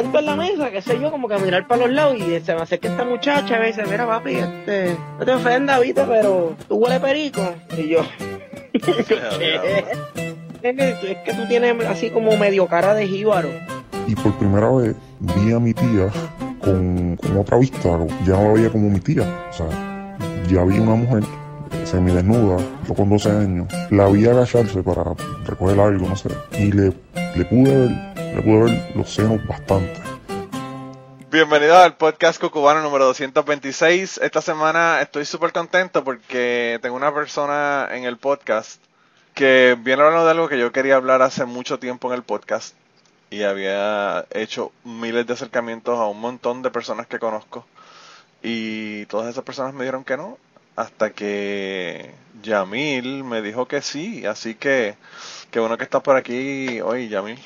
siento 0.00 0.20
en 0.20 0.26
la 0.26 0.36
mesa, 0.36 0.70
qué 0.70 0.80
sé 0.80 1.00
yo, 1.00 1.10
como 1.10 1.26
que 1.26 1.34
a 1.34 1.38
mirar 1.38 1.66
para 1.66 1.86
los 1.86 1.90
lados 1.90 2.16
y 2.16 2.40
se 2.40 2.54
me 2.54 2.62
acerca 2.62 2.88
esta 2.88 3.04
muchacha 3.04 3.56
y 3.56 3.60
me 3.60 3.66
dice, 3.66 3.82
mira 3.90 4.06
papi, 4.06 4.36
este, 4.36 4.96
no 5.18 5.24
te 5.24 5.32
ofendas, 5.32 5.80
viste, 5.80 6.04
pero 6.04 6.54
tú 6.68 6.76
huele 6.76 7.00
perico. 7.00 7.42
Y 7.76 7.88
yo, 7.88 8.02
¿qué? 8.72 9.84
Es 10.62 11.18
que 11.24 11.34
tú 11.34 11.48
tienes 11.48 11.84
así 11.86 12.10
como 12.10 12.36
medio 12.36 12.68
cara 12.68 12.94
de 12.94 13.08
jíbaro. 13.08 13.48
Y 14.06 14.14
por 14.14 14.32
primera 14.38 14.70
vez 14.70 14.94
vi 15.18 15.52
a 15.52 15.58
mi 15.58 15.74
tía 15.74 16.10
con, 16.60 17.16
con 17.16 17.36
otra 17.36 17.58
vista, 17.58 17.98
ya 18.24 18.36
no 18.36 18.44
la 18.44 18.52
veía 18.52 18.70
como 18.70 18.90
mi 18.90 19.00
tía. 19.00 19.22
O 19.50 19.52
sea, 19.52 19.66
ya 20.48 20.62
vi 20.62 20.78
una 20.78 20.94
mujer 20.94 21.24
semidesnuda, 21.84 22.58
yo 22.86 22.94
con 22.94 23.10
12 23.10 23.30
años, 23.30 23.66
la 23.90 24.06
vi 24.08 24.26
agacharse 24.26 24.80
para 24.80 25.14
recoger 25.44 25.80
algo, 25.80 26.08
no 26.08 26.16
sé, 26.16 26.28
y 26.58 26.70
le, 26.70 26.92
le 27.34 27.44
pude 27.46 27.78
ver, 27.78 28.07
ver 28.34 28.94
los 28.94 29.12
senos 29.12 29.44
bastante. 29.46 30.00
Bienvenido 31.30 31.76
al 31.76 31.96
podcast 31.96 32.40
Cucubano 32.40 32.82
número 32.82 33.04
226. 33.06 34.18
Esta 34.22 34.40
semana 34.40 35.00
estoy 35.02 35.24
súper 35.24 35.52
contento 35.52 36.04
porque 36.04 36.78
tengo 36.80 36.96
una 36.96 37.12
persona 37.12 37.88
en 37.92 38.04
el 38.04 38.16
podcast 38.16 38.80
que 39.34 39.76
viene 39.80 40.02
hablando 40.02 40.24
de 40.24 40.30
algo 40.30 40.48
que 40.48 40.58
yo 40.58 40.72
quería 40.72 40.96
hablar 40.96 41.22
hace 41.22 41.44
mucho 41.44 41.78
tiempo 41.78 42.08
en 42.08 42.14
el 42.14 42.22
podcast 42.22 42.74
y 43.30 43.42
había 43.42 44.24
hecho 44.30 44.72
miles 44.84 45.26
de 45.26 45.34
acercamientos 45.34 45.98
a 45.98 46.06
un 46.06 46.20
montón 46.20 46.62
de 46.62 46.70
personas 46.70 47.06
que 47.06 47.18
conozco 47.18 47.66
y 48.42 49.04
todas 49.06 49.28
esas 49.28 49.44
personas 49.44 49.74
me 49.74 49.84
dijeron 49.84 50.04
que 50.04 50.16
no 50.16 50.38
hasta 50.76 51.10
que 51.10 52.14
Yamil 52.42 53.24
me 53.24 53.42
dijo 53.42 53.66
que 53.66 53.82
sí, 53.82 54.24
así 54.26 54.54
que 54.54 54.94
qué 55.50 55.60
bueno 55.60 55.76
que 55.76 55.84
estás 55.84 56.02
por 56.02 56.16
aquí 56.16 56.80
hoy, 56.80 57.08
Yamil. 57.08 57.38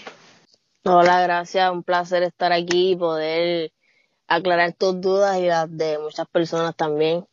Hola, 0.84 1.20
gracias, 1.20 1.70
un 1.70 1.84
placer 1.84 2.24
estar 2.24 2.52
aquí 2.52 2.90
y 2.90 2.96
poder 2.96 3.72
aclarar 4.26 4.72
tus 4.72 5.00
dudas 5.00 5.38
y 5.38 5.46
las 5.46 5.70
de 5.76 5.96
muchas 6.00 6.26
personas 6.26 6.74
también. 6.74 7.24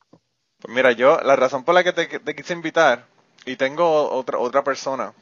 Pues 0.61 0.75
mira, 0.75 0.91
yo, 0.91 1.19
la 1.21 1.35
razón 1.35 1.63
por 1.63 1.73
la 1.73 1.83
que 1.83 1.91
te, 1.91 2.35
quise 2.35 2.53
invitar, 2.53 3.05
y 3.45 3.55
tengo 3.55 4.11
otra, 4.11 4.37
otra 4.37 4.63
persona 4.63 5.13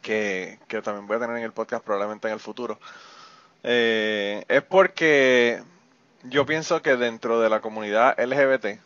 que, 0.00 0.58
que, 0.68 0.80
también 0.80 1.06
voy 1.06 1.18
a 1.18 1.20
tener 1.20 1.36
en 1.36 1.42
el 1.42 1.52
podcast 1.52 1.84
probablemente 1.84 2.28
en 2.28 2.34
el 2.34 2.40
futuro, 2.40 2.78
eh, 3.62 4.42
es 4.48 4.62
porque 4.62 5.62
yo 6.22 6.46
pienso 6.46 6.80
que 6.80 6.96
dentro 6.96 7.40
de 7.40 7.50
la 7.50 7.60
comunidad 7.60 8.18
LGBT, 8.18 8.80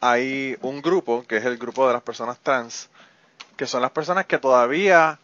hay 0.00 0.56
un 0.62 0.80
grupo, 0.80 1.24
que 1.26 1.38
es 1.38 1.44
el 1.44 1.58
grupo 1.58 1.88
de 1.88 1.94
las 1.94 2.02
personas 2.02 2.38
trans, 2.38 2.88
que 3.56 3.66
son 3.66 3.82
las 3.82 3.90
personas 3.90 4.26
que 4.26 4.38
todavía 4.38 5.18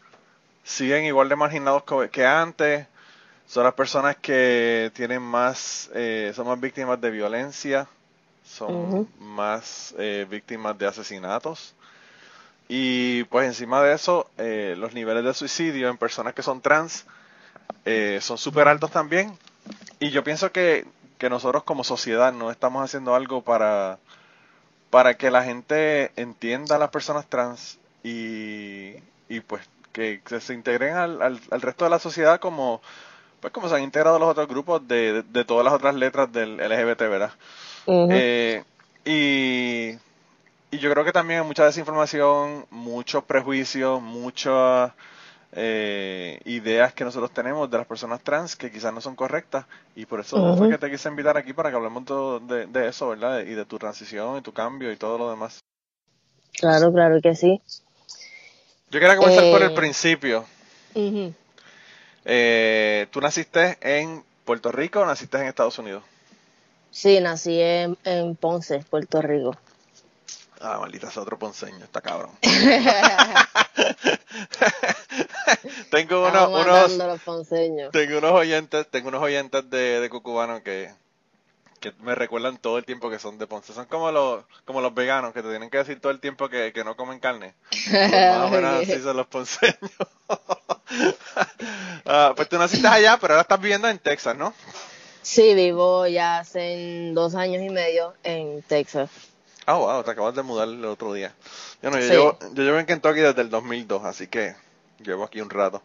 siguen 0.71 1.05
igual 1.05 1.29
de 1.29 1.35
marginados 1.35 1.83
que 2.13 2.25
antes, 2.25 2.87
son 3.47 3.65
las 3.65 3.75
personas 3.75 4.17
que 4.17 4.93
tienen 4.95 5.21
más, 5.21 5.91
eh, 5.95 6.33
son 6.35 6.47
más 6.47 6.61
víctimas 6.61 7.01
de 7.01 7.11
violencia, 7.11 7.89
son 8.45 9.09
más 9.19 9.95
eh, 9.99 10.27
víctimas 10.31 10.79
de 10.79 10.87
asesinatos. 10.87 11.75
Y 12.69 13.25
pues 13.25 13.49
encima 13.49 13.83
de 13.83 13.95
eso, 13.95 14.31
eh, 14.39 14.77
los 14.79 14.95
niveles 14.95 15.25
de 15.25 15.35
suicidio 15.35 15.89
en 15.89 15.99
personas 15.99 16.35
que 16.35 16.43
son 16.43 16.61
trans 16.61 17.05
son 18.21 18.39
súper 18.39 18.69
altos 18.69 18.93
también. 18.93 19.37
Y 19.99 20.11
yo 20.11 20.23
pienso 20.23 20.53
que, 20.53 20.87
que 21.19 21.29
nosotros 21.29 21.65
como 21.65 21.83
sociedad 21.83 22.33
no 22.33 22.53
estamos 22.53 22.85
haciendo 22.85 23.17
algo 23.17 23.43
para 23.43 23.99
para 24.91 25.15
que 25.15 25.31
la 25.31 25.45
gente 25.45 26.11
entienda 26.17 26.75
a 26.75 26.79
las 26.79 26.91
personas 26.91 27.27
trans 27.27 27.79
y, 28.03 28.95
y 29.29 29.41
pues 29.41 29.63
que, 29.93 30.21
se 30.41 30.55
integren 30.55 30.97
al, 30.97 31.23
al, 31.23 31.61
resto 31.63 31.85
de 31.85 31.91
la 31.91 31.99
sociedad 31.99 32.41
como 32.41 32.81
pues 33.41 33.53
como 33.53 33.69
se 33.69 33.77
han 33.77 33.83
integrado 33.83 34.19
los 34.19 34.29
otros 34.29 34.49
grupos 34.49 34.87
de, 34.87 35.23
de, 35.23 35.45
todas 35.45 35.65
las 35.65 35.73
otras 35.73 35.95
letras 35.95 36.31
del 36.31 36.57
LGBT, 36.57 37.01
¿verdad? 37.01 37.33
Eh, 37.87 38.63
y, 39.05 39.99
y 40.71 40.79
yo 40.79 40.91
creo 40.91 41.05
que 41.05 41.13
también 41.13 41.41
hay 41.41 41.47
mucha 41.47 41.65
desinformación, 41.65 42.67
muchos 42.71 43.25
prejuicios, 43.25 44.03
muchas 44.03 44.93
eh, 45.53 46.39
ideas 46.45 46.95
que 46.95 47.03
nosotros 47.03 47.33
tenemos 47.33 47.69
de 47.69 47.79
las 47.79 47.87
personas 47.87 48.21
trans 48.21 48.55
que 48.55 48.71
quizás 48.71 48.95
no 48.95 49.01
son 49.01 49.17
correctas 49.17 49.67
y 49.97 50.07
por 50.07 50.21
eso 50.21 50.57
fue 50.57 50.69
que 50.69 50.79
te 50.79 50.91
quise 50.91 51.09
invitar 51.09 51.37
aquí 51.37 51.53
para 51.53 51.71
que 51.71 51.77
hablemos 51.77 52.05
de, 52.47 52.67
de, 52.67 52.89
eso, 52.89 53.09
¿verdad? 53.09 53.41
Y 53.41 53.55
de 53.55 53.65
tu 53.65 53.79
transición 53.79 54.39
y 54.39 54.43
tu 54.43 54.53
cambio 54.53 54.93
y 54.93 54.97
todo 54.97 55.19
lo 55.19 55.31
demás. 55.31 55.59
Claro, 56.53 56.93
claro 56.93 57.21
que 57.21 57.35
sí. 57.35 57.61
Yo 58.91 58.99
quería 58.99 59.17
comenzar 59.17 59.45
por 59.51 59.63
el 59.63 59.71
eh, 59.71 59.75
principio. 59.75 60.45
eh, 62.25 63.07
¿Tú 63.11 63.21
naciste 63.21 63.79
en 63.81 64.25
Puerto 64.45 64.73
Rico 64.73 65.01
o 65.01 65.07
naciste 65.07 65.39
en 65.39 65.47
Estados 65.47 65.79
Unidos? 65.79 66.03
Sí, 66.91 67.21
nací 67.21 67.61
en, 67.61 67.97
en 68.05 68.35
Ponce, 68.35 68.81
Puerto 68.91 69.23
Rico. 69.23 69.57
Ah, 70.61 70.79
maldita 70.81 71.09
es 71.09 71.17
otro 71.17 71.39
ponceño, 71.39 71.85
está 71.85 72.01
cabrón. 72.01 72.33
tengo 75.91 76.29
unos, 76.29 76.49
unos 76.49 76.99
tengo 77.93 78.19
unos 78.19 78.33
oyentes, 78.33 78.89
tengo 78.91 79.09
unos 79.09 79.23
oyentes 79.23 79.71
de, 79.71 80.01
de 80.01 80.11
Cucubano 80.11 80.63
que, 80.63 80.91
que 81.81 81.93
me 82.01 82.15
recuerdan 82.15 82.59
todo 82.59 82.79
el 82.79 82.85
tiempo 82.85 83.11
que 83.11 83.19
son 83.19 83.39
de 83.39 83.47
Ponce. 83.47 83.73
Son 83.73 83.87
como 83.87 84.13
los, 84.13 84.45
como 84.65 84.81
los 84.81 84.95
veganos 84.95 85.33
que 85.33 85.43
te 85.43 85.49
tienen 85.49 85.71
que 85.71 85.79
decir 85.79 86.01
todo 86.01 86.13
el 86.13 86.21
tiempo 86.21 86.49
que, 86.49 86.73
que 86.73 86.85
no 86.85 86.97
comen 86.97 87.19
carne. 87.19 87.55
Pues 87.71 88.11
más 88.11 88.47
o 88.47 88.49
menos 88.51 88.83
así 88.83 89.01
son 89.01 89.17
los 89.17 89.27
ponceños. 89.27 89.77
Ah, 92.05 92.33
pues 92.35 92.49
tú 92.49 92.59
naciste 92.59 92.89
allá, 92.89 93.17
pero 93.21 93.35
ahora 93.35 93.43
estás 93.43 93.61
viviendo 93.61 93.89
en 93.89 93.99
Texas, 94.01 94.37
¿no? 94.37 94.53
Sí, 95.23 95.55
vivo 95.55 96.07
ya 96.09 96.41
hace 96.41 97.13
dos 97.15 97.37
años 97.37 97.63
y 97.63 97.69
medio 97.69 98.15
en 98.25 98.63
Texas. 98.63 99.09
Ah, 99.67 99.75
wow, 99.75 100.03
te 100.03 100.11
acabas 100.11 100.35
de 100.35 100.43
mudar 100.43 100.67
el 100.67 100.85
otro 100.85 101.13
día. 101.13 101.33
Yo, 101.81 101.91
no, 101.91 102.01
yo, 102.01 102.07
llevo, 102.07 102.39
yo 102.55 102.63
llevo 102.65 102.79
en 102.81 102.87
Kentucky 102.87 103.21
desde 103.21 103.43
el 103.43 103.51
2002, 103.51 104.05
así 104.05 104.27
que 104.27 104.57
llevo 104.99 105.23
aquí 105.23 105.41
un 105.41 105.51
rato. 105.51 105.81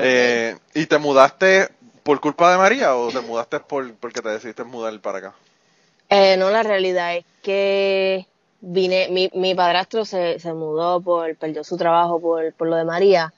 Eh, 0.00 0.56
¿Y 0.74 0.86
te 0.86 0.98
mudaste 0.98 1.70
por 2.10 2.20
culpa 2.20 2.50
de 2.50 2.58
María 2.58 2.96
o 2.96 3.12
te 3.12 3.20
mudaste 3.20 3.60
por, 3.60 3.94
porque 3.94 4.20
te 4.20 4.30
decidiste 4.30 4.64
mudar 4.64 4.98
para 4.98 5.18
acá? 5.18 5.34
Eh, 6.08 6.36
no, 6.36 6.50
la 6.50 6.64
realidad 6.64 7.14
es 7.14 7.24
que 7.40 8.26
vine, 8.60 9.06
mi, 9.10 9.30
mi 9.32 9.54
padrastro 9.54 10.04
se, 10.04 10.40
se 10.40 10.52
mudó 10.52 11.00
por, 11.00 11.36
perdió 11.36 11.62
su 11.62 11.76
trabajo 11.76 12.20
por, 12.20 12.52
por 12.54 12.66
lo 12.66 12.74
de 12.74 12.84
María. 12.84 13.32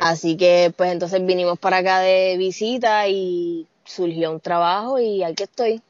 Así 0.00 0.38
que 0.38 0.72
pues 0.74 0.90
entonces 0.90 1.22
vinimos 1.26 1.58
para 1.58 1.76
acá 1.76 1.98
de 1.98 2.36
visita 2.38 3.08
y 3.08 3.66
surgió 3.84 4.30
un 4.30 4.40
trabajo 4.40 4.98
y 4.98 5.22
aquí 5.22 5.42
estoy, 5.42 5.82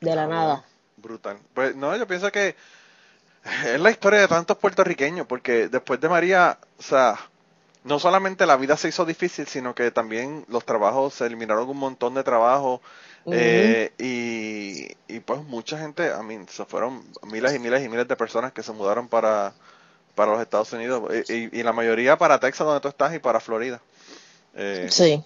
de 0.00 0.16
la 0.16 0.24
ah, 0.24 0.26
nada. 0.26 0.64
Brutal. 0.96 1.38
Pues 1.54 1.76
no, 1.76 1.96
yo 1.96 2.04
pienso 2.08 2.32
que 2.32 2.56
es 3.64 3.80
la 3.80 3.92
historia 3.92 4.18
de 4.18 4.26
tantos 4.26 4.56
puertorriqueños, 4.56 5.24
porque 5.24 5.68
después 5.68 6.00
de 6.00 6.08
María, 6.08 6.58
o 6.80 6.82
sea, 6.82 7.29
no 7.84 7.98
solamente 7.98 8.46
la 8.46 8.56
vida 8.56 8.76
se 8.76 8.88
hizo 8.88 9.04
difícil, 9.04 9.46
sino 9.46 9.74
que 9.74 9.90
también 9.90 10.44
los 10.48 10.64
trabajos, 10.64 11.14
se 11.14 11.26
eliminaron 11.26 11.68
un 11.68 11.78
montón 11.78 12.14
de 12.14 12.22
trabajos 12.22 12.80
eh, 13.26 13.92
y, 13.98 15.14
y, 15.14 15.20
pues 15.20 15.42
mucha 15.44 15.78
gente, 15.78 16.10
a 16.12 16.22
mí, 16.22 16.38
se 16.48 16.64
fueron 16.64 17.04
miles 17.24 17.54
y 17.54 17.58
miles 17.58 17.84
y 17.84 17.88
miles 17.88 18.08
de 18.08 18.16
personas 18.16 18.52
que 18.52 18.62
se 18.62 18.72
mudaron 18.72 19.08
para, 19.08 19.52
para 20.14 20.32
los 20.32 20.40
Estados 20.40 20.72
Unidos 20.72 21.02
y, 21.28 21.58
y, 21.58 21.62
la 21.62 21.72
mayoría 21.72 22.16
para 22.16 22.40
Texas 22.40 22.66
donde 22.66 22.80
tú 22.80 22.88
estás 22.88 23.14
y 23.14 23.18
para 23.18 23.40
Florida. 23.40 23.80
Eh, 24.54 24.88
sí. 24.90 25.22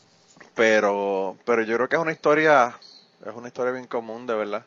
Pero, 0.54 1.36
pero 1.44 1.62
yo 1.62 1.76
creo 1.76 1.88
que 1.88 1.96
es 1.96 2.02
una 2.02 2.12
historia, 2.12 2.78
es 3.24 3.34
una 3.34 3.48
historia 3.48 3.72
bien 3.72 3.86
común, 3.86 4.26
de 4.26 4.34
verdad 4.34 4.64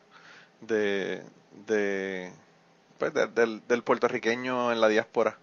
de, 0.60 1.22
de, 1.66 2.32
pues 2.98 3.12
del, 3.14 3.62
del, 3.66 3.82
puertorriqueño 3.82 4.72
en 4.72 4.80
la 4.80 4.88
diáspora. 4.88 5.38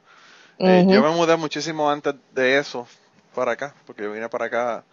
Eh, 0.59 0.85
yo 0.87 1.01
me 1.01 1.09
mudé 1.09 1.35
muchísimo 1.35 1.89
antes 1.89 2.15
de 2.33 2.57
eso 2.57 2.87
para 3.33 3.53
acá, 3.53 3.73
porque 3.85 4.03
yo 4.03 4.11
vine 4.11 4.29
para 4.29 4.45
acá 4.45 4.83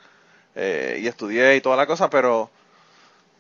eh, 0.55 0.99
y 1.01 1.07
estudié 1.07 1.57
y 1.57 1.61
toda 1.61 1.77
la 1.77 1.87
cosa, 1.87 2.11
pero, 2.11 2.51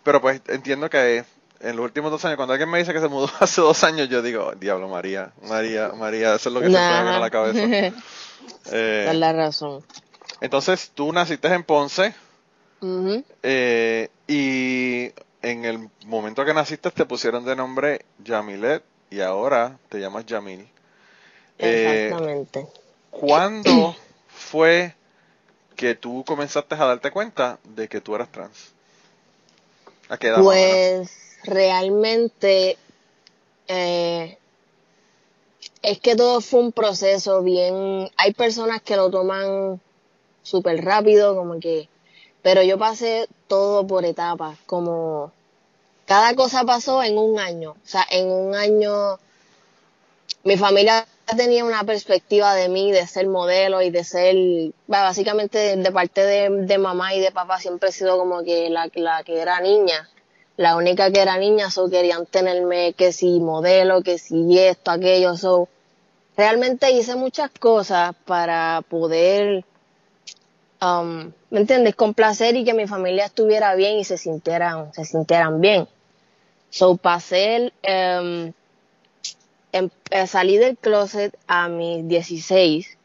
pero 0.04 0.20
pues 0.20 0.40
entiendo 0.48 0.88
que 0.88 1.24
en 1.60 1.76
los 1.76 1.84
últimos 1.84 2.10
dos 2.10 2.24
años, 2.24 2.36
cuando 2.36 2.54
alguien 2.54 2.70
me 2.70 2.78
dice 2.78 2.92
que 2.92 3.00
se 3.00 3.08
mudó 3.08 3.28
hace 3.40 3.60
dos 3.60 3.82
años, 3.84 4.08
yo 4.08 4.22
digo, 4.22 4.52
diablo, 4.58 4.88
María, 4.88 5.32
María, 5.48 5.88
María, 5.88 6.34
eso 6.34 6.48
es 6.48 6.54
lo 6.54 6.60
que 6.60 6.66
se 6.66 6.72
me 6.72 6.78
viene 6.78 7.10
a 7.10 7.18
la 7.18 7.30
cabeza. 7.30 7.64
eh, 8.72 9.06
es 9.08 9.14
la 9.16 9.32
razón. 9.32 9.82
Entonces, 10.40 10.90
tú 10.94 11.12
naciste 11.12 11.48
en 11.48 11.62
Ponce 11.62 12.14
eh, 13.42 14.08
y 14.26 15.12
en 15.42 15.64
el 15.64 15.88
momento 16.06 16.44
que 16.44 16.52
naciste 16.52 16.90
te 16.90 17.04
pusieron 17.04 17.44
de 17.44 17.54
nombre 17.54 18.04
Yamilet 18.24 18.82
y 19.10 19.20
ahora 19.20 19.78
te 19.88 20.00
llamas 20.00 20.26
Yamil. 20.26 20.68
Eh, 21.62 22.06
Exactamente. 22.06 22.66
¿Cuándo 23.10 23.96
fue 24.28 24.94
que 25.76 25.94
tú 25.94 26.24
comenzaste 26.26 26.74
a 26.74 26.86
darte 26.86 27.10
cuenta 27.10 27.58
de 27.64 27.88
que 27.88 28.00
tú 28.00 28.14
eras 28.14 28.30
trans? 28.30 28.72
¿A 30.08 30.18
qué 30.18 30.28
edad? 30.28 30.42
Pues 30.42 31.38
realmente 31.44 32.76
eh, 33.68 34.38
es 35.82 36.00
que 36.00 36.16
todo 36.16 36.40
fue 36.40 36.60
un 36.60 36.72
proceso 36.72 37.42
bien. 37.42 38.10
Hay 38.16 38.32
personas 38.34 38.82
que 38.82 38.96
lo 38.96 39.10
toman 39.10 39.80
súper 40.42 40.84
rápido, 40.84 41.34
como 41.34 41.58
que 41.60 41.88
pero 42.42 42.62
yo 42.62 42.76
pasé 42.76 43.28
todo 43.46 43.86
por 43.86 44.04
etapas, 44.04 44.58
como 44.66 45.32
cada 46.06 46.34
cosa 46.34 46.64
pasó 46.64 47.02
en 47.02 47.16
un 47.16 47.38
año, 47.38 47.70
o 47.70 47.86
sea, 47.86 48.04
en 48.10 48.28
un 48.28 48.54
año 48.54 49.18
mi 50.44 50.56
familia 50.56 51.06
tenía 51.36 51.64
una 51.64 51.84
perspectiva 51.84 52.54
de 52.54 52.68
mí, 52.68 52.90
de 52.92 53.06
ser 53.06 53.26
modelo 53.26 53.82
y 53.82 53.90
de 53.90 54.04
ser, 54.04 54.36
básicamente 54.86 55.76
de, 55.76 55.92
parte 55.92 56.22
de, 56.22 56.78
mamá 56.78 57.14
y 57.14 57.20
de 57.20 57.30
papá 57.30 57.58
siempre 57.58 57.90
he 57.90 57.92
sido 57.92 58.18
como 58.18 58.42
que 58.42 58.68
la, 58.70 58.90
la 58.94 59.22
que 59.22 59.40
era 59.40 59.60
niña, 59.60 60.08
la 60.56 60.76
única 60.76 61.10
que 61.10 61.20
era 61.20 61.38
niña, 61.38 61.70
so 61.70 61.88
querían 61.88 62.26
tenerme 62.26 62.92
que 62.94 63.12
si 63.12 63.40
modelo, 63.40 64.02
que 64.02 64.18
si 64.18 64.58
esto, 64.58 64.90
aquello, 64.90 65.36
so 65.36 65.68
realmente 66.36 66.90
hice 66.90 67.14
muchas 67.16 67.50
cosas 67.58 68.14
para 68.26 68.82
poder, 68.88 69.64
um, 70.80 71.32
¿me 71.50 71.60
entiendes? 71.60 71.94
Complacer 71.94 72.56
y 72.56 72.64
que 72.64 72.74
mi 72.74 72.86
familia 72.86 73.26
estuviera 73.26 73.74
bien 73.74 73.98
y 73.98 74.04
se 74.04 74.18
sintieran, 74.18 74.92
se 74.92 75.04
sintieran 75.04 75.60
bien. 75.60 75.88
So 76.70 76.96
pasé, 76.96 77.72
um, 77.86 78.52
em, 79.72 79.90
eh, 80.10 80.26
salí 80.26 80.58
del 80.58 80.76
closet 80.76 81.36
a 81.46 81.68
mis 81.68 82.06
16. 82.06 82.98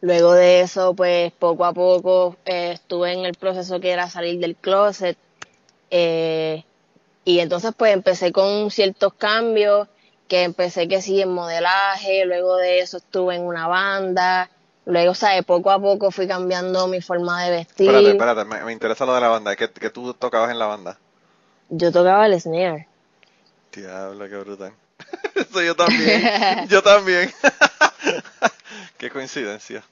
Luego 0.00 0.32
de 0.32 0.60
eso, 0.60 0.94
pues 0.94 1.32
poco 1.32 1.64
a 1.64 1.72
poco 1.72 2.36
eh, 2.44 2.72
estuve 2.72 3.12
en 3.12 3.24
el 3.24 3.34
proceso 3.34 3.80
que 3.80 3.90
era 3.90 4.08
salir 4.08 4.38
del 4.38 4.54
closet. 4.56 5.16
Eh, 5.90 6.64
y 7.24 7.40
entonces 7.40 7.72
pues 7.76 7.92
empecé 7.92 8.32
con 8.32 8.70
ciertos 8.70 9.12
cambios 9.14 9.88
que 10.28 10.44
empecé 10.44 10.88
que 10.88 11.02
sí 11.02 11.20
en 11.20 11.30
modelaje, 11.30 12.24
luego 12.26 12.56
de 12.56 12.80
eso 12.80 12.98
estuve 12.98 13.36
en 13.36 13.42
una 13.42 13.66
banda, 13.66 14.50
luego, 14.84 15.14
¿sabes? 15.14 15.44
Poco 15.44 15.70
a 15.70 15.80
poco 15.80 16.10
fui 16.10 16.28
cambiando 16.28 16.86
mi 16.86 17.00
forma 17.00 17.44
de 17.44 17.50
vestir. 17.50 17.88
Espérate, 17.88 18.10
espérate, 18.10 18.64
me, 18.64 18.72
interesa 18.72 19.06
lo 19.06 19.14
de 19.14 19.20
la 19.20 19.28
banda, 19.28 19.56
¿qué, 19.56 19.70
que 19.70 19.90
tú 19.90 20.12
tocabas 20.14 20.50
en 20.50 20.58
la 20.58 20.66
banda? 20.66 20.98
Yo 21.70 21.90
tocaba 21.90 22.26
el 22.26 22.40
snare. 22.40 22.86
Diablo, 23.72 24.28
qué 24.28 24.36
brutal. 24.36 24.72
Eso 25.34 25.62
yo 25.62 25.74
también, 25.76 26.68
yo 26.68 26.82
también. 26.82 27.32
qué 28.98 29.10
coincidencia. 29.10 29.82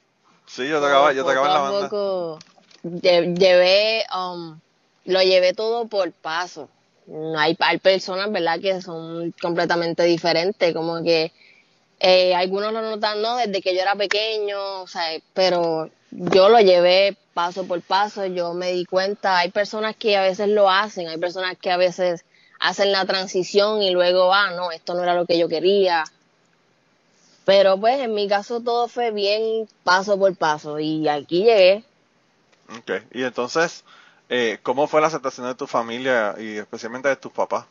Sí, 0.45 0.67
yo 0.67 0.79
tocaba, 0.79 1.13
yo 1.13 1.23
tocaba 1.25 1.47
en 1.47 1.53
la 1.53 1.59
banda. 1.59 1.89
Poco 1.89 2.39
llevé, 2.83 4.05
um, 4.15 4.59
lo 5.05 5.21
llevé 5.21 5.53
todo 5.53 5.87
por 5.87 6.11
paso 6.11 6.69
hay, 7.37 7.55
hay 7.59 7.77
personas, 7.77 8.31
¿verdad?, 8.31 8.59
que 8.59 8.81
son 8.81 9.33
completamente 9.41 10.03
diferentes, 10.03 10.73
como 10.73 11.03
que 11.03 11.31
eh, 11.99 12.35
algunos 12.35 12.73
lo 12.73 12.81
notan, 12.81 13.21
¿no?, 13.21 13.37
desde 13.37 13.61
que 13.61 13.73
yo 13.75 13.81
era 13.81 13.95
pequeño, 13.95 14.81
o 14.81 14.87
sea, 14.87 15.03
pero 15.33 15.89
yo 16.11 16.49
lo 16.49 16.59
llevé 16.59 17.15
paso 17.33 17.65
por 17.65 17.81
paso, 17.81 18.25
yo 18.25 18.53
me 18.53 18.71
di 18.71 18.85
cuenta, 18.85 19.37
hay 19.37 19.51
personas 19.51 19.95
que 19.95 20.17
a 20.17 20.21
veces 20.21 20.49
lo 20.49 20.69
hacen, 20.69 21.07
hay 21.07 21.17
personas 21.17 21.57
que 21.57 21.71
a 21.71 21.77
veces 21.77 22.25
hacen 22.59 22.91
la 22.91 23.05
transición 23.05 23.81
y 23.81 23.91
luego, 23.91 24.33
ah, 24.33 24.51
no, 24.51 24.71
esto 24.71 24.93
no 24.93 25.03
era 25.03 25.13
lo 25.13 25.25
que 25.25 25.37
yo 25.37 25.47
quería. 25.47 26.03
Pero 27.45 27.79
pues 27.79 27.99
en 27.99 28.13
mi 28.13 28.27
caso 28.27 28.59
todo 28.61 28.87
fue 28.87 29.11
bien 29.11 29.67
paso 29.83 30.17
por 30.17 30.35
paso 30.35 30.79
y 30.79 31.07
aquí 31.07 31.43
llegué. 31.43 31.83
Ok, 32.69 32.91
y 33.13 33.23
entonces, 33.23 33.83
eh, 34.29 34.59
¿Cómo 34.61 34.87
fue 34.87 34.99
la 34.99 35.07
aceptación 35.07 35.47
de 35.47 35.55
tu 35.55 35.67
familia 35.67 36.35
y 36.37 36.57
especialmente 36.57 37.07
de 37.07 37.15
tus 37.15 37.31
papás 37.31 37.65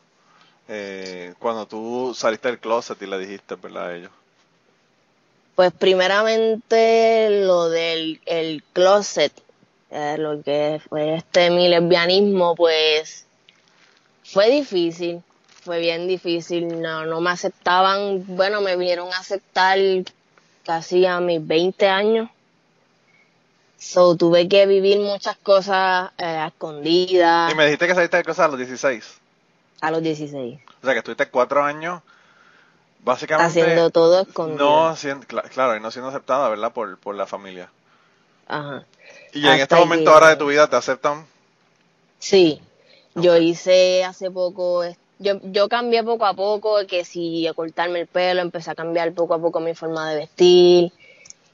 eh, 0.67 1.35
cuando 1.37 1.67
tú 1.67 2.13
saliste 2.15 2.47
del 2.47 2.59
closet 2.59 2.99
y 3.01 3.05
le 3.05 3.19
dijiste, 3.19 3.55
¿verdad? 3.55 3.89
A 3.89 3.95
ellos. 3.95 4.11
Pues 5.55 5.71
primeramente 5.71 7.29
lo 7.45 7.69
del 7.69 8.19
el 8.25 8.63
closet, 8.73 9.31
eh, 9.91 10.15
lo 10.17 10.41
que 10.41 10.81
fue 10.89 11.15
este 11.15 11.51
mi 11.51 11.67
lesbianismo, 11.67 12.55
pues 12.55 13.26
fue 14.31 14.49
difícil, 14.49 15.21
fue 15.63 15.79
bien 15.79 16.07
difícil, 16.07 16.81
no, 16.81 17.05
no 17.05 17.21
me 17.21 17.31
aceptaban, 17.31 18.23
bueno, 18.27 18.61
me 18.61 18.75
vinieron 18.75 19.11
a 19.13 19.19
aceptar 19.19 19.77
casi 20.63 21.05
a 21.05 21.19
mis 21.19 21.45
20 21.45 21.87
años 21.87 22.29
So, 23.77 24.17
tuve 24.17 24.49
que 24.49 24.65
vivir 24.65 24.99
muchas 24.99 25.37
cosas 25.37 26.11
eh, 26.17 26.45
escondidas. 26.47 27.51
Y 27.51 27.55
me 27.55 27.65
dijiste 27.65 27.87
que 27.87 27.93
saliste 27.93 28.17
de 28.17 28.23
cosas 28.23 28.45
a 28.45 28.47
los 28.49 28.57
16. 28.57 29.19
A 29.81 29.91
los 29.91 30.01
16. 30.01 30.59
O 30.81 30.85
sea, 30.85 30.93
que 30.93 30.99
estuviste 30.99 31.29
cuatro 31.29 31.63
años 31.63 32.01
básicamente... 33.03 33.61
Haciendo 33.61 33.89
todo 33.91 34.21
escondido. 34.21 34.65
No, 34.65 34.95
siendo, 34.95 35.27
claro, 35.27 35.75
y 35.75 35.79
no 35.79 35.91
siendo 35.91 36.09
aceptada, 36.09 36.49
¿verdad? 36.49 36.73
Por, 36.73 36.97
por 36.97 37.15
la 37.15 37.27
familia. 37.27 37.69
Ajá. 38.47 38.83
¿Y 39.33 39.45
en 39.47 39.59
este 39.59 39.75
momento 39.75 40.11
ahora 40.11 40.29
de 40.29 40.37
tu 40.37 40.47
vida 40.47 40.67
te 40.67 40.75
aceptan? 40.75 41.25
Sí. 42.17 42.59
Yo 43.17 43.37
hice 43.37 44.03
hace 44.03 44.31
poco... 44.31 44.83
Yo, 45.19 45.39
yo 45.41 45.67
cambié 45.67 46.03
poco 46.03 46.25
a 46.25 46.35
poco, 46.35 46.75
que 46.87 47.03
si 47.03 47.47
a 47.47 47.53
cortarme 47.53 48.01
el 48.01 48.07
pelo, 48.07 48.41
empecé 48.41 48.69
a 48.69 48.75
cambiar 48.75 49.13
poco 49.13 49.33
a 49.33 49.39
poco 49.39 49.59
mi 49.59 49.73
forma 49.73 50.11
de 50.11 50.17
vestir. 50.17 50.91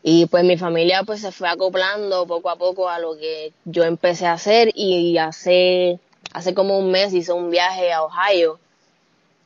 Y 0.01 0.25
pues 0.25 0.43
mi 0.43 0.57
familia 0.57 1.03
pues 1.03 1.21
se 1.21 1.31
fue 1.31 1.47
acoplando 1.47 2.27
poco 2.27 2.49
a 2.49 2.57
poco 2.57 2.89
a 2.89 2.99
lo 2.99 3.15
que 3.15 3.53
yo 3.63 3.85
empecé 3.85 4.25
a 4.25 4.33
hacer. 4.33 4.71
Y 4.75 5.17
hace, 5.17 5.99
hace 6.33 6.53
como 6.53 6.77
un 6.77 6.91
mes 6.91 7.13
hice 7.13 7.31
un 7.31 7.49
viaje 7.49 7.93
a 7.93 8.03
Ohio. 8.03 8.59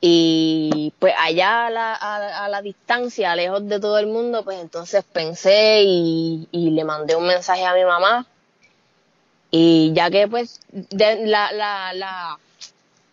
Y 0.02 0.94
pues 0.98 1.14
allá 1.20 1.68
a 1.68 1.70
la, 1.70 1.94
a, 1.94 2.50
la 2.50 2.62
distancia, 2.64 3.36
lejos 3.36 3.68
de 3.68 3.80
todo 3.80 4.00
el 4.00 4.08
mundo, 4.08 4.44
pues 4.44 4.60
entonces 4.60 5.04
pensé 5.04 5.82
y, 5.84 6.48
y, 6.52 6.72
le 6.72 6.84
mandé 6.84 7.16
un 7.16 7.26
mensaje 7.26 7.66
a 7.66 7.74
mi 7.74 7.84
mamá 7.84 8.28
y 9.52 9.94
ya 9.94 10.10
que 10.10 10.28
pues 10.28 10.60
de, 10.72 11.26
la, 11.26 11.52
la, 11.52 11.94
la, 11.94 12.40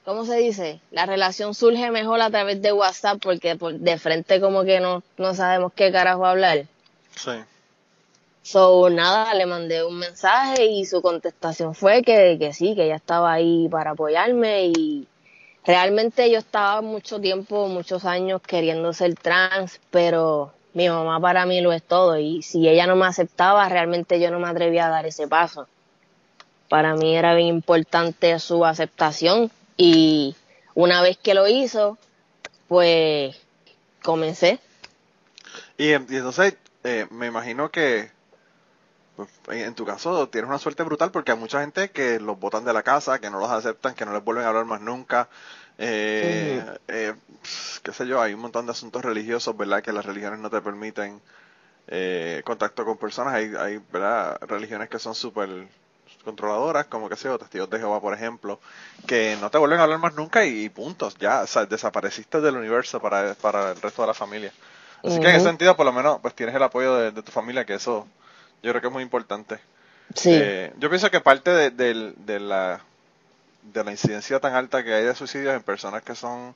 ¿cómo 0.05 0.25
se 0.25 0.37
dice? 0.37 0.81
La 0.91 1.07
relación 1.07 1.55
surge 1.55 1.91
mejor 1.91 2.21
a 2.21 2.31
través 2.31 2.61
de 2.61 2.73
WhatsApp 2.73 3.19
porque 3.23 3.57
por, 3.57 3.75
de 3.75 3.99
frente 3.99 4.41
como 4.41 4.65
que 4.65 4.81
no, 4.81 5.03
no 5.17 5.35
sabemos 5.35 5.73
qué 5.75 5.93
carajo 5.93 6.27
hablar. 6.27 6.67
Sí. 7.17 7.33
So, 8.43 8.91
nada, 8.91 9.33
le 9.35 9.47
mandé 9.47 9.85
un 9.85 9.99
mensaje 9.99 10.67
y 10.67 10.85
su 10.85 11.01
contestación 11.01 11.75
fue 11.75 12.03
que, 12.03 12.37
que 12.39 12.53
sí, 12.53 12.75
que 12.75 12.85
ella 12.85 12.97
estaba 12.97 13.33
ahí 13.33 13.69
para 13.71 13.93
apoyarme 13.93 14.67
y 14.67 15.09
realmente 15.65 16.31
yo 16.31 16.39
estaba 16.39 16.83
mucho 16.83 17.21
tiempo, 17.21 17.69
muchos 17.69 18.05
años 18.05 18.43
queriendo 18.43 18.93
ser 18.93 19.15
trans, 19.15 19.81
pero 19.91 20.53
mi 20.75 20.91
mamá 20.91 21.19
para 21.21 21.47
mí 21.47 21.63
lo 21.63 21.73
es 21.73 21.83
todo 21.83 22.19
y 22.19 22.43
si 22.43 22.69
ella 22.69 22.87
no 22.87 22.97
me 22.97 23.07
aceptaba, 23.07 23.67
realmente 23.69 24.21
yo 24.21 24.31
no 24.31 24.39
me 24.41 24.49
atrevía 24.49 24.87
a 24.87 24.91
dar 24.91 25.07
ese 25.07 25.27
paso. 25.27 25.67
Para 26.75 26.97
mí 26.97 27.17
era 27.17 27.37
bien 27.37 27.47
importante 27.47 28.37
su 28.41 28.65
aceptación 28.65 29.49
y 29.77 30.35
una 30.75 31.03
vez 31.03 31.17
que 31.17 31.33
lo 31.33 31.47
hizo, 31.47 31.99
pues 32.67 33.37
comencé. 34.03 34.59
Y, 35.79 35.91
y 35.91 35.93
entonces 35.93 36.57
eh, 36.83 37.07
me 37.13 37.29
imagino 37.29 37.71
que 37.71 38.11
pues, 39.15 39.29
en 39.51 39.77
tu 39.77 39.87
caso 39.87 40.29
tienes 40.29 40.49
una 40.49 40.59
suerte 40.59 40.83
brutal 40.83 41.13
porque 41.13 41.31
hay 41.31 41.39
mucha 41.39 41.61
gente 41.61 41.93
que 41.93 42.19
los 42.19 42.41
botan 42.41 42.65
de 42.65 42.73
la 42.73 42.83
casa, 42.83 43.21
que 43.21 43.31
no 43.31 43.39
los 43.39 43.53
aceptan, 43.53 43.95
que 43.95 44.05
no 44.05 44.13
les 44.13 44.25
vuelven 44.25 44.45
a 44.45 44.49
hablar 44.49 44.65
más 44.65 44.81
nunca. 44.81 45.29
Eh, 45.79 46.61
eh, 46.89 47.15
qué 47.85 47.93
sé 47.93 48.05
yo, 48.09 48.21
hay 48.21 48.35
un 48.35 48.41
montón 48.41 48.67
de 48.67 48.73
asuntos 48.73 49.05
religiosos, 49.05 49.57
¿verdad? 49.57 49.81
Que 49.81 49.93
las 49.93 50.05
religiones 50.05 50.41
no 50.41 50.51
te 50.51 50.61
permiten 50.61 51.21
contacto 52.43 52.85
con 52.85 52.99
personas. 52.99 53.35
Hay, 53.35 53.53
hay 53.57 53.81
¿verdad? 53.93 54.41
Religiones 54.41 54.89
que 54.89 54.99
son 54.99 55.15
súper 55.15 55.69
controladoras, 56.25 56.87
como 56.87 57.09
que 57.09 57.17
sea, 57.17 57.39
testigos 57.39 57.71
de 57.71 57.79
Jehová, 57.79 58.01
por 58.01 58.15
ejemplo, 58.15 58.59
que 59.07 59.37
no 59.41 59.51
te 59.51 59.59
vuelven 59.59 59.81
a 59.81 59.85
hablar 59.85 59.99
más 59.99 60.15
nunca 60.15 60.45
y, 60.45 60.69
puntos, 60.69 61.17
ya, 61.19 61.45
desapareciste 61.69 62.41
del 62.41 62.57
universo 62.57 63.01
para, 63.01 63.35
para 63.35 63.73
el 63.73 63.81
resto 63.81 64.03
de 64.03 64.09
la 64.09 64.15
familia. 64.15 64.53
Así 65.05 65.21
que 65.21 65.29
en 65.29 65.37
ese 65.37 65.45
sentido, 65.45 65.77
por 65.77 65.85
lo 65.85 65.93
menos, 65.93 66.19
pues 66.23 66.35
tienes 66.35 66.55
el 66.55 66.63
apoyo 66.63 66.97
de, 66.97 67.23
tu 67.23 67.31
familia, 67.31 67.67
que 67.67 67.75
eso 67.75 68.07
yo 68.63 68.71
creo 68.71 68.81
que 68.81 68.87
es 68.87 68.93
muy 68.93 69.03
importante. 69.03 69.59
Sí. 70.15 70.31
Eh, 70.33 70.73
yo 70.79 70.89
pienso 70.89 71.11
que 71.11 71.21
parte 71.21 71.51
de, 71.71 72.41
la, 72.41 72.81
de 73.63 73.85
la 73.85 73.91
incidencia 73.91 74.41
tan 74.41 74.55
alta 74.55 74.83
que 74.83 74.95
hay 74.95 75.05
de 75.05 75.15
suicidios 75.15 75.55
en 75.55 75.63
personas 75.63 76.03
que 76.03 76.15
son 76.15 76.55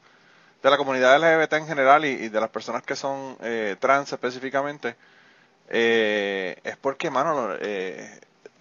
de 0.63 0.71
la 0.71 0.77
comunidad 0.79 1.19
LGBT 1.19 1.53
en 1.55 1.67
general 1.67 2.05
y, 2.07 2.29
de 2.29 2.41
las 2.41 2.51
personas 2.51 2.83
que 2.83 2.97
son 2.97 3.37
eh, 3.43 3.77
trans 3.79 4.13
específicamente, 4.13 4.97
eh, 5.69 6.59
es 6.65 6.77
porque, 6.79 7.11
mano, 7.11 7.51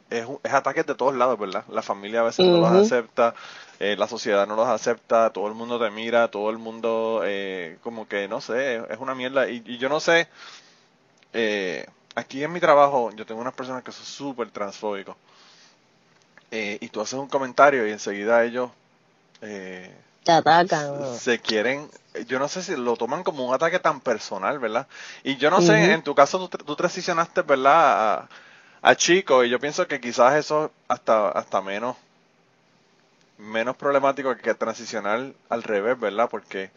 es, 0.10 0.26
es 0.44 0.54
ataques 0.54 0.86
de 0.86 0.96
todos 0.96 1.16
lados, 1.16 1.38
¿verdad? 1.38 1.64
La 1.70 1.82
familia 1.82 2.22
a 2.22 2.24
veces 2.24 2.46
no 2.46 2.58
los 2.58 2.72
acepta, 2.72 3.36
eh, 3.80 3.96
la 3.98 4.08
sociedad 4.08 4.48
no 4.48 4.56
los 4.56 4.68
acepta, 4.68 5.32
todo 5.32 5.48
el 5.48 5.54
mundo 5.54 5.80
te 5.80 5.90
mira, 5.90 6.30
todo 6.30 6.50
el 6.50 6.58
mundo 6.58 7.22
eh, 7.26 7.78
como 7.84 8.08
que 8.08 8.28
no 8.28 8.42
sé, 8.42 8.78
es 8.90 8.98
una 9.00 9.16
mierda. 9.16 9.50
Y, 9.50 9.78
yo 9.78 9.90
no 9.90 10.00
sé, 10.00 10.28
eh, 11.34 11.86
aquí 12.16 12.44
en 12.44 12.54
mi 12.54 12.60
trabajo 12.60 13.12
yo 13.16 13.26
tengo 13.26 13.42
unas 13.42 13.54
personas 13.54 13.84
que 13.84 13.92
son 13.92 14.06
súper 14.06 14.50
transfóbicos. 14.52 15.16
y 16.52 16.88
tú 16.90 17.02
haces 17.02 17.20
un 17.20 17.28
comentario 17.28 17.88
y 17.88 17.92
enseguida 17.92 18.44
ellos... 18.44 18.72
te 19.42 20.32
atacan. 20.32 21.18
Se 21.18 21.40
quieren, 21.40 21.90
yo 22.28 22.40
no 22.40 22.48
sé 22.48 22.64
si 22.64 22.76
lo 22.76 22.96
toman 22.96 23.24
como 23.24 23.46
un 23.46 23.54
ataque 23.54 23.80
tan 23.80 24.00
personal, 24.00 24.58
¿verdad? 24.60 24.88
Y 25.24 25.36
yo 25.36 25.50
no 25.50 25.62
sé, 25.62 25.92
en 25.92 26.02
tu 26.02 26.16
caso 26.16 26.48
tú, 26.48 26.58
tú 26.58 26.76
transicionaste, 26.78 27.42
¿verdad? 27.42 28.22
a 28.22 28.30
chicos 28.96 29.46
y 29.46 29.50
yo 29.50 29.60
pienso 29.60 29.88
que 29.88 30.00
quizás 30.00 30.36
eso 30.36 30.72
hasta 30.88 31.30
hasta 31.30 31.62
menos 31.62 31.96
menos 33.38 33.76
problemático 33.76 34.36
que 34.36 34.54
transicionar 34.54 35.32
al 35.50 35.64
revés, 35.64 36.00
¿verdad? 36.00 36.28
Porque 36.30 36.72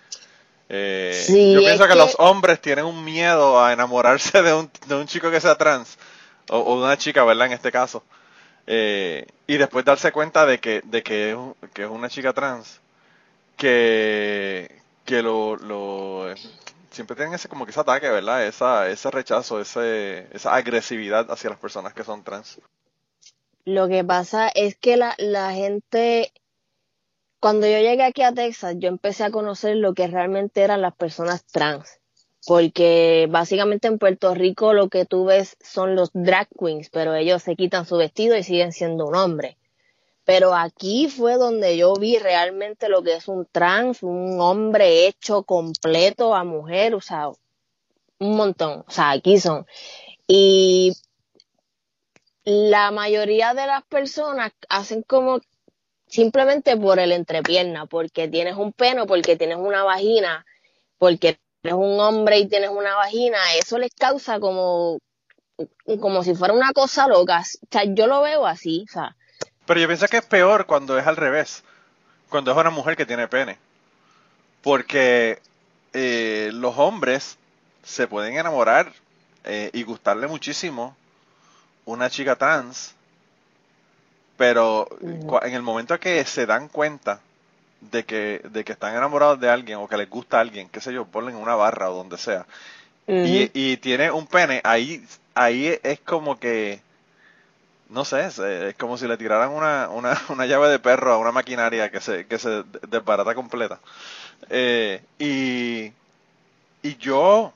eh, 0.69 1.53
yo 1.55 1.61
pienso 1.61 1.89
que, 1.89 1.95
los 1.95 2.15
hombres 2.19 2.61
tienen 2.61 2.85
un 2.85 3.05
miedo 3.05 3.63
a 3.63 3.73
enamorarse 3.73 4.43
de 4.43 4.55
un, 4.55 4.71
de 4.87 4.95
un 4.95 5.07
chico 5.07 5.31
que 5.31 5.41
sea 5.41 5.57
trans 5.57 5.99
o, 6.49 6.79
de 6.79 6.85
una 6.85 6.97
chica, 6.97 7.25
¿verdad? 7.25 7.47
En 7.47 7.53
este 7.53 7.73
caso. 7.73 8.05
Eh, 8.67 9.27
y 9.47 9.57
después 9.57 9.85
darse 9.85 10.13
cuenta 10.13 10.47
de 10.47 10.61
que, 10.61 10.83
de 10.85 11.03
que, 11.03 11.33
es, 11.33 11.37
que 11.73 11.83
es 11.85 11.89
una 11.89 12.09
chica 12.09 12.33
trans 12.33 12.81
que, 13.57 14.81
que 15.05 15.23
lo, 15.23 15.57
lo 15.57 16.33
siempre 17.01 17.17
tienen 17.17 17.33
ese 17.33 17.49
como 17.49 17.65
que 17.65 17.71
ese 17.71 17.81
ataque, 17.81 18.11
¿verdad? 18.11 18.47
Esa, 18.47 18.91
ese 18.91 19.11
rechazo, 19.11 19.59
ese, 19.59 20.27
esa 20.37 20.55
agresividad 20.55 21.31
hacia 21.31 21.49
las 21.49 21.59
personas 21.59 21.95
que 21.95 22.05
son 22.05 22.23
trans. 22.23 22.61
Lo 23.65 23.89
que 23.89 24.05
pasa 24.05 24.51
es 24.55 24.77
que 24.77 24.99
la, 24.99 25.15
la 25.17 25.55
gente, 25.55 26.31
cuando 27.41 27.67
yo 27.67 27.79
llegué 27.79 28.03
aquí 28.03 28.21
a 28.21 28.35
Texas, 28.35 28.75
yo 28.79 28.89
empecé 28.89 29.25
a 29.25 29.31
conocer 29.31 29.77
lo 29.77 29.95
que 29.95 30.09
realmente 30.09 30.61
eran 30.61 30.83
las 30.83 30.95
personas 30.95 31.43
trans. 31.47 32.01
Porque 32.47 33.27
básicamente 33.31 33.89
en 33.89 33.99
Puerto 33.99 34.35
Rico 34.35 34.75
lo 34.75 34.91
que 34.91 35.07
tú 35.07 35.25
ves 35.25 35.57
son 35.63 35.95
los 35.95 36.11
drag 36.13 36.49
queens, 36.49 36.91
pero 36.91 37.15
ellos 37.15 37.43
se 37.43 37.57
quitan 37.57 37.87
su 37.87 37.97
vestido 37.97 38.37
y 38.37 38.43
siguen 38.43 38.73
siendo 38.73 39.07
un 39.07 39.15
hombre. 39.15 39.57
Pero 40.31 40.55
aquí 40.55 41.09
fue 41.09 41.35
donde 41.39 41.77
yo 41.77 41.93
vi 41.95 42.17
realmente 42.17 42.89
lo 42.89 43.03
que 43.03 43.15
es 43.15 43.27
un 43.27 43.47
trans, 43.51 44.05
un 44.05 44.41
hombre 44.41 45.09
hecho 45.09 45.43
completo 45.43 46.37
a 46.37 46.45
mujer, 46.45 46.95
o 46.95 47.01
sea, 47.01 47.31
un 48.21 48.37
montón. 48.37 48.85
O 48.87 48.91
sea, 48.93 49.11
aquí 49.11 49.41
son. 49.41 49.67
Y 50.29 50.93
la 52.45 52.93
mayoría 52.93 53.55
de 53.55 53.67
las 53.67 53.83
personas 53.87 54.53
hacen 54.69 55.03
como 55.03 55.41
simplemente 56.07 56.77
por 56.77 57.01
el 57.01 57.11
entrepierna, 57.11 57.87
porque 57.87 58.29
tienes 58.29 58.55
un 58.55 58.73
pelo, 58.73 59.09
porque 59.09 59.35
tienes 59.35 59.59
una 59.59 59.83
vagina, 59.83 60.47
porque 60.99 61.41
eres 61.65 61.75
un 61.75 61.99
hombre 61.99 62.39
y 62.39 62.47
tienes 62.47 62.71
una 62.71 62.95
vagina, 62.95 63.37
eso 63.59 63.79
les 63.79 63.93
causa 63.97 64.39
como, 64.39 65.01
como 66.01 66.23
si 66.23 66.37
fuera 66.37 66.55
una 66.55 66.73
cosa 66.73 67.09
loca. 67.09 67.41
O 67.41 67.67
sea, 67.69 67.83
yo 67.83 68.07
lo 68.07 68.23
veo 68.23 68.47
así, 68.47 68.85
o 68.89 68.93
sea, 68.93 69.17
pero 69.71 69.83
yo 69.83 69.87
pienso 69.87 70.09
que 70.09 70.17
es 70.17 70.27
peor 70.27 70.67
cuando 70.67 70.99
es 70.99 71.07
al 71.07 71.15
revés, 71.15 71.63
cuando 72.29 72.51
es 72.51 72.57
una 72.57 72.71
mujer 72.71 72.97
que 72.97 73.07
tiene 73.07 73.29
pene. 73.29 73.57
Porque 74.63 75.41
eh, 75.93 76.51
los 76.53 76.77
hombres 76.77 77.39
se 77.85 78.09
pueden 78.09 78.37
enamorar 78.37 78.93
eh, 79.45 79.71
y 79.73 79.85
gustarle 79.85 80.27
muchísimo 80.27 80.97
una 81.85 82.11
chica 82.11 82.35
trans, 82.35 82.97
pero 84.37 84.89
en 85.01 85.55
el 85.55 85.63
momento 85.63 86.01
que 86.01 86.25
se 86.25 86.47
dan 86.47 86.67
cuenta 86.67 87.21
de 87.81 88.05
que, 88.05 88.41
de 88.51 88.65
que 88.65 88.73
están 88.73 88.97
enamorados 88.97 89.39
de 89.39 89.51
alguien 89.51 89.79
o 89.79 89.87
que 89.87 89.99
les 89.99 90.11
gusta 90.11 90.39
a 90.39 90.41
alguien, 90.41 90.69
qué 90.69 90.81
sé 90.81 90.93
yo, 90.93 91.05
ponen 91.05 91.37
una 91.37 91.55
barra 91.55 91.93
o 91.93 91.95
donde 91.95 92.19
sea, 92.19 92.45
y, 93.07 93.53
y, 93.55 93.77
tiene 93.77 94.11
un 94.11 94.27
pene, 94.27 94.63
ahí, 94.65 95.07
ahí 95.37 95.79
es 95.85 96.01
como 96.01 96.41
que 96.41 96.81
no 97.91 98.05
sé, 98.05 98.27
es, 98.27 98.75
como 98.77 98.97
si 98.97 99.07
le 99.07 99.17
tiraran 99.17 99.51
una, 99.51 99.89
una, 99.91 100.21
una, 100.29 100.47
llave 100.47 100.69
de 100.69 100.79
perro 100.79 101.13
a 101.13 101.19
una 101.19 101.33
maquinaria 101.33 101.91
que 101.91 102.01
se, 102.01 102.27
que 102.27 102.39
se 102.39 102.65
desbarata 102.89 103.35
completa. 103.35 103.81
Eh, 104.49 105.03
y, 105.19 105.93
y 106.83 106.97
yo, 106.97 107.53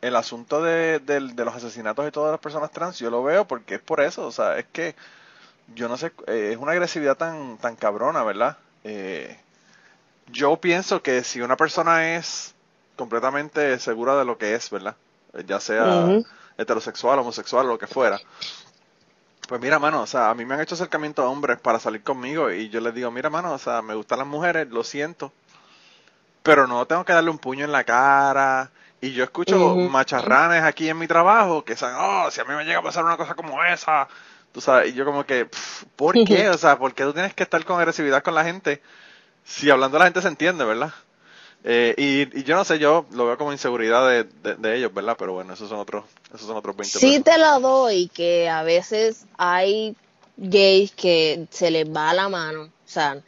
el 0.00 0.16
asunto 0.16 0.62
de, 0.62 0.98
de, 0.98 1.20
los 1.20 1.54
asesinatos 1.54 2.04
de 2.04 2.12
todas 2.12 2.32
las 2.32 2.40
personas 2.40 2.70
trans, 2.72 2.98
yo 2.98 3.10
lo 3.10 3.22
veo 3.22 3.46
porque 3.46 3.76
es 3.76 3.80
por 3.80 4.00
eso, 4.00 4.26
o 4.26 4.32
sea, 4.32 4.58
es 4.58 4.66
que 4.72 4.94
yo 5.74 5.88
no 5.88 5.96
sé, 5.96 6.12
eh, 6.26 6.50
es 6.52 6.58
una 6.58 6.72
agresividad 6.72 7.16
tan, 7.16 7.56
tan 7.58 7.76
cabrona, 7.76 8.24
¿verdad? 8.24 8.58
Eh, 8.84 9.38
yo 10.26 10.56
pienso 10.56 11.02
que 11.02 11.22
si 11.22 11.40
una 11.40 11.56
persona 11.56 12.16
es 12.16 12.54
completamente 12.96 13.78
segura 13.78 14.18
de 14.18 14.24
lo 14.24 14.38
que 14.38 14.54
es, 14.54 14.70
¿verdad? 14.70 14.96
Ya 15.46 15.60
sea 15.60 16.08
heterosexual, 16.58 17.18
homosexual, 17.20 17.66
lo 17.66 17.78
que 17.78 17.86
fuera, 17.86 18.20
pues 19.48 19.60
mira, 19.60 19.78
mano, 19.78 20.02
o 20.02 20.06
sea, 20.06 20.30
a 20.30 20.34
mí 20.34 20.44
me 20.44 20.54
han 20.54 20.60
hecho 20.60 20.74
acercamiento 20.74 21.22
a 21.22 21.28
hombres 21.28 21.60
para 21.60 21.78
salir 21.78 22.02
conmigo 22.02 22.50
y 22.50 22.68
yo 22.68 22.80
les 22.80 22.94
digo, 22.94 23.10
mira, 23.10 23.30
mano, 23.30 23.52
o 23.52 23.58
sea, 23.58 23.82
me 23.82 23.94
gustan 23.94 24.18
las 24.18 24.28
mujeres, 24.28 24.68
lo 24.70 24.84
siento, 24.84 25.32
pero 26.42 26.66
no 26.66 26.86
tengo 26.86 27.04
que 27.04 27.12
darle 27.12 27.30
un 27.30 27.38
puño 27.38 27.64
en 27.64 27.72
la 27.72 27.84
cara. 27.84 28.70
Y 29.00 29.12
yo 29.12 29.24
escucho 29.24 29.74
macharranes 29.74 30.62
aquí 30.62 30.88
en 30.88 30.96
mi 30.96 31.08
trabajo 31.08 31.64
que 31.64 31.72
dicen, 31.72 31.90
oh, 31.98 32.30
si 32.30 32.40
a 32.40 32.44
mí 32.44 32.54
me 32.54 32.64
llega 32.64 32.78
a 32.78 32.82
pasar 32.82 33.04
una 33.04 33.16
cosa 33.16 33.34
como 33.34 33.62
esa, 33.64 34.06
tú 34.52 34.60
sabes, 34.60 34.90
y 34.90 34.94
yo 34.94 35.04
como 35.04 35.26
que, 35.26 35.48
¿por 35.96 36.14
qué? 36.24 36.48
O 36.50 36.56
sea, 36.56 36.78
¿por 36.78 36.94
qué 36.94 37.02
tú 37.02 37.12
tienes 37.12 37.34
que 37.34 37.42
estar 37.42 37.64
con 37.64 37.78
agresividad 37.80 38.22
con 38.22 38.36
la 38.36 38.44
gente? 38.44 38.80
Si 39.44 39.70
hablando 39.70 39.98
la 39.98 40.04
gente 40.04 40.22
se 40.22 40.28
entiende, 40.28 40.64
¿verdad? 40.64 40.92
Eh, 41.64 41.94
y, 41.96 42.42
yo 42.42 42.56
no 42.56 42.64
sé, 42.64 42.78
yo 42.78 43.06
lo 43.12 43.26
veo 43.26 43.38
como 43.38 43.52
inseguridad 43.52 44.26
de, 44.42 44.76
ellos, 44.76 44.92
¿verdad? 44.92 45.16
Pero 45.18 45.34
bueno, 45.34 45.54
esos 45.54 45.68
son 45.68 45.78
otros, 45.78 46.04
esos 46.34 46.46
son 46.46 46.56
otros 46.56 46.76
20 46.76 46.98
Sí 46.98 47.20
te 47.20 47.38
lo 47.38 47.60
doy, 47.60 48.08
que 48.08 48.48
a 48.48 48.62
veces 48.62 49.26
hay 49.38 49.94
gays 50.36 50.90
que 50.92 51.46
se 51.50 51.70
les 51.70 51.88
va 51.88 52.12
la 52.14 52.28
mano, 52.28 52.62
o 52.64 52.68
sea, 52.84 53.22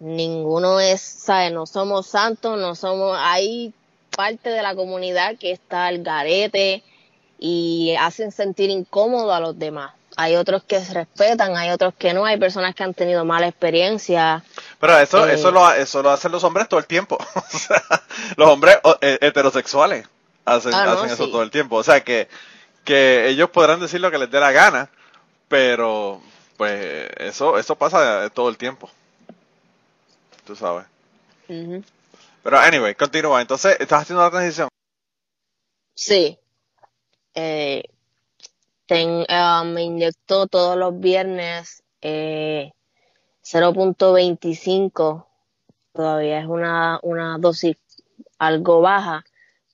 ninguno 0.00 0.80
es, 0.80 1.00
¿sabes? 1.00 1.52
No 1.52 1.66
somos 1.66 2.06
santos, 2.06 2.58
no 2.58 2.74
somos, 2.74 3.16
hay 3.18 3.72
parte 4.14 4.50
de 4.50 4.62
la 4.62 4.74
comunidad 4.74 5.38
que 5.38 5.52
está 5.52 5.86
al 5.86 6.02
garete 6.02 6.82
y 7.38 7.94
hacen 7.98 8.32
sentir 8.32 8.68
incómodo 8.68 9.32
a 9.32 9.40
los 9.40 9.58
demás 9.58 9.97
hay 10.20 10.34
otros 10.34 10.64
que 10.64 10.80
se 10.80 10.94
respetan, 10.94 11.56
hay 11.56 11.70
otros 11.70 11.94
que 11.94 12.12
no, 12.12 12.24
hay 12.24 12.36
personas 12.38 12.74
que 12.74 12.82
han 12.82 12.92
tenido 12.92 13.24
mala 13.24 13.46
experiencia. 13.46 14.42
Pero 14.80 14.98
eso, 14.98 15.28
eh, 15.28 15.34
eso, 15.34 15.52
lo, 15.52 15.72
eso 15.72 16.02
lo 16.02 16.10
hacen 16.10 16.32
los 16.32 16.42
hombres 16.42 16.68
todo 16.68 16.80
el 16.80 16.86
tiempo. 16.86 17.16
o 17.34 17.56
sea, 17.56 17.80
los 18.34 18.48
hombres 18.48 18.78
eh, 19.00 19.18
heterosexuales 19.20 20.08
hacen, 20.44 20.74
ah, 20.74 20.90
hacen 20.90 21.10
eso 21.10 21.30
todo 21.30 21.44
el 21.44 21.52
tiempo. 21.52 21.76
O 21.76 21.84
sea, 21.84 22.02
que, 22.02 22.28
que 22.82 23.28
ellos 23.28 23.50
podrán 23.50 23.78
decir 23.78 24.00
lo 24.00 24.10
que 24.10 24.18
les 24.18 24.28
dé 24.28 24.40
la 24.40 24.50
gana, 24.50 24.90
pero 25.46 26.20
pues 26.56 27.08
eso, 27.18 27.56
eso 27.56 27.76
pasa 27.76 28.28
todo 28.30 28.48
el 28.48 28.56
tiempo. 28.56 28.90
Tú 30.44 30.56
sabes. 30.56 30.84
Pero 31.46 32.58
anyway, 32.58 32.96
continúa. 32.96 33.40
Entonces, 33.40 33.76
¿estás 33.78 34.02
haciendo 34.02 34.24
la 34.24 34.30
transición? 34.32 34.68
Sí. 35.94 36.36
Eh, 37.36 37.84
ten, 38.88 39.26
uh, 39.28 39.64
me 39.64 39.82
inyecto 39.82 40.46
todos 40.46 40.76
los 40.76 40.98
viernes 40.98 41.84
eh, 42.00 42.72
0.25, 43.44 45.26
todavía 45.92 46.40
es 46.40 46.46
una, 46.46 46.98
una 47.02 47.38
dosis 47.38 47.76
algo 48.38 48.80
baja, 48.80 49.24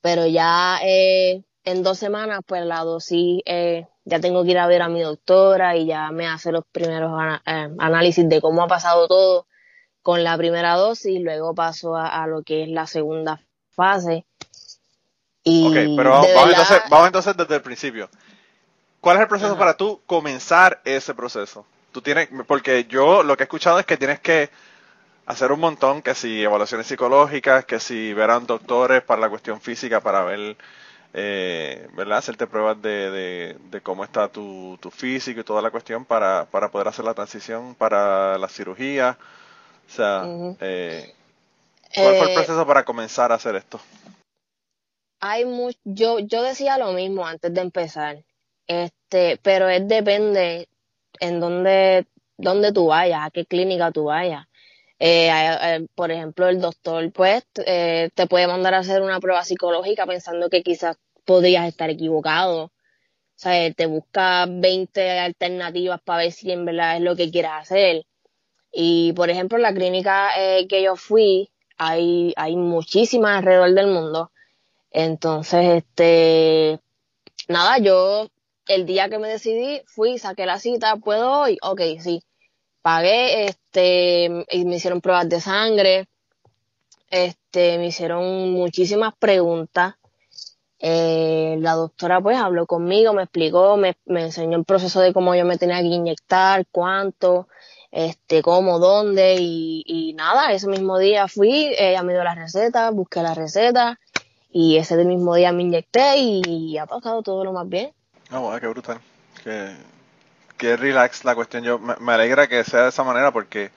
pero 0.00 0.26
ya 0.26 0.78
eh, 0.82 1.42
en 1.64 1.82
dos 1.82 1.98
semanas 1.98 2.40
pues 2.44 2.64
la 2.64 2.80
dosis 2.80 3.40
eh, 3.46 3.86
ya 4.04 4.20
tengo 4.20 4.42
que 4.44 4.50
ir 4.50 4.58
a 4.58 4.66
ver 4.66 4.82
a 4.82 4.88
mi 4.88 5.00
doctora 5.00 5.76
y 5.76 5.86
ya 5.86 6.10
me 6.10 6.26
hace 6.26 6.50
los 6.50 6.64
primeros 6.72 7.12
eh, 7.46 7.68
análisis 7.78 8.28
de 8.28 8.40
cómo 8.40 8.64
ha 8.64 8.68
pasado 8.68 9.06
todo 9.06 9.46
con 10.02 10.24
la 10.24 10.36
primera 10.36 10.74
dosis, 10.74 11.20
luego 11.22 11.54
paso 11.54 11.96
a, 11.96 12.26
lo 12.26 12.42
que 12.42 12.64
es 12.64 12.68
la 12.68 12.86
segunda 12.86 13.40
fase. 13.70 14.26
Y 15.42 15.66
ok, 15.66 15.96
pero 15.96 16.10
vamos, 16.10 16.28
entonces, 16.50 16.82
vamos 16.90 17.06
entonces 17.06 17.36
desde 17.36 17.54
el 17.54 17.62
principio. 17.62 18.10
¿Cuál 19.04 19.16
es 19.18 19.22
el 19.22 19.28
proceso 19.28 19.58
para 19.58 19.76
tú 19.76 20.00
comenzar 20.06 20.80
ese 20.82 21.12
proceso? 21.12 21.66
Tú 21.92 22.00
tienes, 22.00 22.26
porque 22.46 22.86
yo 22.86 23.22
lo 23.22 23.36
que 23.36 23.42
he 23.42 23.44
escuchado 23.44 23.78
es 23.78 23.84
que 23.84 23.98
tienes 23.98 24.18
que 24.18 24.48
hacer 25.26 25.52
un 25.52 25.60
montón, 25.60 26.00
que 26.00 26.14
si 26.14 26.42
evaluaciones 26.42 26.86
psicológicas, 26.86 27.66
que 27.66 27.80
si 27.80 28.14
verán 28.14 28.46
doctores 28.46 29.02
para 29.02 29.20
la 29.20 29.28
cuestión 29.28 29.60
física, 29.60 30.00
para 30.00 30.24
ver, 30.24 30.56
eh, 31.12 31.86
¿verdad? 31.92 32.16
Hacerte 32.16 32.46
pruebas 32.46 32.80
de, 32.80 33.58
de, 33.70 33.80
cómo 33.82 34.04
está 34.04 34.28
tu, 34.28 34.78
tu, 34.80 34.90
físico 34.90 35.40
y 35.40 35.44
toda 35.44 35.60
la 35.60 35.70
cuestión 35.70 36.06
para, 36.06 36.46
para 36.46 36.70
poder 36.70 36.88
hacer 36.88 37.04
la 37.04 37.12
transición 37.12 37.74
para 37.74 38.38
la 38.38 38.48
cirugía. 38.48 39.18
O 39.86 39.92
sea, 39.92 40.24
eh, 40.60 41.14
¿cuál 41.94 42.16
fue 42.16 42.24
el 42.24 42.30
eh, 42.30 42.34
proceso 42.36 42.66
para 42.66 42.86
comenzar 42.86 43.32
a 43.32 43.34
hacer 43.34 43.54
esto? 43.56 43.78
Hay 45.20 45.44
yo, 45.84 46.20
yo 46.20 46.42
decía 46.42 46.78
lo 46.78 46.92
mismo 46.92 47.26
antes 47.26 47.52
de 47.52 47.60
empezar. 47.60 48.24
Este, 48.66 49.38
pero 49.42 49.68
es 49.68 49.86
depende 49.86 50.68
en 51.20 51.40
dónde, 51.40 52.06
dónde 52.36 52.72
tú 52.72 52.86
vayas, 52.86 53.26
a 53.26 53.30
qué 53.30 53.46
clínica 53.46 53.92
tú 53.92 54.04
vayas. 54.04 54.46
Eh, 54.98 55.30
eh, 55.30 55.86
por 55.94 56.10
ejemplo, 56.10 56.48
el 56.48 56.60
doctor, 56.60 57.12
pues, 57.12 57.44
eh, 57.66 58.10
te 58.14 58.26
puede 58.26 58.46
mandar 58.46 58.74
a 58.74 58.78
hacer 58.78 59.02
una 59.02 59.20
prueba 59.20 59.44
psicológica 59.44 60.06
pensando 60.06 60.48
que 60.50 60.62
quizás 60.62 60.96
podrías 61.24 61.66
estar 61.68 61.90
equivocado. 61.90 62.64
O 62.66 62.72
sea, 63.36 63.72
te 63.74 63.86
busca 63.86 64.46
20 64.48 65.18
alternativas 65.20 66.00
para 66.02 66.24
ver 66.24 66.32
si 66.32 66.52
en 66.52 66.64
verdad 66.64 66.96
es 66.96 67.02
lo 67.02 67.16
que 67.16 67.30
quieras 67.30 67.62
hacer. 67.62 68.06
Y, 68.72 69.12
por 69.14 69.30
ejemplo, 69.30 69.58
la 69.58 69.74
clínica 69.74 70.30
que 70.68 70.82
yo 70.82 70.96
fui, 70.96 71.50
hay, 71.78 72.32
hay 72.36 72.56
muchísimas 72.56 73.38
alrededor 73.38 73.74
del 73.74 73.88
mundo. 73.88 74.32
Entonces, 74.90 75.84
este, 75.84 76.80
nada, 77.48 77.78
yo 77.78 78.28
el 78.66 78.86
día 78.86 79.08
que 79.08 79.18
me 79.18 79.28
decidí, 79.28 79.82
fui, 79.86 80.18
saqué 80.18 80.46
la 80.46 80.58
cita, 80.58 80.96
¿puedo 80.96 81.40
hoy? 81.40 81.58
Ok, 81.62 81.80
sí. 82.00 82.22
Pagué, 82.82 83.46
este, 83.46 84.44
y 84.50 84.64
me 84.64 84.76
hicieron 84.76 85.00
pruebas 85.00 85.28
de 85.28 85.40
sangre, 85.40 86.06
este, 87.10 87.78
me 87.78 87.86
hicieron 87.86 88.52
muchísimas 88.52 89.14
preguntas. 89.18 89.94
Eh, 90.80 91.56
la 91.60 91.72
doctora 91.74 92.20
pues 92.20 92.36
habló 92.36 92.66
conmigo, 92.66 93.14
me 93.14 93.22
explicó, 93.22 93.76
me, 93.76 93.96
me 94.04 94.24
enseñó 94.24 94.58
el 94.58 94.64
proceso 94.64 95.00
de 95.00 95.14
cómo 95.14 95.34
yo 95.34 95.44
me 95.46 95.56
tenía 95.56 95.80
que 95.80 95.86
inyectar, 95.86 96.66
cuánto, 96.70 97.48
este, 97.90 98.42
cómo, 98.42 98.78
dónde 98.78 99.36
y, 99.40 99.82
y 99.86 100.12
nada, 100.14 100.52
ese 100.52 100.68
mismo 100.68 100.98
día 100.98 101.28
fui, 101.28 101.74
ella 101.78 102.02
me 102.02 102.12
dio 102.12 102.24
la 102.24 102.34
receta, 102.34 102.90
busqué 102.90 103.22
la 103.22 103.34
receta 103.34 103.98
y 104.50 104.76
ese 104.76 104.96
mismo 105.04 105.34
día 105.36 105.52
me 105.52 105.62
inyecté 105.62 106.18
y 106.18 106.76
ha 106.76 106.86
pasado 106.86 107.22
todo 107.22 107.44
lo 107.44 107.52
más 107.52 107.68
bien. 107.68 107.94
Ah, 108.34 108.58
qué 108.60 108.66
brutal. 108.66 109.00
Qué, 109.42 109.74
qué 110.56 110.76
relax 110.76 111.24
la 111.24 111.34
cuestión. 111.34 111.64
Yo 111.64 111.78
me, 111.78 112.12
alegra 112.12 112.46
que 112.48 112.64
sea 112.64 112.82
de 112.82 112.88
esa 112.88 113.04
manera 113.04 113.32
porque, 113.32 113.70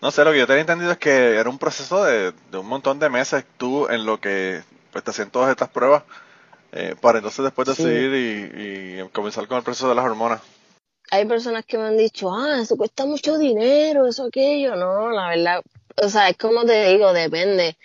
no 0.00 0.10
sé, 0.10 0.24
lo 0.24 0.32
que 0.32 0.38
yo 0.38 0.46
tenía 0.46 0.62
entendido 0.62 0.92
es 0.92 0.98
que 0.98 1.36
era 1.36 1.50
un 1.50 1.58
proceso 1.58 2.04
de, 2.04 2.32
de 2.50 2.58
un 2.58 2.66
montón 2.66 2.98
de 2.98 3.08
meses 3.10 3.44
tú 3.58 3.88
en 3.88 4.06
lo 4.06 4.20
que 4.20 4.62
pues, 4.92 5.04
te 5.04 5.10
hacían 5.10 5.30
todas 5.30 5.50
estas 5.50 5.68
pruebas 5.68 6.04
eh, 6.72 6.94
para 7.00 7.18
entonces 7.18 7.44
después 7.44 7.66
decidir 7.66 8.14
y, 8.14 9.00
y 9.00 9.08
comenzar 9.08 9.48
con 9.48 9.58
el 9.58 9.64
proceso 9.64 9.88
de 9.88 9.96
las 9.96 10.04
hormonas 10.04 10.40
hay 11.10 11.26
personas 11.26 11.64
que 11.66 11.76
me 11.76 11.84
han 11.84 11.96
dicho, 11.96 12.32
ah, 12.32 12.60
eso 12.62 12.76
cuesta 12.76 13.04
mucho 13.04 13.36
dinero, 13.36 14.06
eso, 14.06 14.26
aquello. 14.26 14.76
No, 14.76 15.10
la 15.10 15.28
verdad, 15.28 15.62
o 15.96 16.08
sea, 16.08 16.28
es 16.28 16.36
como 16.36 16.64
te 16.64 16.88
digo, 16.88 17.12
depende. 17.12 17.76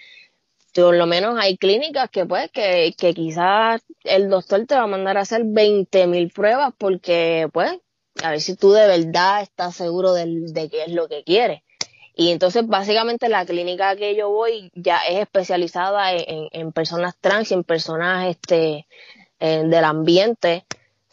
Por 0.76 0.96
lo 0.96 1.06
menos 1.06 1.38
hay 1.40 1.58
clínicas 1.58 2.10
que 2.10 2.26
pues, 2.26 2.52
que, 2.52 2.94
que 2.98 3.14
quizás 3.14 3.82
el 4.04 4.30
doctor 4.30 4.66
te 4.66 4.76
va 4.76 4.84
a 4.84 4.88
mandar 4.88 5.18
a 5.18 5.22
hacer 5.22 5.44
20 5.46 6.08
mil 6.08 6.30
pruebas 6.32 6.74
porque, 6.78 7.48
pues, 7.54 7.72
a 8.22 8.32
ver 8.32 8.42
si 8.42 8.56
tú 8.56 8.72
de 8.72 8.88
verdad 8.88 9.42
estás 9.42 9.76
seguro 9.76 10.14
de, 10.14 10.26
de 10.28 10.70
qué 10.70 10.84
es 10.84 10.92
lo 10.92 11.08
que 11.08 11.24
quieres. 11.24 11.62
Y 12.14 12.32
entonces, 12.32 12.66
básicamente, 12.68 13.30
la 13.30 13.46
clínica 13.46 13.96
que 13.96 14.16
yo 14.16 14.30
voy 14.30 14.72
ya 14.74 15.00
es 15.00 15.20
especializada 15.20 16.14
en, 16.14 16.48
en 16.52 16.72
personas 16.72 17.16
trans 17.20 17.52
y 17.52 17.56
en 17.56 17.64
personas 17.64 18.28
este, 18.28 18.88
del 19.40 19.84
ambiente 19.84 20.66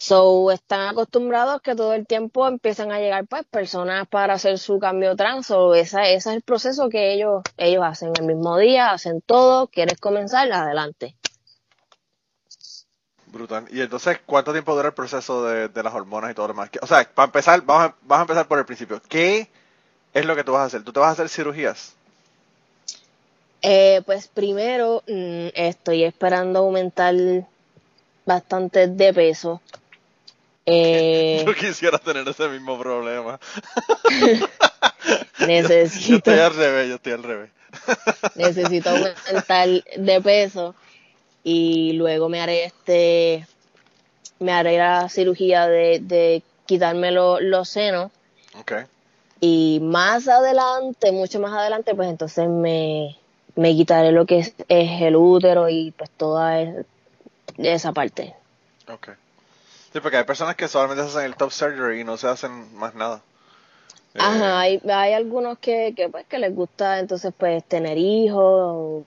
So, 0.05 0.51
están 0.51 0.89
acostumbrados 0.89 1.63
que 1.63 1.77
todo 1.77 1.95
el 1.95 2.09
tiempo 2.09 2.49
empiezan 2.49 2.91
a 2.91 2.99
llegar 2.99 3.25
pues 3.29 3.45
personas 3.45 4.09
para 4.09 4.35
hacer 4.35 4.59
su 4.59 4.81
cambio 4.81 5.15
trans. 5.15 5.53
O 5.53 5.77
esa, 5.77 6.09
ese 6.09 6.17
es 6.17 6.27
el 6.27 6.43
proceso 6.43 6.89
que 6.89 7.15
ellos, 7.15 7.45
ellos 7.57 7.85
hacen 7.85 8.13
el 8.19 8.27
mismo 8.27 8.59
día, 8.59 8.91
hacen 8.91 9.21
todo, 9.21 9.69
quieres 9.69 10.01
comenzar, 10.01 10.51
adelante. 10.51 11.15
Brutal. 13.27 13.67
Y 13.71 13.81
entonces, 13.81 14.19
¿cuánto 14.27 14.51
tiempo 14.51 14.75
dura 14.75 14.89
el 14.89 14.95
proceso 14.95 15.45
de, 15.45 15.83
las 15.85 15.95
hormonas 15.95 16.33
y 16.33 16.35
todo 16.35 16.49
lo 16.49 16.55
demás? 16.55 16.71
O 16.81 16.87
sea, 16.89 17.09
para 17.09 17.27
empezar, 17.27 17.63
vamos 17.63 17.95
a, 18.11 18.17
a 18.19 18.23
empezar 18.23 18.49
por 18.49 18.59
el 18.59 18.65
principio. 18.65 19.01
¿Qué 19.09 19.49
es 20.13 20.27
lo 20.27 20.35
que 20.35 20.43
tú 20.43 20.51
vas 20.51 20.63
a 20.63 20.65
hacer? 20.65 20.83
¿Tú 20.83 20.93
te 20.93 20.99
vas 20.99 21.11
a 21.11 21.13
hacer 21.13 21.29
cirugías? 21.29 21.95
Eh, 23.63 24.03
pues 24.05 24.27
primero 24.27 25.05
mm, 25.07 25.51
estoy 25.55 26.03
esperando 26.03 26.59
aumentar 26.59 27.15
bastante 28.27 28.89
de 28.89 29.15
peso. 29.15 29.61
Eh, 30.67 31.43
yo 31.47 31.55
quisiera 31.55 31.99
tener 31.99 32.27
ese 32.29 32.49
mismo 32.49 32.79
problema. 32.79 33.39
necesito. 35.47 36.09
Yo, 36.09 36.17
estoy 36.17 36.39
al 36.39 36.55
revés, 36.55 36.89
yo 36.89 36.95
estoy 36.97 37.13
al 37.13 37.23
revés. 37.23 37.51
necesito 38.35 38.91
aumentar 38.91 39.69
de 39.97 40.21
peso 40.21 40.75
y 41.43 41.93
luego 41.95 42.29
me 42.29 42.41
haré 42.41 42.65
este. 42.65 43.47
Me 44.39 44.53
haré 44.53 44.77
la 44.77 45.09
cirugía 45.09 45.69
de, 45.69 46.01
de 46.01 46.43
quitarme 46.67 47.13
los 47.13 47.69
senos. 47.69 48.11
Okay. 48.61 48.85
Y 49.41 49.81
más 49.83 50.29
adelante, 50.29 51.13
mucho 51.13 51.41
más 51.41 51.53
adelante, 51.53 51.95
pues 51.95 52.09
entonces 52.09 52.49
me, 52.49 53.17
me 53.55 53.75
quitaré 53.75 54.13
lo 54.13 54.27
que 54.27 54.39
es, 54.39 54.55
el 54.69 55.17
útero 55.17 55.69
y 55.69 55.93
pues 55.93 56.11
toda 56.11 56.61
esa 57.59 57.93
parte. 57.93 58.35
Okay. 58.89 59.15
Sí, 59.93 60.01
porque 60.01 60.17
hay 60.17 60.25
personas 60.25 60.57
que 60.57 60.69
solamente 60.69 61.03
hacen 61.03 61.25
el 61.25 61.37
top 61.37 61.53
surgery 61.53 62.01
y 62.01 62.05
no 62.05 62.17
se 62.17 62.29
hacen 62.29 62.75
más 62.77 62.95
nada. 62.95 63.21
Ajá, 64.19 64.67
eh, 64.67 64.81
hay, 64.85 64.91
hay 64.91 65.13
algunos 65.13 65.59
que, 65.59 65.95
que, 65.97 66.09
pues, 66.09 66.27
que 66.27 66.39
les 66.39 66.55
gusta 66.55 66.99
entonces 66.99 67.33
pues 67.37 67.65
tener 67.65 67.99
hijos. 67.99 69.05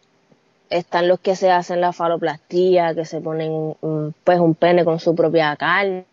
Están 0.69 1.07
los 1.07 1.19
que 1.19 1.35
se 1.35 1.51
hacen 1.51 1.81
la 1.81 1.93
faloplastía, 1.93 2.93
que 2.95 3.05
se 3.05 3.21
ponen 3.21 3.75
pues 4.23 4.39
un 4.39 4.55
pene 4.55 4.83
con 4.83 4.99
su 4.99 5.15
propia 5.15 5.55
carne. 5.55 6.05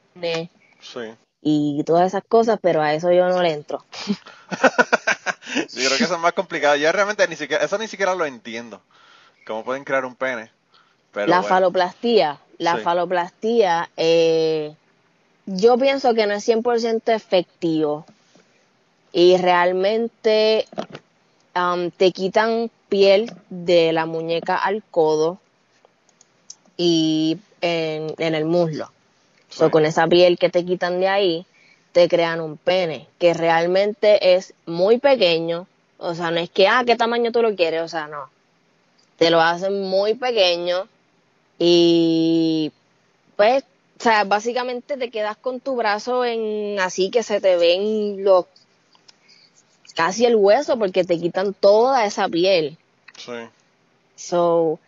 Sí. 0.81 1.15
Y 1.41 1.83
todas 1.85 2.07
esas 2.07 2.23
cosas, 2.29 2.59
pero 2.61 2.83
a 2.83 2.93
eso 2.95 3.11
yo 3.13 3.29
no 3.29 3.43
le 3.43 3.53
entro. 3.53 3.85
yo 5.55 5.87
creo 5.87 5.99
que 5.99 6.05
eso 6.05 6.15
es 6.15 6.21
más 6.21 6.35
complicado. 6.35 6.77
Yo 6.77 6.93
realmente 6.93 7.27
ni 7.29 7.37
siquiera, 7.37 7.65
eso 7.65 7.79
ni 7.79 7.89
siquiera 7.89 8.15
lo 8.15 8.27
entiendo. 8.27 8.81
¿Cómo 9.47 9.65
pueden 9.65 9.85
crear 9.85 10.05
un 10.05 10.15
pene? 10.15 10.51
la 11.15 11.43
faloplastía, 11.43 12.39
la 12.63 12.79
faloplastía, 12.79 13.91
eh, 13.97 14.75
yo 15.47 15.77
pienso 15.77 16.15
que 16.15 16.27
no 16.27 16.35
es 16.35 16.49
100% 16.49 17.13
efectivo 17.13 18.07
y 19.13 19.37
realmente 19.37 20.67
um, 21.57 21.91
te 21.91 22.13
quitan 22.13 22.71
piel 22.89 23.33
de 23.51 23.93
la 23.93 24.07
muñeca 24.07 24.57
al 24.57 24.83
codo 24.91 25.39
y 26.77 27.39
en, 27.61 28.15
el 28.19 28.45
muslo. 28.45 28.91
con 29.71 29.85
esa 29.85 30.07
piel 30.07 30.39
que 30.39 30.49
te 30.49 30.65
quitan 30.65 31.01
de 31.01 31.09
ahí, 31.09 31.47
te 31.91 32.09
crean 32.09 32.41
un 32.41 32.57
pene 32.57 33.09
que 33.19 33.35
realmente 33.35 34.35
es 34.35 34.55
muy 34.67 34.99
pequeño. 34.99 35.67
O 35.99 36.15
sea, 36.15 36.31
no 36.31 36.39
es 36.39 36.51
que, 36.51 36.69
ah, 36.69 36.83
¿qué 36.87 36.97
tamaño 36.97 37.33
tú 37.33 37.43
lo 37.43 37.55
quieres? 37.55 37.83
O 37.83 37.89
sea, 37.89 38.07
no. 38.07 38.31
Te 39.19 39.31
lo 39.31 39.41
hacen 39.41 39.83
muy 39.83 40.15
pequeño 40.15 40.89
y 41.65 42.73
pues, 43.37 43.63
o 44.01 44.03
sea, 44.03 44.25
básicamente 44.25 44.97
te 44.97 45.11
quedas 45.11 45.37
con 45.37 45.61
tu 45.61 45.77
brazo 45.77 46.25
en 46.25 46.81
así 46.81 47.09
que 47.09 47.23
se 47.23 47.41
te 47.41 47.57
ven 47.57 48.25
los 48.25 48.47
casi 49.95 50.25
el 50.27 50.35
hueso 50.35 50.77
porque 50.77 51.05
te 51.05 51.21
quitan 51.21 51.55
toda 51.55 52.05
esa 52.05 52.29
piel. 52.29 52.77
Sí. 53.17 53.33
So, 54.17 54.81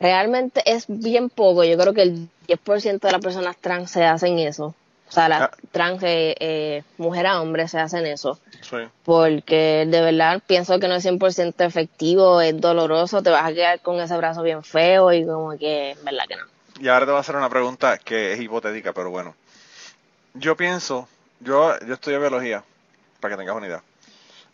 realmente 0.00 0.62
es 0.66 0.86
bien 0.88 1.30
poco. 1.30 1.62
Yo 1.62 1.78
creo 1.78 1.94
que 1.94 2.02
el 2.02 2.28
10% 2.48 2.98
de 2.98 3.12
las 3.12 3.20
personas 3.20 3.56
trans 3.56 3.92
se 3.92 4.04
hacen 4.04 4.40
eso. 4.40 4.74
O 5.08 5.12
sea, 5.12 5.28
las 5.28 5.42
ah. 5.42 5.50
trans, 5.70 6.02
eh, 6.02 6.34
eh, 6.40 6.82
mujer 6.98 7.26
a 7.26 7.40
hombre, 7.40 7.68
se 7.68 7.78
hacen 7.78 8.06
eso. 8.06 8.38
Sí. 8.62 8.78
Porque 9.04 9.86
de 9.86 10.00
verdad 10.00 10.42
pienso 10.46 10.80
que 10.80 10.88
no 10.88 10.94
es 10.94 11.04
100% 11.04 11.54
efectivo, 11.58 12.40
es 12.40 12.60
doloroso, 12.60 13.22
te 13.22 13.30
vas 13.30 13.44
a 13.44 13.52
quedar 13.52 13.80
con 13.80 14.00
ese 14.00 14.16
brazo 14.16 14.42
bien 14.42 14.62
feo 14.62 15.12
y 15.12 15.24
como 15.24 15.56
que, 15.58 15.96
verdad 16.02 16.24
que 16.28 16.36
no. 16.36 16.44
Y 16.80 16.88
ahora 16.88 17.06
te 17.06 17.12
voy 17.12 17.18
a 17.18 17.20
hacer 17.20 17.36
una 17.36 17.48
pregunta 17.48 17.98
que 17.98 18.32
es 18.32 18.40
hipotética, 18.40 18.92
pero 18.92 19.10
bueno. 19.10 19.34
Yo 20.34 20.56
pienso, 20.56 21.08
yo, 21.38 21.78
yo 21.86 21.94
estudio 21.94 22.18
biología, 22.18 22.64
para 23.20 23.34
que 23.34 23.38
tengas 23.38 23.54
una 23.54 23.66
idea. 23.68 23.82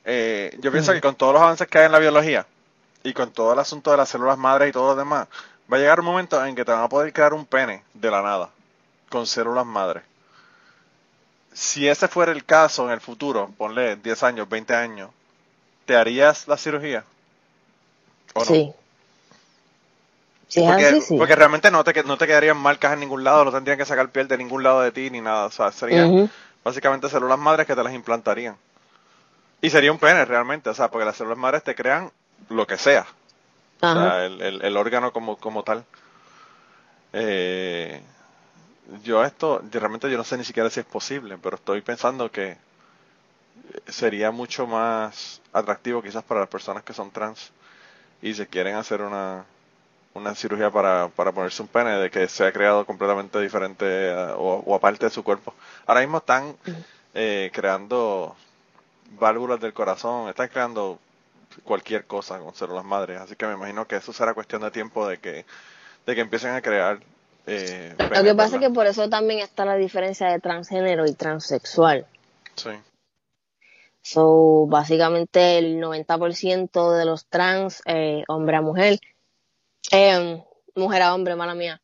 Eh, 0.04 0.58
yo 0.60 0.70
pienso 0.72 0.92
que 0.92 1.00
con 1.00 1.14
todos 1.14 1.32
los 1.32 1.42
avances 1.42 1.68
que 1.68 1.78
hay 1.78 1.86
en 1.86 1.92
la 1.92 1.98
biología 1.98 2.46
y 3.02 3.14
con 3.14 3.30
todo 3.30 3.52
el 3.54 3.58
asunto 3.58 3.90
de 3.90 3.96
las 3.96 4.10
células 4.10 4.36
madres 4.36 4.68
y 4.68 4.72
todo 4.72 4.88
lo 4.88 4.96
demás, 4.96 5.28
va 5.72 5.78
a 5.78 5.80
llegar 5.80 6.00
un 6.00 6.06
momento 6.06 6.44
en 6.44 6.54
que 6.54 6.64
te 6.64 6.72
van 6.72 6.82
a 6.82 6.88
poder 6.88 7.12
crear 7.14 7.32
un 7.32 7.46
pene 7.46 7.82
de 7.94 8.10
la 8.10 8.20
nada, 8.20 8.50
con 9.08 9.26
células 9.26 9.64
madres 9.64 10.09
si 11.52 11.88
ese 11.88 12.08
fuera 12.08 12.32
el 12.32 12.44
caso 12.44 12.86
en 12.86 12.92
el 12.92 13.00
futuro, 13.00 13.50
ponle 13.56 13.96
10 13.96 14.22
años, 14.22 14.48
20 14.48 14.74
años, 14.74 15.10
¿te 15.84 15.96
harías 15.96 16.46
la 16.48 16.56
cirugía? 16.56 17.04
¿O 18.34 18.40
no? 18.40 18.44
Sí. 18.44 18.72
porque, 21.16 21.36
realmente 21.36 21.70
no 21.70 21.84
te, 21.84 22.02
no 22.02 22.18
te 22.18 22.26
quedarían 22.26 22.56
marcas 22.56 22.92
en 22.92 23.00
ningún 23.00 23.22
lado, 23.22 23.44
no 23.44 23.52
tendrían 23.52 23.78
que 23.78 23.84
sacar 23.84 24.10
piel 24.10 24.26
de 24.26 24.38
ningún 24.38 24.62
lado 24.62 24.80
de 24.80 24.90
ti 24.92 25.10
ni 25.10 25.20
nada. 25.20 25.46
O 25.46 25.50
sea, 25.50 25.70
serían 25.70 26.30
básicamente 26.64 27.08
células 27.08 27.38
madres 27.38 27.66
que 27.66 27.74
te 27.74 27.82
las 27.84 27.94
implantarían. 27.94 28.56
Y 29.62 29.70
sería 29.70 29.92
un 29.92 29.98
pene 29.98 30.24
realmente, 30.24 30.70
o 30.70 30.74
sea, 30.74 30.90
porque 30.90 31.04
las 31.04 31.16
células 31.16 31.38
madres 31.38 31.62
te 31.62 31.74
crean 31.74 32.10
lo 32.48 32.66
que 32.66 32.78
sea. 32.78 33.06
O 33.80 33.92
sea, 33.92 34.26
el, 34.26 34.40
el, 34.42 34.62
el, 34.62 34.76
órgano 34.76 35.12
como, 35.12 35.36
como 35.36 35.62
tal. 35.62 35.84
Eh, 37.12 38.00
yo 39.02 39.24
esto, 39.24 39.62
realmente 39.70 40.10
yo 40.10 40.16
no 40.16 40.24
sé 40.24 40.36
ni 40.36 40.44
siquiera 40.44 40.70
si 40.70 40.80
es 40.80 40.86
posible, 40.86 41.38
pero 41.38 41.56
estoy 41.56 41.80
pensando 41.80 42.30
que 42.30 42.56
sería 43.86 44.30
mucho 44.30 44.66
más 44.66 45.40
atractivo 45.52 46.02
quizás 46.02 46.24
para 46.24 46.40
las 46.40 46.48
personas 46.48 46.82
que 46.82 46.92
son 46.92 47.10
trans 47.10 47.52
y 48.22 48.34
se 48.34 48.46
quieren 48.46 48.76
hacer 48.76 49.02
una, 49.02 49.44
una 50.14 50.34
cirugía 50.34 50.70
para, 50.70 51.08
para 51.08 51.32
ponerse 51.32 51.62
un 51.62 51.68
pene 51.68 51.92
de 51.98 52.10
que 52.10 52.28
sea 52.28 52.52
creado 52.52 52.84
completamente 52.84 53.40
diferente 53.40 53.84
eh, 53.86 54.34
o, 54.36 54.74
aparte 54.74 55.06
de 55.06 55.10
su 55.10 55.22
cuerpo. 55.22 55.54
Ahora 55.86 56.00
mismo 56.00 56.18
están 56.18 56.56
eh, 57.14 57.50
creando 57.52 58.36
válvulas 59.18 59.60
del 59.60 59.72
corazón, 59.72 60.28
están 60.28 60.48
creando 60.48 60.98
cualquier 61.64 62.06
cosa 62.06 62.38
con 62.38 62.54
células 62.54 62.84
madres, 62.84 63.20
así 63.20 63.36
que 63.36 63.46
me 63.46 63.54
imagino 63.54 63.86
que 63.86 63.96
eso 63.96 64.12
será 64.12 64.34
cuestión 64.34 64.62
de 64.62 64.70
tiempo 64.70 65.06
de 65.06 65.18
que, 65.18 65.44
de 66.06 66.14
que 66.14 66.20
empiecen 66.20 66.54
a 66.54 66.62
crear 66.62 67.00
Eh, 67.52 67.96
Lo 67.98 68.22
que 68.22 68.34
pasa 68.34 68.56
es 68.56 68.62
que 68.62 68.70
por 68.70 68.86
eso 68.86 69.08
también 69.08 69.40
está 69.40 69.64
la 69.64 69.74
diferencia 69.74 70.28
de 70.28 70.38
transgénero 70.38 71.06
y 71.06 71.14
transexual. 71.14 72.06
Sí. 72.54 72.70
So, 74.02 74.66
básicamente 74.68 75.58
el 75.58 75.80
90% 75.80 76.96
de 76.96 77.04
los 77.04 77.26
trans, 77.26 77.82
eh, 77.86 78.24
hombre 78.28 78.56
a 78.56 78.62
mujer, 78.62 78.98
eh, 79.92 80.42
mujer 80.74 81.02
a 81.02 81.14
hombre, 81.14 81.36
mala 81.36 81.54
mía, 81.54 81.82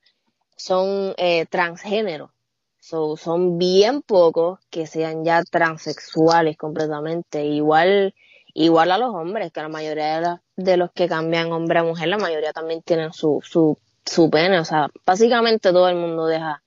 son 0.57 1.15
eh, 1.19 1.47
transgénero. 1.47 2.33
So, 2.81 3.17
son 3.17 3.59
bien 3.59 4.03
pocos 4.03 4.61
que 4.71 4.87
sean 4.87 5.25
ya 5.25 5.43
transexuales 5.43 6.57
completamente. 6.57 7.45
Igual, 7.45 8.15
igual 8.55 8.93
a 8.93 8.99
los 8.99 9.13
hombres, 9.15 9.53
que 9.53 9.61
la 9.61 9.69
mayoría 9.69 10.41
de, 10.57 10.77
los 10.77 10.93
que 10.93 11.09
cambian 11.09 11.53
hombre 11.53 11.81
a 11.81 11.85
mujer, 11.85 12.09
la 12.09 12.19
mayoría 12.19 12.53
también 12.53 12.83
tienen 12.83 13.13
su, 13.13 13.41
su, 13.45 13.79
su 14.07 14.31
pene. 14.31 14.59
O 14.59 14.65
sea, 14.65 14.89
básicamente 15.05 15.73
todo 15.73 15.89
el 15.89 15.97
mundo 15.97 16.27
deja 16.27 16.63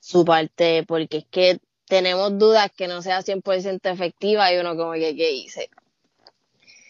su 0.00 0.24
parte 0.24 0.84
porque 0.86 1.18
es 1.18 1.26
que 1.30 1.60
tenemos 1.86 2.38
dudas 2.38 2.70
que 2.74 2.88
no 2.88 3.02
sea 3.02 3.20
100% 3.20 3.80
efectiva 3.84 4.52
y 4.52 4.58
uno 4.58 4.76
como 4.76 4.92
que, 4.92 5.14
¿qué 5.14 5.30
hice? 5.30 5.70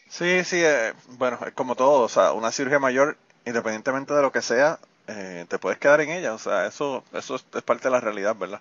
Sí, 0.09 0.45
sí, 0.45 0.63
eh, 0.63 0.93
bueno, 1.19 1.39
es 1.47 1.53
como 1.55 1.75
todo, 1.75 2.03
o 2.03 2.09
sea, 2.09 2.33
una 2.33 2.53
cirugía 2.53 2.79
mayor, 2.79 3.17
independientemente 3.47 4.13
de 4.13 4.23
lo 4.23 4.31
que 4.31 4.43
sea, 4.43 4.79
eh, 5.07 5.47
te 5.49 5.59
puedes 5.59 5.79
quedar 5.79 6.03
en 6.03 6.11
ella, 6.11 6.35
o 6.35 6.39
sea, 6.39 6.67
eso, 6.67 7.03
eso 7.13 7.37
es, 7.37 7.43
parte 7.63 7.85
de 7.85 7.91
la 7.91 8.01
realidad, 8.01 8.37
¿verdad? 8.37 8.61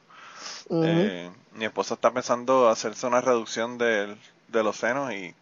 Eh, 0.70 1.30
mi 1.54 1.66
esposa 1.66 1.96
está 1.96 2.12
pensando 2.12 2.70
hacerse 2.70 3.06
una 3.06 3.22
reducción 3.22 3.78
de, 3.78 4.16
los 4.52 4.78
senos 4.78 5.12
y, 5.14 5.36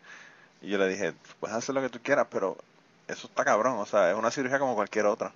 yo 0.62 0.78
le 0.78 0.88
dije, 0.88 1.14
puedes 1.40 1.56
hacer 1.56 1.76
lo 1.76 1.82
que 1.82 1.90
tú 1.90 2.00
quieras, 2.02 2.28
pero 2.30 2.58
eso 3.08 3.28
está 3.28 3.46
cabrón, 3.46 3.78
o 3.78 3.86
sea, 3.86 4.12
es 4.12 4.18
una 4.18 4.32
cirugía 4.32 4.60
como 4.60 4.76
cualquier 4.76 5.06
otra. 5.06 5.32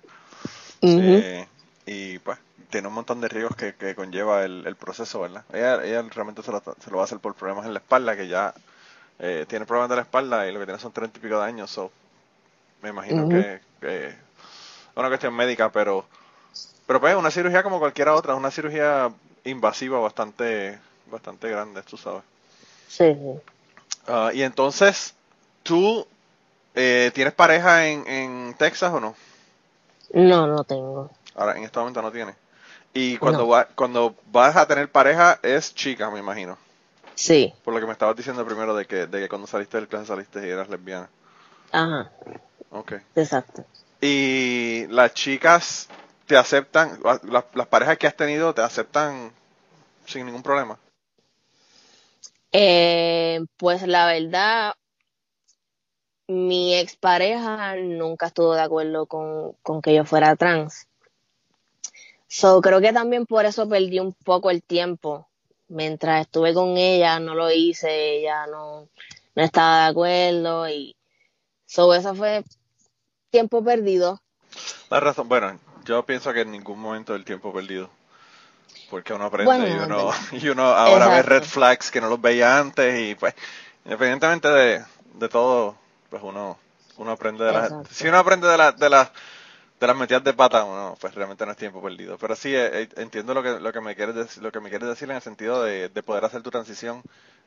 Y 0.80 2.18
pues 2.20 2.38
tiene 2.70 2.88
un 2.88 2.94
montón 2.94 3.20
de 3.20 3.28
riesgos 3.28 3.56
que, 3.56 3.94
conlleva 3.94 4.44
el, 4.44 4.76
proceso, 4.76 5.20
¿verdad? 5.20 5.44
Ella, 5.52 6.02
realmente 6.02 6.42
se 6.42 6.50
lo, 6.50 6.60
va 6.60 7.00
a 7.00 7.04
hacer 7.04 7.18
por 7.18 7.34
problemas 7.34 7.66
en 7.66 7.72
la 7.72 7.78
espalda, 7.78 8.16
que 8.16 8.26
ya 8.26 8.52
eh, 9.18 9.44
tiene 9.48 9.64
problemas 9.64 9.90
de 9.90 9.96
la 9.96 10.02
espalda 10.02 10.48
y 10.48 10.52
lo 10.52 10.58
que 10.58 10.66
tiene 10.66 10.80
son 10.80 10.92
treinta 10.92 11.18
y 11.18 11.22
pico 11.22 11.38
de 11.38 11.44
años, 11.44 11.70
so, 11.70 11.92
me 12.82 12.88
imagino 12.88 13.28
que, 13.28 13.60
es 13.82 14.14
una 14.96 15.08
cuestión 15.08 15.34
médica, 15.34 15.70
pero 15.70 16.04
pero 16.86 17.00
pues 17.00 17.14
una 17.16 17.30
cirugía 17.30 17.62
como 17.62 17.78
cualquier 17.78 18.08
otra, 18.08 18.32
es 18.32 18.38
una 18.38 18.50
cirugía 18.50 19.12
invasiva 19.44 19.98
bastante 20.00 20.78
bastante 21.06 21.48
grande, 21.48 21.82
tú 21.82 21.96
sabes. 21.96 22.22
Sí. 22.88 23.14
sí. 23.14 23.40
Ah, 24.06 24.30
y 24.34 24.42
entonces, 24.42 25.14
¿tú 25.62 26.06
eh, 26.74 27.10
tienes 27.14 27.34
pareja 27.34 27.86
en, 27.86 28.06
en 28.06 28.54
Texas 28.58 28.92
o 28.92 29.00
no? 29.00 29.14
No, 30.14 30.46
no 30.46 30.64
tengo. 30.64 31.10
Ahora, 31.34 31.56
en 31.56 31.64
este 31.64 31.78
momento 31.78 32.00
no 32.00 32.12
tienes. 32.12 32.36
Y 32.92 33.18
cuando, 33.18 33.48
cuando 33.74 34.14
vas 34.26 34.56
a 34.56 34.66
tener 34.66 34.90
pareja 34.90 35.40
es 35.42 35.74
chica, 35.74 36.08
me 36.10 36.20
imagino. 36.20 36.56
Sí. 37.16 37.52
Por 37.64 37.74
lo 37.74 37.80
que 37.80 37.86
me 37.86 37.92
estabas 37.92 38.16
diciendo 38.16 38.46
primero 38.46 38.74
de 38.74 38.86
que, 38.86 39.06
de 39.06 39.20
que 39.20 39.28
cuando 39.28 39.48
saliste 39.48 39.76
del 39.76 39.88
clase 39.88 40.06
saliste 40.06 40.46
y 40.46 40.50
eras 40.50 40.68
lesbiana. 40.68 41.08
Ajá. 41.72 42.10
Ok. 42.70 42.92
Exacto. 43.16 43.64
Y 44.00 44.86
las 44.88 45.12
chicas 45.14 45.88
te 46.26 46.36
aceptan, 46.36 47.00
las, 47.02 47.44
las 47.52 47.66
parejas 47.66 47.98
que 47.98 48.06
has 48.06 48.16
tenido 48.16 48.54
te 48.54 48.62
aceptan 48.62 49.32
sin 50.06 50.26
ningún 50.26 50.42
problema. 50.42 50.78
Eh, 52.52 53.44
pues 53.56 53.82
la 53.82 54.06
verdad, 54.06 54.74
mi 56.26 56.74
expareja 56.74 57.76
nunca 57.76 58.26
estuvo 58.26 58.54
de 58.54 58.62
acuerdo 58.62 59.06
con, 59.06 59.52
con 59.62 59.82
que 59.82 59.94
yo 59.94 60.04
fuera 60.04 60.36
trans. 60.36 60.88
So, 62.26 62.60
creo 62.60 62.80
que 62.80 62.92
también 62.92 63.26
por 63.26 63.44
eso 63.44 63.68
perdí 63.68 64.00
un 64.00 64.12
poco 64.12 64.50
el 64.50 64.62
tiempo. 64.62 65.28
Mientras 65.68 66.22
estuve 66.22 66.52
con 66.52 66.76
ella, 66.76 67.20
no 67.20 67.34
lo 67.34 67.50
hice, 67.50 68.18
ella 68.18 68.46
no, 68.46 68.88
no 69.34 69.42
estaba 69.42 69.84
de 69.84 69.90
acuerdo 69.90 70.68
y 70.68 70.96
so, 71.66 71.94
eso 71.94 72.14
fue 72.14 72.44
tiempo 73.30 73.64
perdido. 73.64 74.20
La 74.90 75.00
razón, 75.00 75.28
bueno, 75.28 75.58
yo 75.84 76.04
pienso 76.04 76.32
que 76.32 76.42
en 76.42 76.52
ningún 76.52 76.80
momento 76.80 77.12
del 77.12 77.24
tiempo 77.24 77.52
perdido. 77.52 77.90
Porque 78.90 79.12
uno 79.12 79.24
aprende 79.24 79.70
y, 79.70 79.72
uno, 79.72 80.10
y 80.32 80.48
uno 80.48 80.64
ahora 80.64 81.08
ve 81.08 81.22
red 81.22 81.42
flags 81.42 81.90
que 81.90 82.00
no 82.00 82.08
los 82.08 82.20
veía 82.20 82.58
antes 82.58 83.00
y 83.00 83.14
pues, 83.14 83.34
independientemente 83.84 84.48
de, 84.48 84.84
de 85.14 85.28
todo, 85.28 85.76
pues 86.14 86.22
uno, 86.22 86.56
uno 86.98 87.10
aprende 87.10 87.44
de 87.44 87.52
las... 87.52 87.72
Si 87.90 88.06
uno 88.06 88.18
aprende 88.18 88.46
de, 88.46 88.56
la, 88.56 88.70
de 88.70 88.88
las 88.88 89.10
de 89.80 89.86
las 89.88 89.96
metidas 89.96 90.22
de 90.22 90.32
pata, 90.32 90.60
no, 90.60 90.96
pues 91.00 91.12
realmente 91.12 91.44
no 91.44 91.50
es 91.50 91.58
tiempo 91.58 91.82
perdido. 91.82 92.16
Pero 92.18 92.36
sí, 92.36 92.54
eh, 92.54 92.82
eh, 92.82 92.88
entiendo 92.98 93.34
lo 93.34 93.42
que, 93.42 93.58
lo 93.58 93.72
que 93.72 93.80
me 93.80 93.96
quieres 93.96 94.14
decir, 94.14 94.40
lo 94.40 94.52
que 94.52 94.60
me 94.60 94.70
quieres 94.70 94.88
decir 94.88 95.10
en 95.10 95.16
el 95.16 95.22
sentido 95.22 95.64
de, 95.64 95.88
poder 96.04 96.24
hacer 96.24 96.42
tu 96.42 96.52
transición, 96.52 97.02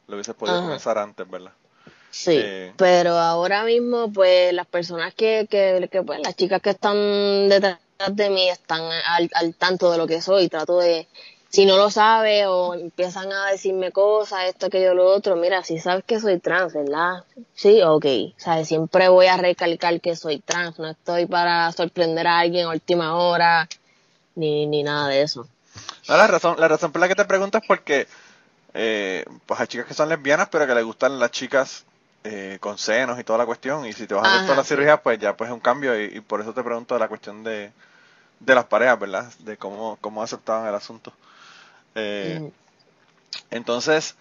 lo 0.07 0.15
hubieses 0.15 0.35
podido 0.35 0.61
comenzar 0.61 0.97
antes, 0.97 1.29
¿verdad? 1.29 1.53
Sí, 2.11 2.37
eh, 2.37 2.73
pero 2.75 3.17
ahora 3.17 3.63
mismo, 3.63 4.11
pues, 4.11 4.51
las 4.51 4.67
personas 4.67 5.13
que, 5.13 5.47
que, 5.49 5.87
que, 5.89 6.03
pues, 6.03 6.19
las 6.21 6.35
chicas 6.35 6.61
que 6.61 6.71
están 6.71 7.47
detrás 7.47 7.79
de 8.11 8.29
mí 8.29 8.49
están 8.49 8.81
al, 8.81 9.29
al 9.33 9.55
tanto 9.55 9.89
de 9.89 9.97
lo 9.97 10.07
que 10.07 10.21
soy, 10.21 10.49
trato 10.49 10.79
de, 10.79 11.07
si 11.49 11.65
no 11.65 11.77
lo 11.77 11.89
sabes 11.89 12.45
o 12.47 12.73
empiezan 12.73 13.31
a 13.31 13.47
decirme 13.47 13.91
cosas, 13.91 14.45
esto, 14.45 14.65
aquello, 14.65 14.93
lo 14.93 15.05
otro, 15.05 15.35
mira, 15.35 15.63
si 15.63 15.79
sabes 15.79 16.03
que 16.05 16.19
soy 16.19 16.39
trans, 16.39 16.73
¿verdad? 16.73 17.23
Sí, 17.55 17.81
ok. 17.81 18.05
O 18.35 18.39
sea, 18.39 18.63
siempre 18.65 19.07
voy 19.07 19.27
a 19.27 19.37
recalcar 19.37 20.01
que 20.01 20.15
soy 20.15 20.39
trans, 20.39 20.77
no 20.79 20.89
estoy 20.89 21.25
para 21.25 21.71
sorprender 21.71 22.27
a 22.27 22.39
alguien 22.39 22.65
a 22.65 22.71
última 22.71 23.15
hora, 23.15 23.67
ni, 24.35 24.65
ni 24.65 24.83
nada 24.83 25.07
de 25.07 25.21
eso. 25.21 25.47
No, 26.07 26.17
la 26.17 26.27
razón, 26.27 26.55
la 26.59 26.67
razón 26.67 26.91
por 26.91 27.01
la 27.01 27.07
que 27.07 27.15
te 27.15 27.25
pregunto 27.25 27.57
es 27.57 27.63
porque, 27.65 28.07
eh, 28.73 29.25
pues 29.45 29.59
hay 29.59 29.67
chicas 29.67 29.87
que 29.87 29.93
son 29.93 30.09
lesbianas, 30.09 30.49
pero 30.49 30.67
que 30.67 30.75
les 30.75 30.83
gustan 30.83 31.17
las 31.17 31.31
chicas 31.31 31.85
eh, 32.23 32.57
con 32.59 32.77
senos 32.77 33.17
y 33.19 33.23
toda 33.23 33.39
la 33.39 33.45
cuestión, 33.45 33.85
y 33.85 33.93
si 33.93 34.05
te 34.05 34.13
vas 34.13 34.25
a 34.25 34.35
hacer 34.35 34.45
toda 34.45 34.57
la 34.57 34.63
cirugía, 34.65 35.01
pues 35.01 35.17
ya 35.17 35.35
pues 35.35 35.49
es 35.49 35.53
un 35.53 35.61
cambio, 35.61 35.99
y, 36.01 36.19
por 36.19 36.41
eso 36.41 36.53
te 36.53 36.63
pregunto 36.63 36.99
la 36.99 37.07
cuestión 37.07 37.43
de, 37.43 37.71
de 38.41 38.55
las 38.55 38.65
parejas, 38.65 38.99
¿verdad? 38.99 39.31
De 39.39 39.55
cómo, 39.55 39.97
cómo 40.01 40.21
aceptaban 40.21 40.67
el 40.67 40.75
asunto. 40.75 41.13
Eh, 41.99 42.51
entonces, 43.49 44.15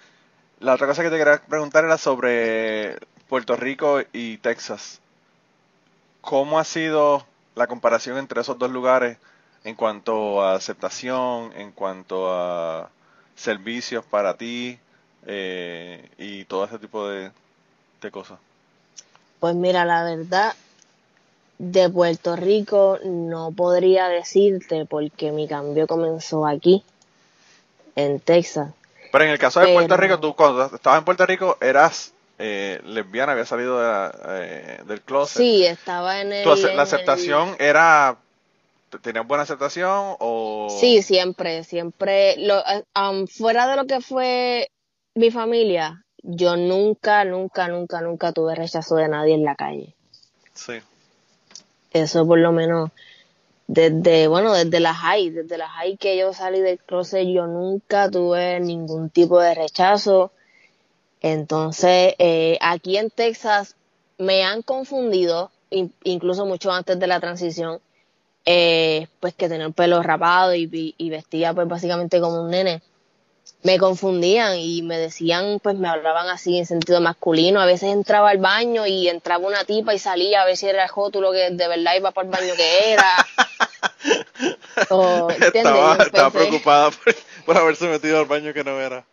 la 0.61 0.75
otra 0.75 0.87
cosa 0.87 1.03
que 1.03 1.11
te 1.11 1.19
quería 1.19 1.43
preguntar 1.43 1.85
era 1.85 1.99
sobre 1.99 2.97
Puerto 3.29 3.55
Rico 3.55 4.01
y 4.13 4.39
Texas. 4.39 5.01
¿Cómo 6.23 6.59
ha 6.59 6.65
sido 6.65 7.27
la 7.55 7.67
comparación 7.67 8.17
entre 8.17 8.41
esos 8.41 8.59
dos 8.59 8.71
lugares 8.71 9.19
en 9.65 9.75
cuanto 9.75 10.43
a 10.43 10.55
aceptación, 10.55 11.53
en 11.55 11.71
cuanto 11.71 12.33
a 12.33 12.89
servicios 13.35 14.05
para 14.07 14.37
ti 14.39 14.79
eh, 15.27 16.09
y 16.17 16.45
todo 16.47 16.65
ese 16.65 16.79
tipo 16.79 17.07
de, 17.09 17.31
de 18.01 18.11
cosas? 18.11 18.39
Pues 19.39 19.55
mira, 19.55 19.85
la 19.85 20.03
verdad, 20.03 20.55
de 21.59 21.91
Puerto 21.91 22.37
Rico 22.37 22.99
no 23.05 23.51
podría 23.53 24.09
decirte 24.09 24.87
porque 24.87 25.31
mi 25.31 25.47
cambio 25.47 25.87
comenzó 25.87 26.47
aquí 26.47 26.83
en 27.97 28.21
Texas. 28.21 28.73
Pero 29.11 29.25
en 29.25 29.31
el 29.31 29.39
caso 29.39 29.61
de 29.61 29.73
Puerto 29.73 29.97
Rico, 29.97 30.21
tú 30.21 30.37
cuando 30.37 30.67
estabas 30.67 30.99
en 30.99 31.05
Puerto 31.05 31.27
Rico 31.27 31.57
eras 31.61 32.13
eh, 32.39 32.81
lesbiana, 32.85 33.33
había 33.33 33.47
salido 33.47 33.81
eh, 33.83 34.81
del 34.87 35.01
closet. 35.01 35.39
Sí, 35.39 35.65
estaba 35.65 36.21
en 36.21 36.33
el... 36.33 36.77
¿La 36.77 36.83
aceptación 36.83 37.57
era... 37.59 38.19
¿Tenías 39.03 39.27
buena 39.27 39.43
aceptación 39.43 40.17
o...? 40.19 40.69
Sí, 40.81 41.03
siempre, 41.03 41.65
siempre. 41.65 42.37
Lo, 42.39 42.63
um, 42.95 43.27
fuera 43.27 43.67
de 43.69 43.77
lo 43.77 43.87
que 43.87 44.01
fue 44.01 44.71
mi 45.15 45.31
familia, 45.31 46.05
yo 46.23 46.57
nunca, 46.57 47.25
nunca, 47.25 47.69
nunca, 47.69 48.01
nunca 48.01 48.33
tuve 48.33 48.55
rechazo 48.55 48.97
de 48.97 49.09
nadie 49.09 49.35
en 49.35 49.45
la 49.45 49.55
calle. 49.55 49.95
Sí. 50.55 50.75
Eso 51.91 52.27
por 52.27 52.39
lo 52.39 52.53
menos 52.53 52.91
desde, 53.67 54.29
bueno, 54.29 54.53
desde 54.53 54.81
la 54.81 54.95
high, 54.95 55.31
desde 55.31 55.59
la 55.59 55.69
high 55.69 55.97
que 55.97 56.17
yo 56.17 56.33
salí 56.33 56.61
del 56.61 56.79
closet, 56.79 57.27
yo 57.27 57.47
nunca 57.47 58.11
tuve 58.11 58.61
ningún 58.61 59.11
tipo 59.11 59.41
de 59.41 59.55
rechazo. 59.55 60.33
Entonces, 61.21 62.15
eh, 62.19 62.59
aquí 62.61 62.97
en 62.97 63.11
Texas 63.11 63.77
me 64.19 64.45
han 64.45 64.63
confundido, 64.63 65.51
incluso 65.71 66.47
mucho 66.47 66.71
antes 66.71 66.99
de 66.99 67.07
la 67.07 67.21
transición, 67.21 67.81
eh, 68.45 69.09
pues 69.19 69.35
que 69.35 69.49
tenía 69.49 69.67
el 69.67 69.73
pelo 69.73 70.03
rapado 70.03 70.55
y, 70.55 70.95
y, 70.97 71.11
vestía 71.11 71.53
pues 71.53 71.67
básicamente 71.67 72.21
como 72.21 72.43
un 72.43 72.51
nene. 72.51 72.81
Me 73.63 73.79
confundían 73.79 74.59
y 74.59 74.83
me 74.83 74.99
decían, 74.99 75.59
pues 75.61 75.77
me 75.77 75.89
hablaban 75.89 76.29
así 76.29 76.59
en 76.59 76.67
sentido 76.67 77.01
masculino. 77.01 77.61
A 77.61 77.67
veces 77.67 77.93
entraba 77.93 78.31
al 78.31 78.39
baño 78.39 78.87
y 78.87 79.09
entraba 79.09 79.47
una 79.47 79.65
tipa 79.65 79.93
y 79.93 79.99
salía 79.99 80.43
a 80.43 80.45
ver 80.45 80.57
si 80.57 80.69
era 80.69 80.85
el 80.85 80.89
jótulo 80.89 81.33
que 81.33 81.51
de 81.51 81.69
verdad 81.69 81.97
iba 81.97 82.13
para 82.13 82.27
el 82.27 82.33
baño 82.33 82.55
que 82.55 82.93
era. 82.93 83.11
estaba, 84.77 86.31
preocupada 86.31 86.91
por, 87.45 87.57
haberse 87.57 87.89
metido 87.89 88.21
al 88.21 88.27
baño 88.27 88.53
que 88.53 88.63
no 88.63 88.81
era. 88.81 89.05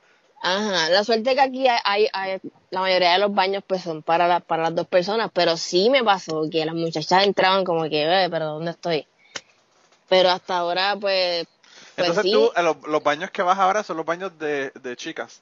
Ajá, 0.41 0.89
la 0.89 1.03
suerte 1.05 1.35
que 1.35 1.41
aquí 1.41 1.65
hay, 1.67 2.07
hay, 2.11 2.39
la 2.69 2.81
mayoría 2.81 3.13
de 3.13 3.19
los 3.19 3.33
baños 3.33 3.63
pues 3.65 3.81
son 3.81 4.03
para, 4.03 4.41
para 4.41 4.63
las 4.63 4.75
dos 4.75 4.87
personas, 4.87 5.31
pero 5.33 5.55
sí 5.55 5.89
me 5.89 6.03
pasó 6.03 6.49
que 6.51 6.65
las 6.65 6.75
muchachas 6.75 7.23
entraban 7.23 7.63
como 7.63 7.83
que, 7.83 8.27
pero 8.29 8.45
¿dónde 8.47 8.71
estoy? 8.71 9.07
Pero 10.09 10.29
hasta 10.29 10.57
ahora, 10.57 10.97
pues. 10.99 11.47
Pues 11.95 12.09
Entonces 12.09 12.31
tú, 12.31 12.51
los, 12.87 13.03
baños 13.03 13.31
que 13.31 13.41
vas 13.41 13.59
ahora 13.59 13.83
son 13.83 13.97
los 13.97 14.05
baños 14.05 14.37
de, 14.39 14.71
de 14.81 14.95
chicas. 14.95 15.41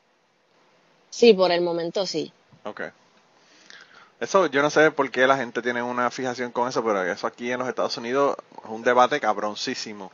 Sí, 1.10 1.34
por 1.34 1.52
el 1.52 1.62
momento 1.62 2.06
sí. 2.06 2.32
Ok. 2.64 2.82
Eso 4.20 4.46
yo 4.48 4.62
no 4.62 4.70
sé 4.70 4.92
por 4.92 5.10
qué 5.10 5.26
la 5.26 5.38
gente 5.38 5.62
tiene 5.62 5.82
una 5.82 6.12
fijación 6.12 6.52
con 6.52 6.70
eso, 6.70 6.84
pero 6.84 7.04
eso 7.04 7.26
aquí 7.26 7.52
en 7.52 7.60
los 7.60 7.68
Estados 7.68 7.98
Unidos 7.98 8.38
es 8.64 8.70
un 8.70 8.84
debate 8.84 9.20
cabroncísimo. 9.20 10.12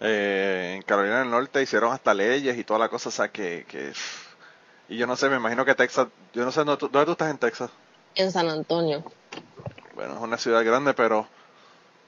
Eh, 0.00 0.72
en 0.76 0.82
Carolina 0.82 1.20
del 1.20 1.30
Norte 1.30 1.62
hicieron 1.62 1.92
hasta 1.92 2.12
leyes 2.12 2.58
y 2.58 2.64
toda 2.64 2.80
la 2.80 2.88
cosa, 2.88 3.10
o 3.10 3.12
sea 3.12 3.28
que, 3.28 3.66
que 3.68 3.92
y 4.90 4.96
yo 4.96 5.06
no 5.06 5.14
sé, 5.14 5.28
me 5.28 5.36
imagino 5.36 5.64
que 5.64 5.76
Texas, 5.76 6.08
yo 6.34 6.44
no 6.44 6.50
sé, 6.50 6.64
¿dónde 6.64 6.76
tú, 6.76 7.12
estás 7.12 7.30
en 7.30 7.38
Texas? 7.38 7.70
En 8.16 8.32
San 8.32 8.48
Antonio. 8.48 9.04
Bueno, 9.94 10.14
es 10.14 10.20
una 10.20 10.36
ciudad 10.36 10.64
grande, 10.64 10.94
pero 10.94 11.28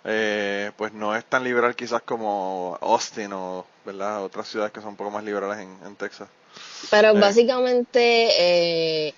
eh, 0.05 0.73
pues 0.77 0.93
no 0.93 1.15
es 1.15 1.25
tan 1.25 1.45
liberal 1.45 1.75
quizás 1.77 2.03
como 2.03 2.79
Austin 2.81 3.33
o, 3.33 3.65
¿verdad? 3.85 4.25
Otras 4.25 4.49
ciudades 4.49 4.73
que 4.73 4.81
son 4.81 4.91
un 4.91 4.97
poco 4.97 5.11
más 5.11 5.25
liberales 5.25 5.59
en, 5.59 5.97
Texas. 5.97 6.29
Pero 6.91 7.11
eh, 7.11 7.21
básicamente, 7.21 9.09
eh, 9.09 9.15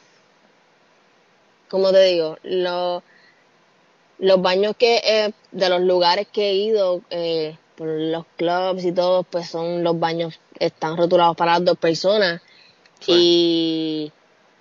como 1.69 1.91
te 1.91 2.05
digo, 2.05 2.39
los 4.19 4.43
baños 4.43 4.77
que 4.77 5.03
eh, 5.05 5.33
de 5.53 5.69
los 5.69 5.81
lugares 5.81 6.29
que 6.33 6.51
he 6.51 6.55
ido 6.55 7.03
eh, 7.11 7.57
por 7.77 7.89
los 7.89 8.25
clubs 8.37 8.85
y 8.85 8.93
todo, 8.93 9.25
pues 9.25 9.49
son 9.49 9.83
los 9.83 9.99
baños 9.99 10.39
están 10.59 10.97
rotulados 10.97 11.37
para 11.37 11.55
las 11.55 11.65
dos 11.65 11.79
personas 11.79 12.41
y 13.07 14.13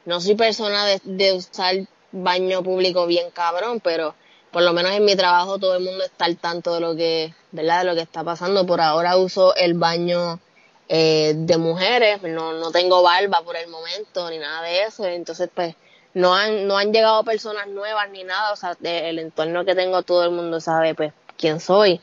no 0.06 0.20
soy 0.20 0.36
persona 0.36 0.86
de, 1.04 1.34
usar 1.34 1.76
baño 2.12 2.64
público 2.64 3.06
bien 3.06 3.30
cabrón, 3.32 3.80
pero 3.80 4.16
por 4.54 4.62
lo 4.62 4.72
menos 4.72 4.92
en 4.92 5.04
mi 5.04 5.16
trabajo 5.16 5.58
todo 5.58 5.76
el 5.76 5.84
mundo 5.84 6.04
está 6.04 6.26
al 6.26 6.38
tanto 6.38 6.76
de 6.76 6.80
lo 6.80 6.96
que, 6.96 7.34
¿verdad? 7.52 7.80
De 7.80 7.86
lo 7.86 7.96
que 7.96 8.02
está 8.02 8.24
pasando. 8.24 8.66
Por 8.66 8.80
ahora 8.80 9.18
uso 9.18 9.56
el 9.56 9.74
baño 9.74 10.40
eh, 10.88 11.34
de 11.36 11.58
mujeres, 11.58 12.22
no, 12.22 12.54
no 12.54 12.72
tengo 12.72 13.02
barba 13.02 13.42
por 13.44 13.58
el 13.58 13.68
momento 13.68 14.30
ni 14.30 14.38
nada 14.38 14.62
de 14.62 14.84
eso, 14.84 15.06
entonces 15.06 15.50
pues 15.54 15.76
no 16.14 16.36
han, 16.36 16.68
no 16.68 16.78
han 16.78 16.94
llegado 16.94 17.24
personas 17.24 17.68
nuevas 17.68 18.10
ni 18.12 18.24
nada, 18.24 18.54
o 18.54 18.56
sea, 18.56 18.78
el 18.84 19.18
entorno 19.18 19.66
que 19.66 19.74
tengo 19.74 20.04
todo 20.04 20.24
el 20.24 20.32
mundo 20.32 20.62
sabe 20.62 20.94
pues 20.94 21.14
quién 21.38 21.60
soy. 21.60 22.00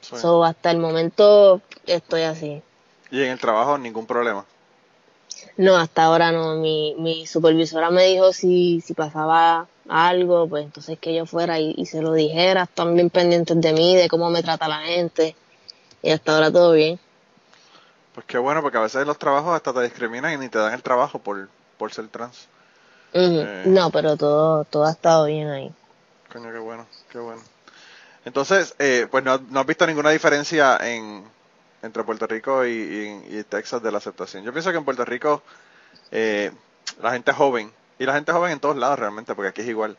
So, 0.00 0.42
hasta 0.44 0.70
el 0.70 0.78
momento 0.78 1.60
estoy 1.86 2.22
así. 2.22 2.62
¿Y 3.10 3.22
en 3.22 3.32
el 3.32 3.38
trabajo 3.38 3.76
ningún 3.76 4.06
problema? 4.06 4.46
No, 5.58 5.76
hasta 5.76 6.04
ahora 6.04 6.32
no. 6.32 6.56
Mi, 6.56 6.94
mi 6.98 7.26
supervisora 7.26 7.90
me 7.90 8.04
dijo 8.04 8.32
si, 8.32 8.80
si 8.80 8.94
pasaba 8.94 9.68
algo, 9.90 10.48
pues 10.48 10.64
entonces 10.64 10.98
que 10.98 11.14
yo 11.14 11.26
fuera 11.26 11.58
y, 11.58 11.84
se 11.86 12.00
lo 12.00 12.12
dijera. 12.12 12.62
Están 12.62 12.94
bien 12.94 13.10
pendientes 13.10 13.60
de 13.60 13.72
mí, 13.72 13.96
de 13.96 14.08
cómo 14.08 14.30
me 14.30 14.42
trata 14.42 14.68
la 14.68 14.80
gente. 14.80 15.36
Y 16.02 16.10
hasta 16.10 16.34
ahora 16.34 16.50
todo 16.50 16.72
bien. 16.72 16.98
Pues 18.14 18.26
qué 18.26 18.38
bueno, 18.38 18.62
porque 18.62 18.78
a 18.78 18.82
veces 18.82 19.06
los 19.06 19.18
trabajos 19.18 19.54
hasta 19.54 19.72
te 19.72 19.82
discriminan 19.82 20.32
y 20.32 20.36
ni 20.38 20.48
te 20.48 20.58
dan 20.58 20.72
el 20.72 20.82
trabajo 20.82 21.18
por, 21.18 21.48
por 21.76 21.92
ser 21.92 22.08
trans. 22.08 22.48
Eh, 23.12 23.64
no, 23.66 23.90
pero 23.90 24.16
todo, 24.16 24.64
todo 24.64 24.84
ha 24.84 24.92
estado 24.92 25.26
bien 25.26 25.48
ahí. 25.48 25.72
Coño, 26.32 26.52
qué 26.52 26.58
bueno, 26.58 26.86
qué 27.10 27.18
bueno. 27.18 27.42
Entonces, 28.24 28.74
eh, 28.78 29.08
pues 29.10 29.24
no, 29.24 29.38
no 29.38 29.60
has 29.60 29.66
visto 29.66 29.86
ninguna 29.86 30.10
diferencia 30.10 30.76
en, 30.82 31.24
entre 31.82 32.04
Puerto 32.04 32.26
Rico 32.26 32.66
y, 32.66 33.44
Texas 33.48 33.82
de 33.82 33.90
la 33.90 33.98
aceptación. 33.98 34.44
Yo 34.44 34.52
pienso 34.52 34.70
que 34.70 34.78
en 34.78 34.84
Puerto 34.84 35.04
Rico 35.04 35.42
eh, 36.10 36.52
la 37.02 37.12
gente 37.12 37.32
joven, 37.32 37.72
y 38.00 38.06
la 38.06 38.14
gente 38.14 38.32
joven 38.32 38.52
en 38.52 38.60
todos 38.60 38.76
lados 38.76 38.98
realmente, 38.98 39.34
porque 39.34 39.50
aquí 39.50 39.60
es 39.60 39.68
igual, 39.68 39.96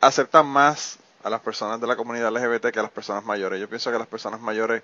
aceptan 0.00 0.46
más 0.46 0.98
a 1.22 1.28
las 1.28 1.40
personas 1.40 1.78
de 1.78 1.86
la 1.86 1.94
comunidad 1.94 2.32
LGBT 2.32 2.70
que 2.72 2.80
a 2.80 2.82
las 2.82 2.90
personas 2.90 3.22
mayores. 3.22 3.60
Yo 3.60 3.68
pienso 3.68 3.92
que 3.92 3.98
las 3.98 4.06
personas 4.06 4.40
mayores 4.40 4.82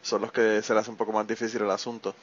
son 0.00 0.22
los 0.22 0.30
que 0.30 0.62
se 0.62 0.74
les 0.74 0.82
hace 0.82 0.90
un 0.90 0.96
poco 0.96 1.10
más 1.12 1.26
difícil 1.26 1.60
el 1.60 1.70
asunto. 1.72 2.14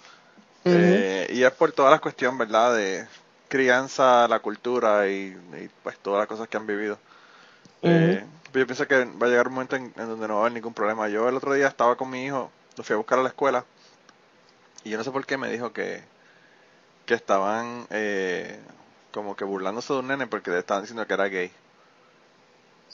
Eh, 0.63 1.27
y 1.31 1.43
es 1.43 1.51
por 1.51 1.73
toda 1.73 1.91
la 1.91 1.99
cuestión, 1.99 2.37
¿verdad?, 2.37 2.73
de 2.73 3.05
crianza, 3.49 4.29
la 4.29 4.39
cultura 4.39 5.09
y, 5.09 5.37
pues 5.83 5.97
todas 5.97 6.19
las 6.19 6.27
cosas 6.27 6.47
que 6.47 6.55
han 6.55 6.65
vivido. 6.65 6.97
Eh, 7.81 8.23
yo 8.53 8.65
pienso 8.65 8.87
que 8.87 9.03
va 9.03 9.27
a 9.27 9.29
llegar 9.29 9.49
un 9.49 9.55
momento 9.55 9.75
en, 9.75 9.91
donde 9.93 10.25
no 10.25 10.35
va 10.35 10.39
a 10.39 10.43
haber 10.43 10.53
ningún 10.53 10.73
problema. 10.73 11.09
Yo 11.09 11.27
el 11.27 11.35
otro 11.35 11.53
día 11.53 11.67
estaba 11.67 11.97
con 11.97 12.09
mi 12.09 12.25
hijo 12.25 12.49
lo 12.77 12.83
fui 12.85 12.93
a 12.93 12.97
buscar 12.97 13.19
a 13.19 13.23
la 13.23 13.29
escuela 13.29 13.65
y 14.85 14.91
yo 14.91 14.97
no 14.97 15.03
sé 15.03 15.11
por 15.11 15.25
qué 15.25 15.35
me 15.35 15.51
dijo 15.51 15.73
que, 15.73 16.01
que 17.05 17.13
estaban 17.13 17.85
eh, 17.89 18.57
como 19.11 19.35
que 19.35 19.43
burlándose 19.43 19.93
de 19.93 19.99
un 19.99 20.07
nene 20.07 20.27
porque 20.27 20.51
le 20.51 20.59
estaban 20.59 20.83
diciendo 20.83 21.05
que 21.05 21.13
era 21.13 21.25
gay. 21.25 21.51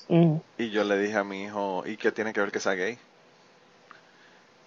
Mm. 0.10 0.38
Y 0.58 0.69
yo 0.69 0.84
le 0.84 0.97
dije 0.97 1.17
a 1.17 1.23
mi 1.23 1.43
hijo, 1.43 1.84
¿y 1.86 1.97
qué 1.97 2.12
tiene 2.12 2.34
que 2.34 2.41
ver 2.41 2.51
que 2.51 2.60
sea 2.60 2.73
gay? 2.73 2.97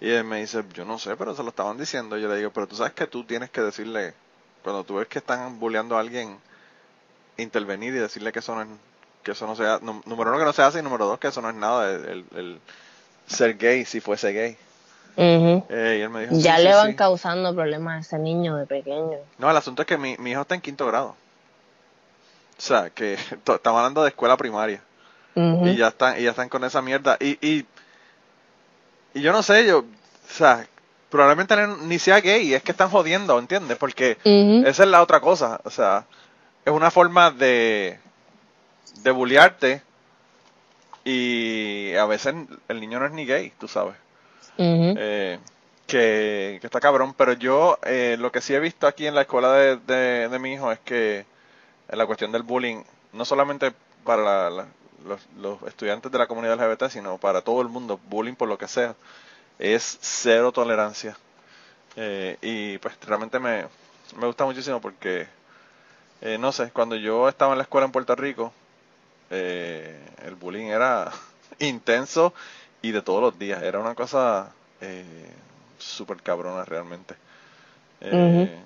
Y 0.01 0.09
él 0.11 0.23
me 0.23 0.39
dice, 0.39 0.63
yo 0.73 0.85
no 0.85 0.97
sé, 0.97 1.15
pero 1.17 1.35
se 1.35 1.43
lo 1.43 1.49
estaban 1.49 1.77
diciendo. 1.77 2.17
yo 2.17 2.29
le 2.29 2.37
digo, 2.37 2.51
pero 2.51 2.67
tú 2.67 2.75
sabes 2.75 2.93
que 2.93 3.07
tú 3.07 3.23
tienes 3.23 3.49
que 3.49 3.61
decirle, 3.61 4.13
cuando 4.63 4.83
tú 4.83 4.95
ves 4.95 5.07
que 5.07 5.19
están 5.19 5.59
bulleando 5.59 5.97
a 5.97 5.99
alguien, 5.99 6.37
intervenir 7.37 7.93
y 7.93 7.99
decirle 7.99 8.31
que 8.31 8.39
eso 8.39 8.55
no 8.55 8.61
es, 8.61 8.67
que 9.23 9.31
eso 9.31 9.45
no 9.45 9.55
sea, 9.55 9.79
número 9.79 10.29
uno 10.29 10.39
que 10.39 10.45
no 10.45 10.53
se 10.53 10.61
hace 10.61 10.79
y 10.79 10.83
número 10.83 11.05
dos 11.05 11.19
que 11.19 11.27
eso 11.27 11.41
no 11.41 11.49
es 11.49 11.55
nada, 11.55 11.89
el 11.91 12.59
ser 13.27 13.57
gay 13.57 13.85
si 13.85 13.99
fuese 13.99 14.33
gay 14.33 14.57
ya 16.31 16.59
le 16.59 16.73
van 16.73 16.93
causando 16.93 17.53
problemas 17.53 17.97
a 17.97 17.99
ese 17.99 18.19
niño 18.19 18.55
de 18.55 18.65
pequeño. 18.65 19.17
No, 19.37 19.51
el 19.51 19.57
asunto 19.57 19.81
es 19.81 19.87
que 19.87 19.97
mi, 19.97 20.13
hijo 20.13 20.41
está 20.41 20.55
en 20.55 20.61
quinto 20.61 20.85
grado. 20.87 21.15
O 22.59 22.61
sea, 22.61 22.91
que 22.91 23.13
estamos 23.31 23.79
hablando 23.79 24.03
de 24.03 24.09
escuela 24.09 24.37
primaria. 24.37 24.83
Y 25.35 25.77
ya 25.77 25.87
están, 25.87 26.19
y 26.19 26.23
ya 26.23 26.31
están 26.31 26.49
con 26.49 26.65
esa 26.65 26.81
mierda. 26.81 27.15
Y, 27.17 27.37
y, 27.39 27.65
y 29.13 29.21
yo 29.21 29.31
no 29.31 29.41
sé, 29.41 29.65
yo, 29.65 29.79
o 29.79 29.85
sea, 30.27 30.67
probablemente 31.09 31.55
ni 31.83 31.97
sea 31.97 32.19
gay, 32.19 32.53
es 32.53 32.61
que 32.61 32.71
están 32.71 32.89
jodiendo, 32.89 33.39
¿entiendes? 33.39 33.77
Porque 33.77 34.17
esa 34.25 34.83
es 34.83 34.89
la 34.89 35.01
otra 35.01 35.21
cosa. 35.21 35.61
O 35.63 35.69
sea, 35.69 36.05
es 36.65 36.73
una 36.73 36.91
forma 36.91 37.31
de, 37.31 37.99
de 39.01 39.11
bullearte 39.11 39.81
y 41.05 41.93
a 41.95 42.05
veces 42.05 42.35
el 42.67 42.81
niño 42.81 42.99
no 42.99 43.05
es 43.05 43.13
ni 43.13 43.25
gay, 43.25 43.53
tú 43.57 43.69
sabes 43.69 43.95
eh, 44.59 45.39
que, 45.87 46.59
está 46.61 46.79
cabrón. 46.79 47.13
Pero 47.13 47.33
yo 47.33 47.79
eh, 47.83 48.17
lo 48.19 48.31
que 48.31 48.41
sí 48.41 48.53
he 48.53 48.59
visto 48.59 48.87
aquí 48.87 49.07
en 49.07 49.15
la 49.15 49.21
escuela 49.21 49.53
de, 49.53 50.27
de, 50.27 50.39
mi 50.39 50.53
hijo 50.53 50.71
es 50.71 50.79
que 50.79 51.25
la 51.91 52.05
cuestión 52.05 52.31
del 52.31 52.43
bullying, 52.43 52.83
no 53.13 53.25
solamente 53.25 53.73
para 54.03 54.49
los, 54.49 55.61
estudiantes 55.67 56.11
de 56.11 56.17
la 56.17 56.27
comunidad 56.27 56.59
LGBT, 56.59 56.89
sino 56.89 57.17
para 57.17 57.41
todo 57.41 57.61
el 57.61 57.69
mundo, 57.69 57.99
bullying 58.09 58.35
por 58.35 58.47
lo 58.47 58.57
que 58.57 58.67
sea, 58.67 58.95
es 59.57 59.97
cero 60.01 60.51
tolerancia. 60.51 61.17
Eh, 61.95 62.37
y 62.41 62.77
pues 62.77 62.95
realmente 63.05 63.39
me, 63.39 63.65
me 64.17 64.27
gusta 64.27 64.45
muchísimo 64.45 64.79
porque, 64.79 65.27
eh, 66.21 66.37
no 66.39 66.51
sé, 66.51 66.71
cuando 66.71 66.95
yo 66.95 67.27
estaba 67.27 67.53
en 67.53 67.57
la 67.57 67.63
escuela 67.63 67.85
en 67.85 67.91
Puerto 67.91 68.15
Rico, 68.15 68.53
el 69.29 70.35
bullying 70.39 70.67
era 70.67 71.11
intenso 71.59 72.33
y 72.81 72.91
de 72.91 73.01
todos 73.01 73.21
los 73.21 73.37
días. 73.37 73.61
Era 73.61 73.79
una 73.79 73.95
cosa 73.95 74.51
eh, 74.81 75.31
súper 75.77 76.21
cabrona 76.21 76.65
realmente. 76.65 77.15
Eh, 78.01 78.57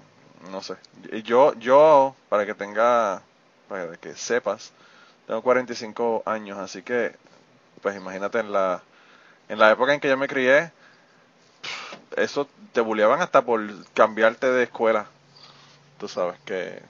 no 0.51 0.61
sé. 0.61 0.75
Yo, 1.23 1.53
yo, 1.55 2.15
para 2.29 2.45
que 2.45 2.53
tenga, 2.53 3.21
para 3.67 3.95
que 3.97 4.15
sepas, 4.15 4.71
tengo 5.27 5.41
45 5.41 6.23
años, 6.25 6.57
así 6.57 6.81
que, 6.81 7.15
pues 7.81 7.95
imagínate 7.95 8.39
en 8.39 8.51
la, 8.51 8.81
en 9.49 9.59
la 9.59 9.71
época 9.71 9.93
en 9.93 9.99
que 9.99 10.09
yo 10.09 10.17
me 10.17 10.27
crié, 10.27 10.71
eso 12.15 12.47
te 12.71 12.81
bulleaban 12.81 13.21
hasta 13.21 13.41
por 13.41 13.61
cambiarte 13.93 14.47
de 14.51 14.63
escuela. 14.63 15.07
Tú 15.99 16.07
sabes 16.07 16.39
que, 16.45 16.81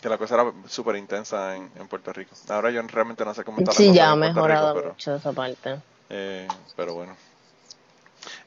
que 0.00 0.08
la 0.08 0.18
cosa 0.18 0.36
era 0.36 0.52
súper 0.68 0.96
intensa 0.96 1.56
en, 1.56 1.70
en, 1.76 1.88
Puerto 1.88 2.12
Rico. 2.12 2.36
Ahora 2.48 2.70
yo 2.70 2.80
realmente 2.82 3.24
no 3.24 3.34
sé 3.34 3.42
cómo 3.42 3.58
está 3.58 3.72
la 3.72 3.76
Sí, 3.76 3.92
ya 3.92 4.10
ha 4.10 4.16
mejorado 4.16 4.90
mucho 4.90 5.14
esa 5.16 5.32
parte. 5.32 5.80
Eh, 6.08 6.46
pero 6.76 6.94
bueno. 6.94 7.16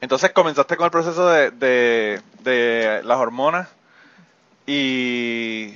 Entonces 0.00 0.32
comenzaste 0.32 0.76
con 0.76 0.84
el 0.84 0.90
proceso 0.90 1.28
de, 1.28 1.50
de, 2.40 3.02
las 3.04 3.18
hormonas. 3.18 3.68
¿Y 4.66 5.72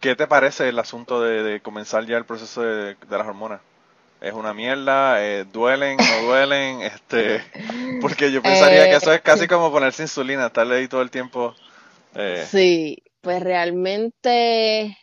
qué 0.00 0.16
te 0.16 0.26
parece 0.26 0.68
el 0.68 0.78
asunto 0.78 1.20
de, 1.20 1.60
comenzar 1.60 2.06
ya 2.06 2.16
el 2.16 2.24
proceso 2.24 2.62
de, 2.62 2.96
las 3.08 3.26
hormonas? 3.26 3.60
¿Es 4.20 4.34
una 4.34 4.52
mierda? 4.52 5.24
Eh, 5.24 5.46
¿Duelen? 5.50 5.96
¿No 5.96 6.22
duelen? 6.26 6.82
este 6.82 7.42
Porque 8.00 8.32
yo 8.32 8.42
pensaría 8.42 8.88
que 8.88 8.96
eso 8.96 9.12
es 9.12 9.20
casi 9.22 9.44
eh, 9.44 9.48
como 9.48 9.70
ponerse 9.70 10.02
insulina, 10.02 10.46
estarle 10.46 10.76
ahí 10.76 10.88
todo 10.88 11.02
el 11.02 11.10
tiempo. 11.10 11.54
Eh. 12.14 12.46
Sí, 12.50 13.02
pues 13.20 13.42
realmente 13.42 14.98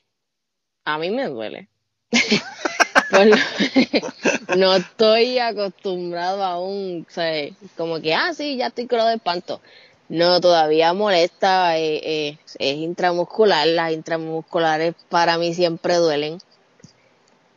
a 0.86 0.98
mí 0.98 1.12
me 1.12 1.28
duele. 1.28 1.70
no 4.58 4.76
estoy 4.76 5.40
acostumbrado 5.40 6.44
aún, 6.44 7.06
o 7.08 7.12
sea, 7.12 7.50
como 7.76 8.02
que, 8.02 8.14
ah, 8.14 8.34
sí, 8.34 8.58
ya 8.58 8.68
estoy 8.68 8.88
lo 8.90 9.06
de 9.06 9.16
espanto. 9.16 9.62
No, 10.10 10.40
todavía 10.40 10.94
molesta, 10.94 11.78
eh, 11.78 12.00
eh, 12.04 12.38
es 12.60 12.76
intramuscular, 12.78 13.68
las 13.68 13.92
intramusculares 13.92 14.96
para 15.10 15.38
mí 15.38 15.54
siempre 15.54 15.96
duelen. 15.96 16.40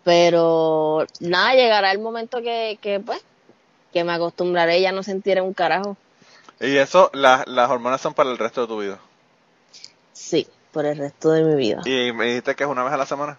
Pero 0.03 1.07
nada, 1.21 1.55
llegará 1.55 1.93
el 1.93 2.01
momento 2.01 2.43
que, 2.43 2.79
que 2.81 2.99
pues, 2.99 3.23
que 3.93 4.03
me 4.03 4.13
acostumbraré 4.13 4.81
ya 4.81 4.93
no 4.93 5.03
sentir 5.03 5.41
un 5.41 5.55
carajo. 5.55 5.97
¿Y 6.61 6.77
eso, 6.77 7.11
las 7.15 7.71
hormonas 7.71 8.01
son 8.01 8.15
para 8.15 8.31
el 8.31 8.39
resto 8.39 8.63
de 8.63 8.67
tu 8.67 8.81
vida? 8.81 8.99
Sí, 10.13 10.47
por 10.73 10.87
el 10.87 10.99
resto 10.99 11.31
de 11.31 11.45
mi 11.45 11.55
vida. 11.55 11.83
¿Y 11.85 12.13
me 12.13 12.27
dijiste 12.27 12.55
que 12.55 12.65
es 12.65 12.71
una 12.71 12.85
vez 12.85 12.93
a 12.93 12.97
la 12.97 13.07
semana? 13.07 13.39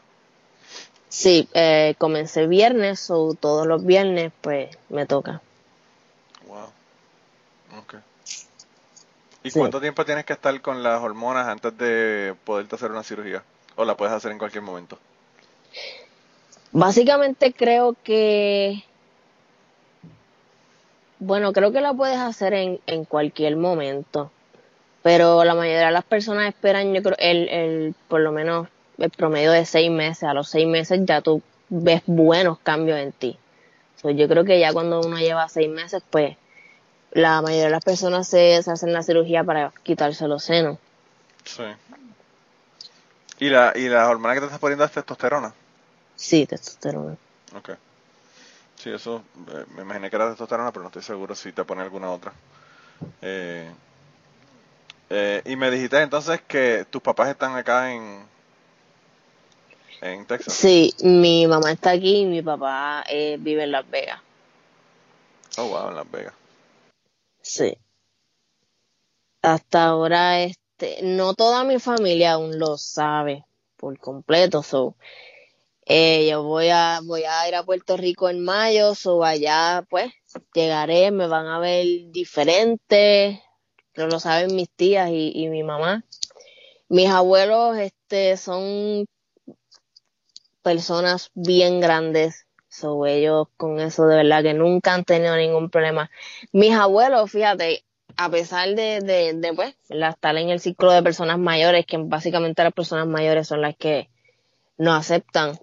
Sí, 1.10 1.50
eh, 1.54 1.96
comencé 1.98 2.48
viernes 2.48 3.10
o 3.12 3.34
todos 3.34 3.68
los 3.68 3.86
viernes 3.86 4.32
pues 4.42 4.70
me 4.90 5.06
toca. 5.06 5.42
Wow. 6.48 6.70
Ok. 7.80 7.96
¿Y 9.44 9.52
cuánto 9.52 9.82
tiempo 9.82 10.06
tienes 10.06 10.26
que 10.26 10.34
estar 10.34 10.60
con 10.62 10.84
las 10.84 11.02
hormonas 11.02 11.48
antes 11.48 11.76
de 11.78 12.36
poderte 12.44 12.76
hacer 12.76 12.92
una 12.92 13.04
cirugía? 13.04 13.44
¿O 13.76 13.86
la 13.86 13.98
puedes 13.98 14.14
hacer 14.14 14.32
en 14.32 14.38
cualquier 14.38 14.64
momento? 14.64 14.98
Básicamente 16.72 17.54
creo 17.54 17.96
que... 18.04 18.84
Bueno, 21.20 21.54
creo 21.54 21.72
que 21.72 21.82
la 21.82 21.94
puedes 21.94 22.18
hacer 22.18 22.54
en, 22.54 22.80
en 22.86 23.06
cualquier 23.06 23.56
momento. 23.56 24.32
Pero 25.04 25.44
la 25.44 25.56
mayoría 25.56 25.88
de 25.88 25.92
las 25.92 26.04
personas 26.04 26.48
esperan, 26.48 26.94
yo 26.94 27.02
creo, 27.02 27.16
el, 27.18 27.50
el, 27.50 27.96
por 28.08 28.22
lo 28.22 28.32
menos 28.32 28.68
el 28.98 29.10
promedio 29.10 29.52
de 29.52 29.66
seis 29.66 29.90
meses. 29.90 30.24
A 30.24 30.34
los 30.34 30.50
seis 30.50 30.68
meses 30.68 31.02
ya 31.04 31.22
tú 31.22 31.42
ves 31.70 32.04
buenos 32.06 32.60
cambios 32.60 33.00
en 33.00 33.12
ti. 33.12 33.38
yo 34.04 34.28
creo 34.28 34.44
que 34.44 34.60
ya 34.60 34.74
cuando 34.74 35.00
uno 35.00 35.18
lleva 35.18 35.48
seis 35.50 35.70
meses, 35.70 36.04
pues 36.10 36.38
la 37.12 37.42
mayoría 37.42 37.66
de 37.66 37.72
las 37.72 37.84
personas 37.84 38.28
se, 38.28 38.56
hacen 38.56 38.94
la 38.94 39.04
cirugía 39.04 39.44
para 39.44 39.72
quitarse 39.84 40.28
los 40.28 40.44
senos. 40.44 40.78
Sí. 41.44 41.64
¿Y 43.40 43.50
la, 43.50 43.74
¿Y 43.76 43.90
la 43.90 44.08
hormona 44.10 44.34
que 44.34 44.40
te 44.40 44.46
estás 44.46 44.60
poniendo 44.60 44.86
es 44.86 44.92
testosterona? 44.92 45.54
Sí, 46.16 46.46
testosterona. 46.46 47.18
Ok. 47.56 47.72
Sí, 48.76 48.90
eso 48.92 49.24
eh, 49.50 49.66
me 49.76 49.82
imaginé 49.82 50.10
que 50.10 50.16
era 50.16 50.30
testosterona, 50.30 50.72
pero 50.72 50.84
no 50.84 50.88
estoy 50.88 51.04
seguro 51.04 51.36
si 51.36 51.52
te 51.52 51.64
pone 51.64 51.82
alguna 51.82 52.12
otra. 52.12 52.32
Eh, 53.22 53.70
eh, 55.10 55.42
y 55.46 55.56
me 55.56 55.70
dijiste 55.70 56.02
entonces 56.02 56.42
que 56.48 56.86
tus 56.90 57.02
papás 57.02 57.30
están 57.30 57.56
acá 57.56 57.92
en, 57.92 58.24
en 60.02 60.26
Texas. 60.26 60.54
Sí, 60.54 60.94
mi 61.04 61.46
mamá 61.48 61.72
está 61.72 61.92
aquí 61.92 62.22
y 62.22 62.26
mi 62.26 62.42
papá 62.42 63.04
vive 63.40 63.64
en 63.64 63.72
Las 63.72 63.90
Vegas. 63.90 64.20
Oh, 65.58 65.68
wow, 65.68 65.90
en 65.90 65.96
Las 65.96 66.10
Vegas. 66.10 66.34
Sí. 67.54 67.78
Hasta 69.42 69.84
ahora, 69.84 70.42
este, 70.42 71.00
no 71.04 71.34
toda 71.34 71.66
mi 71.66 71.80
familia 71.80 72.34
aún 72.34 72.58
lo 72.58 72.78
sabe 72.78 73.46
por 73.76 74.00
completo, 74.00 74.64
so. 74.64 74.96
Eh, 75.86 76.30
yo 76.30 76.44
voy 76.44 76.70
a, 76.70 77.02
voy 77.04 77.24
a 77.26 77.50
ir 77.50 77.56
a 77.56 77.64
Puerto 77.66 77.98
Rico 77.98 78.30
en 78.30 78.42
mayo, 78.42 78.96
so 78.96 79.26
allá, 79.26 79.86
pues, 79.90 80.14
llegaré, 80.54 81.12
me 81.12 81.28
van 81.28 81.48
a 81.48 81.60
ver 81.60 81.86
diferente, 82.12 83.44
pero 83.92 84.08
lo 84.08 84.20
saben 84.22 84.56
mis 84.56 84.70
tías 84.70 85.10
y, 85.10 85.34
y 85.36 85.50
mi 85.50 85.64
mamá. 85.64 86.06
Mis 86.88 87.10
abuelos, 87.10 87.78
este, 87.78 88.38
son 88.38 89.06
personas 90.62 91.32
bien 91.34 91.82
grandes, 91.82 92.48
So, 92.72 93.06
ellos 93.06 93.50
con 93.58 93.82
eso 93.82 94.08
de 94.08 94.16
verdad 94.16 94.44
que 94.44 94.54
nunca 94.54 94.94
han 94.94 95.04
tenido 95.04 95.36
ningún 95.36 95.70
problema. 95.70 96.10
Mis 96.54 96.74
abuelos, 96.74 97.30
fíjate, 97.30 97.84
a 98.16 98.30
pesar 98.30 98.70
de, 98.76 99.02
de, 99.02 99.34
de 99.34 99.54
pues, 99.54 99.76
estar 99.90 100.38
en 100.38 100.50
el 100.50 100.62
ciclo 100.62 100.90
de 100.94 101.04
personas 101.04 101.38
mayores, 101.38 101.86
que 101.86 101.98
básicamente 101.98 102.64
las 102.64 102.72
personas 102.72 103.08
mayores 103.08 103.50
son 103.50 103.60
las 103.60 103.76
que 103.76 104.10
no 104.78 104.94
aceptan. 104.94 105.60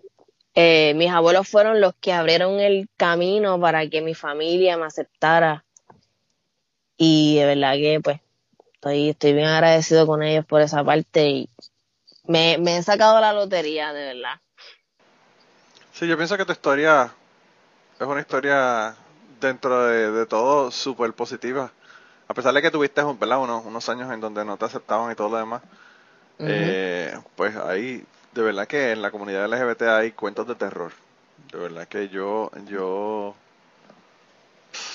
Eh, 0.55 0.92
mis 0.97 1.11
abuelos 1.11 1.49
fueron 1.49 1.81
los 1.81 1.94
que 1.94 2.12
abrieron 2.12 2.61
el 2.61 2.90
camino 2.99 3.59
para 3.59 3.88
que 3.88 4.03
mi 4.03 4.14
familia 4.14 4.77
me 4.77 4.85
aceptara. 4.85 5.64
Y 6.99 7.37
de 7.37 7.47
verdad 7.47 7.73
que, 7.77 8.01
pues, 8.05 8.21
estoy, 8.75 9.09
estoy 9.09 9.33
bien 9.33 9.47
agradecido 9.47 10.07
con 10.07 10.23
ellos 10.23 10.44
por 10.44 10.61
esa 10.61 10.85
parte 10.85 11.27
y 11.27 11.49
me, 12.25 12.59
me 12.59 12.77
he 12.77 12.83
sacado 12.83 13.18
la 13.18 13.33
lotería, 13.33 13.94
de 13.94 14.14
verdad. 14.14 14.40
Sí, 15.98 16.06
yo 16.06 16.16
pienso 16.16 16.37
que 16.37 16.44
tu 16.44 16.52
historia 16.52 17.12
es 17.98 18.06
una 18.06 18.20
historia 18.20 18.94
dentro 19.40 19.84
de, 19.87 20.26
todo 20.26 20.70
súper 20.70 21.12
positiva. 21.12 21.72
A 22.28 22.34
pesar 22.34 22.54
de 22.54 22.62
que 22.62 22.70
tuviste 22.70 23.02
Unos, 23.02 23.64
unos 23.64 23.88
años 23.88 24.12
en 24.12 24.20
donde 24.20 24.44
no 24.44 24.56
te 24.56 24.66
aceptaban 24.66 25.11
y 25.11 25.16
todo 25.16 25.28
lo 25.28 25.38
demás, 25.38 25.61
eh, 26.38 27.18
pues 27.34 27.56
ahí, 27.56 28.06
de 28.32 28.42
verdad 28.42 28.68
que 28.68 28.92
en 28.92 29.02
la 29.02 29.11
comunidad 29.11 29.48
LGBT 29.48 29.82
hay 29.82 30.12
cuentos 30.12 30.46
de 30.46 30.54
terror. 30.54 30.92
De 31.50 31.58
verdad 31.58 31.88
que 31.88 32.08
yo, 32.08 32.52
yo 32.66 33.34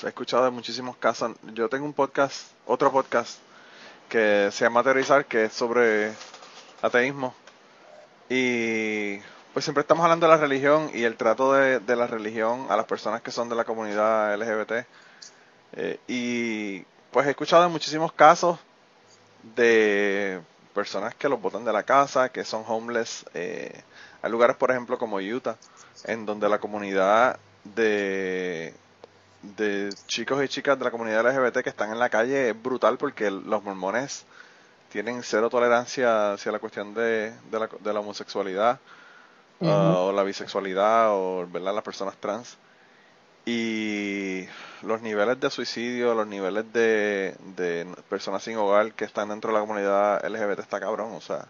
he 0.04 0.08
escuchado 0.08 0.44
de 0.46 0.52
muchísimos 0.52 0.96
casos. 0.96 1.32
Yo 1.52 1.68
tengo 1.68 1.84
un 1.84 1.92
podcast, 1.92 2.52
otro 2.64 2.90
podcast, 2.90 3.40
que 4.08 4.48
se 4.50 4.64
llama 4.64 4.80
Aterrizar, 4.80 5.26
que 5.26 5.44
es 5.44 5.52
sobre 5.52 6.14
ateísmo. 6.80 7.34
Y 8.30 9.18
pues 9.54 9.64
siempre 9.64 9.82
estamos 9.82 10.02
hablando 10.02 10.26
de 10.26 10.32
la 10.32 10.36
religión 10.38 10.90
y 10.92 11.04
el 11.04 11.16
trato 11.16 11.52
de, 11.52 11.96
la 11.96 12.08
religión 12.08 12.66
a 12.70 12.76
las 12.76 12.86
personas 12.86 13.22
que 13.22 13.30
son 13.30 13.48
de 13.48 13.54
la 13.54 13.64
comunidad 13.64 14.36
LGBT. 14.36 14.84
Eh, 15.76 16.00
y 16.08 16.80
pues 17.12 17.24
he 17.28 17.30
escuchado 17.30 17.70
muchísimos 17.70 18.12
casos 18.12 18.58
de 19.54 20.40
personas 20.74 21.14
que 21.14 21.28
los 21.28 21.40
botan 21.40 21.64
de 21.64 21.72
la 21.72 21.84
casa, 21.84 22.30
que 22.30 22.44
son 22.44 22.64
homeless. 22.66 23.24
Eh, 23.32 23.80
hay 24.22 24.30
lugares, 24.32 24.56
por 24.56 24.72
ejemplo, 24.72 24.98
como 24.98 25.18
Utah, 25.18 25.56
en 26.02 26.26
donde 26.26 26.48
la 26.48 26.58
comunidad 26.58 27.38
de, 27.62 28.74
de 29.42 29.94
chicos 30.08 30.42
y 30.42 30.48
chicas 30.48 30.76
de 30.76 30.84
la 30.84 30.90
comunidad 30.90 31.30
LGBT 31.30 31.62
que 31.62 31.70
están 31.70 31.92
en 31.92 32.00
la 32.00 32.10
calle 32.10 32.50
es 32.50 32.60
brutal 32.60 32.98
porque 32.98 33.30
los 33.30 33.62
mormones 33.62 34.26
tienen 34.90 35.22
cero 35.22 35.48
tolerancia 35.48 36.32
hacia 36.32 36.50
la 36.50 36.58
cuestión 36.58 36.92
de, 36.92 37.32
la, 37.52 37.68
de 37.68 37.92
la 37.92 38.00
homosexualidad 38.00 38.80
o 39.60 40.12
la 40.12 40.22
bisexualidad 40.22 41.10
o 41.10 41.46
¿verdad? 41.46 41.74
las 41.74 41.84
personas 41.84 42.16
trans. 42.16 42.56
Y 43.46 44.46
los 44.82 45.02
niveles 45.02 45.38
de 45.38 45.50
suicidio, 45.50 46.14
los 46.14 46.26
niveles 46.26 46.64
de, 46.72 47.36
de 47.56 47.86
personas 48.08 48.42
sin 48.42 48.56
hogar 48.56 48.92
que 48.92 49.04
están 49.04 49.28
dentro 49.28 49.50
de 49.50 49.54
la 49.54 49.60
comunidad 49.60 50.24
LGBT 50.26 50.60
está 50.60 50.80
cabrón, 50.80 51.12
o 51.14 51.20
sea. 51.20 51.46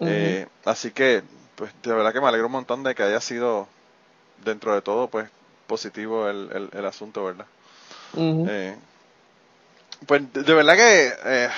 Eh, 0.00 0.46
así 0.64 0.90
que, 0.90 1.22
pues 1.54 1.72
de 1.82 1.92
verdad 1.92 2.12
que 2.12 2.20
me 2.20 2.26
alegro 2.26 2.46
un 2.46 2.52
montón 2.52 2.82
de 2.82 2.94
que 2.94 3.04
haya 3.04 3.20
sido, 3.20 3.68
dentro 4.44 4.74
de 4.74 4.82
todo, 4.82 5.08
pues 5.08 5.28
positivo 5.66 6.28
el, 6.28 6.68
el, 6.72 6.84
asunto, 6.86 7.24
¿verdad? 7.24 7.46
Eh, 8.16 8.76
pues 10.06 10.32
de, 10.32 10.54
verdad 10.54 10.76
que 10.76 11.12
eh, 11.24 11.48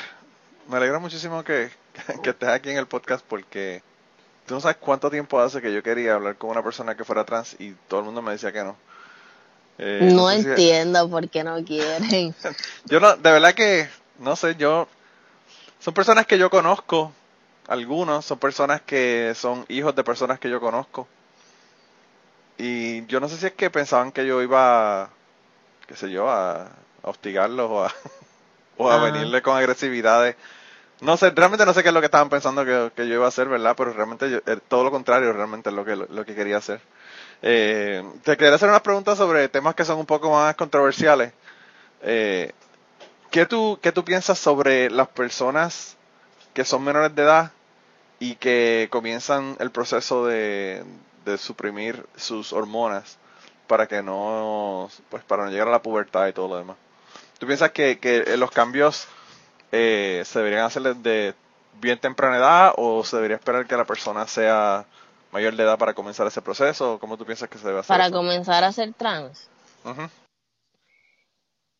me 0.68 0.76
alegra 0.76 0.98
muchísimo 0.98 1.42
que, 1.42 1.70
que 2.22 2.30
estés 2.30 2.48
aquí 2.48 2.70
en 2.70 2.76
el 2.76 2.86
podcast 2.86 3.24
porque 3.26 3.82
tú 4.46 4.54
no 4.54 4.60
sabes 4.60 4.78
cuánto 4.78 5.10
tiempo 5.10 5.40
hace 5.40 5.60
que 5.60 5.72
yo 5.72 5.82
quería 5.82 6.14
hablar 6.14 6.36
con 6.36 6.50
una 6.50 6.62
persona 6.62 6.96
que 6.96 7.04
fuera 7.04 7.24
trans 7.24 7.56
y 7.58 7.72
todo 7.88 8.00
el 8.00 8.06
mundo 8.06 8.22
me 8.22 8.32
decía 8.32 8.52
que 8.52 8.62
no. 8.62 8.76
Eh, 9.78 10.10
no, 10.14 10.30
entiendo 10.30 11.10
por 11.10 11.28
qué 11.28 11.44
no 11.44 11.62
quieren. 11.64 12.34
yo 12.86 13.00
no, 13.00 13.16
de 13.16 13.32
verdad 13.32 13.54
que, 13.54 13.88
no 14.18 14.36
sé, 14.36 14.54
yo, 14.56 14.88
son 15.80 15.92
personas 15.92 16.26
que 16.26 16.38
yo 16.38 16.48
conozco, 16.48 17.12
algunos 17.66 18.24
son 18.24 18.38
personas 18.38 18.80
que 18.80 19.32
son 19.34 19.66
hijos 19.68 19.94
de 19.94 20.04
personas 20.04 20.38
que 20.38 20.48
yo 20.48 20.60
conozco. 20.60 21.06
Y 22.58 23.04
yo 23.06 23.20
no 23.20 23.28
sé 23.28 23.36
si 23.36 23.46
es 23.46 23.52
que 23.52 23.68
pensaban 23.68 24.12
que 24.12 24.26
yo 24.26 24.40
iba, 24.40 25.10
qué 25.86 25.96
sé 25.96 26.10
yo, 26.10 26.30
a, 26.30 26.68
hostigarlos 27.02 27.70
o 27.70 27.84
a, 27.84 27.92
o 28.78 28.90
a 28.90 28.98
venirle 28.98 29.42
con 29.42 29.56
agresividades 29.56 30.36
no 31.00 31.16
sé, 31.16 31.30
realmente 31.30 31.66
no 31.66 31.74
sé 31.74 31.82
qué 31.82 31.88
es 31.88 31.94
lo 31.94 32.00
que 32.00 32.06
estaban 32.06 32.30
pensando 32.30 32.64
que, 32.64 32.90
yo 32.96 33.14
iba 33.14 33.26
a 33.26 33.28
hacer, 33.28 33.48
¿verdad? 33.48 33.74
Pero 33.76 33.92
realmente 33.92 34.42
eh, 34.46 34.58
todo 34.68 34.84
lo 34.84 34.90
contrario, 34.90 35.32
realmente 35.32 35.68
es 35.68 35.76
lo 35.76 35.84
que, 35.84 35.96
lo, 35.96 36.24
que 36.24 36.34
quería 36.34 36.56
hacer. 36.56 36.80
Eh, 37.42 38.02
te 38.24 38.36
quería 38.36 38.54
hacer 38.54 38.68
unas 38.68 38.80
preguntas 38.80 39.18
sobre 39.18 39.48
temas 39.48 39.74
que 39.74 39.84
son 39.84 39.98
un 39.98 40.06
poco 40.06 40.30
más 40.30 40.54
controversiales. 40.56 41.32
Eh, 42.02 42.52
¿qué, 43.30 43.44
tú, 43.44 43.78
¿Qué 43.82 43.92
tú 43.92 44.04
piensas 44.04 44.38
sobre 44.38 44.90
las 44.90 45.08
personas 45.08 45.96
que 46.54 46.64
son 46.64 46.82
menores 46.82 47.14
de 47.14 47.22
edad 47.22 47.52
y 48.18 48.36
que 48.36 48.88
comienzan 48.90 49.56
el 49.60 49.70
proceso 49.70 50.24
de, 50.26 50.82
de 51.26 51.36
suprimir 51.36 52.06
sus 52.16 52.54
hormonas 52.54 53.18
para 53.66 53.86
que 53.86 54.02
no, 54.02 54.88
pues 55.10 55.22
para 55.24 55.44
no 55.44 55.50
llegar 55.50 55.68
a 55.68 55.72
la 55.72 55.82
pubertad 55.82 56.26
y 56.28 56.32
todo 56.32 56.48
lo 56.48 56.56
demás? 56.56 56.76
¿Tú 57.38 57.46
piensas 57.46 57.72
que, 57.72 57.98
que 57.98 58.34
los 58.38 58.50
cambios 58.50 59.08
eh, 59.72 60.22
¿se 60.24 60.38
deberían 60.38 60.64
hacer 60.64 60.96
de 60.96 61.34
bien 61.80 61.98
temprana 61.98 62.38
edad 62.38 62.72
o 62.76 63.04
se 63.04 63.16
debería 63.16 63.36
esperar 63.36 63.66
que 63.66 63.76
la 63.76 63.84
persona 63.84 64.26
sea 64.26 64.86
mayor 65.32 65.54
de 65.56 65.62
edad 65.62 65.78
para 65.78 65.94
comenzar 65.94 66.26
ese 66.26 66.42
proceso? 66.42 66.98
¿Cómo 66.98 67.16
tú 67.16 67.24
piensas 67.24 67.48
que 67.48 67.58
se 67.58 67.66
debe 67.66 67.80
hacer? 67.80 67.88
Para 67.88 68.10
comenzar 68.10 68.64
a 68.64 68.72
ser 68.72 68.94
trans. 68.94 69.48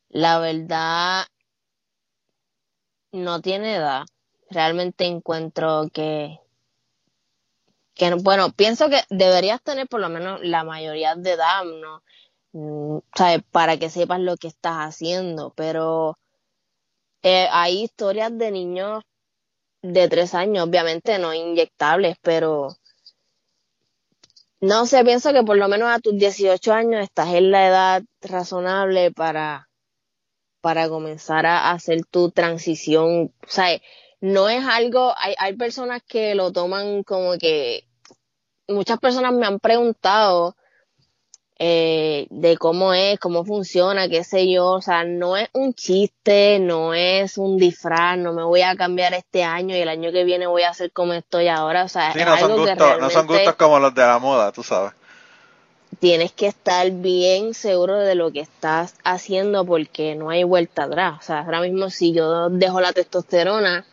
La 0.09 0.39
verdad, 0.39 1.24
no 3.12 3.41
tiene 3.41 3.76
edad. 3.76 4.05
Realmente 4.49 5.07
encuentro 5.07 5.89
que, 5.93 6.39
que, 7.95 8.14
bueno, 8.14 8.53
pienso 8.53 8.89
que 8.89 9.03
deberías 9.11 9.61
tener 9.62 9.89
por 9.89 10.01
lo 10.01 10.09
menos 10.09 10.41
la 10.43 10.62
mayoría 10.62 11.16
de 11.16 11.32
edad, 11.32 11.64
¿no? 11.64 12.03
mm, 12.53 12.99
¿sabes? 13.14 13.43
Para 13.51 13.78
que 13.78 13.91
sepas 13.91 14.20
lo 14.20 14.37
que 14.37 14.49
estás 14.49 14.76
haciendo, 14.76 15.53
pero 15.57 16.18
eh, 17.29 17.49
hay 17.51 17.83
historias 17.83 18.39
de 18.39 18.53
niños 18.53 19.03
de 19.83 20.09
tres 20.09 20.33
años, 20.33 20.68
obviamente 20.68 21.18
no 21.18 21.35
inyectables, 21.35 22.16
pero 22.22 22.77
no 24.61 24.87
sé, 24.87 25.05
pienso 25.05 25.33
que 25.33 25.43
por 25.43 25.57
lo 25.57 25.66
menos 25.66 25.89
a 25.91 25.99
tus 25.99 26.16
18 26.16 26.72
años 26.72 27.03
estás 27.03 27.35
en 27.35 27.51
la 27.51 27.66
edad 27.66 28.03
razonable 28.20 29.11
para, 29.11 29.68
para 30.61 30.89
comenzar 30.89 31.47
a 31.47 31.72
hacer 31.72 32.07
tu 32.07 32.31
transición. 32.31 33.35
O 33.43 33.49
sea, 33.49 33.77
no 34.20 34.49
es 34.49 34.64
algo, 34.64 35.12
hay, 35.16 35.35
hay 35.39 35.57
personas 35.57 36.03
que 36.07 36.37
lo 36.37 36.53
toman 36.53 37.03
como 37.03 37.37
que, 37.39 37.89
muchas 38.68 39.01
personas 39.01 39.33
me 39.33 39.47
han 39.47 39.59
preguntado 39.59 40.57
eh, 41.59 42.27
de 42.29 42.59
cómo 42.59 42.93
es, 42.93 43.19
cómo 43.19 43.45
funciona, 43.45 44.09
qué 44.09 44.25
sé 44.25 44.51
yo, 44.51 44.67
o 44.67 44.83
sea, 44.83 45.05
no 45.05 45.39
es 45.39 45.49
un 45.55 45.73
chiste, 45.73 46.59
no 46.59 46.93
es 46.93 47.39
un 47.39 47.57
disfraz, 47.57 48.19
no 48.19 48.35
me 48.35 48.43
voy 48.43 48.61
a 48.61 48.77
cambiar 48.77 49.15
este 49.15 49.43
año 49.43 49.75
y 49.75 49.81
el 49.81 49.89
año 49.89 50.13
que 50.13 50.25
viene 50.25 50.47
voy 50.47 50.63
a 50.63 50.71
hacer 50.71 50.93
como 50.93 51.15
estoy 51.15 51.49
ahora, 51.49 51.85
o 51.85 51.89
sea, 51.89 52.13
no, 52.15 52.37
son 52.37 52.57
gustos, 52.57 53.01
no 53.01 53.11
son 53.11 53.27
gustos 53.27 53.55
como 53.55 53.79
los 53.79 53.95
de 53.95 54.03
la 54.03 54.19
moda, 54.19 54.53
tú 54.53 54.63
sabes. 54.63 54.93
Tienes 55.99 56.33
que 56.33 56.47
estar 56.47 56.91
bien 56.91 57.55
seguro 57.55 58.01
de 58.01 58.15
lo 58.15 58.31
que 58.33 58.41
estás 58.41 58.95
haciendo 59.03 59.65
porque 59.65 60.15
no 60.15 60.29
hay 60.29 60.45
vuelta 60.45 60.85
atrás, 60.85 61.15
o 61.21 61.23
sea, 61.23 61.41
ahora 61.41 61.63
mismo 61.63 61.89
si 61.89 62.13
yo 62.13 62.51
dejo 62.51 62.83
la 62.83 62.93
testosterona, 62.93 63.87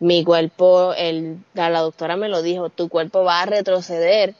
mi 0.00 0.24
cuerpo, 0.24 0.94
el, 0.96 1.36
la 1.52 1.80
doctora 1.80 2.16
me 2.16 2.30
lo 2.30 2.40
dijo, 2.40 2.70
tu 2.70 2.88
cuerpo 2.88 3.24
va 3.24 3.42
a 3.42 3.46
retroceder 3.46 4.34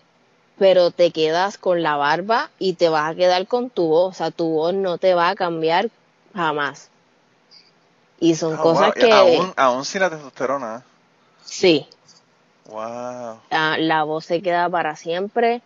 pero 0.59 0.91
te 0.91 1.11
quedas 1.11 1.59
con 1.59 1.83
la 1.83 1.97
barba 1.97 2.51
y 2.59 2.75
te 2.75 2.89
vas 2.89 3.11
a 3.11 3.15
quedar 3.15 3.47
con 3.47 3.71
tu 3.71 3.87
voz, 3.87 4.11
o 4.11 4.19
sea, 4.19 4.31
tu 4.31 4.49
voz 4.49 4.75
no 4.75 4.99
te 4.99 5.15
va 5.15 5.31
a 5.31 5.35
cambiar 5.35 5.91
jamás. 6.35 6.91
Y 8.21 8.35
son 8.35 8.55
ah, 8.55 8.63
cosas 8.63 8.93
que... 8.95 9.11
Aún, 9.13 9.53
aún 9.57 9.85
sin 9.85 10.01
la 10.01 10.11
testosterona. 10.11 10.85
Sí. 11.45 11.87
Wow. 12.69 13.39
La, 13.51 14.03
voz 14.05 14.27
se 14.27 14.43
queda 14.43 14.69
para 14.69 14.97
siempre 14.97 15.63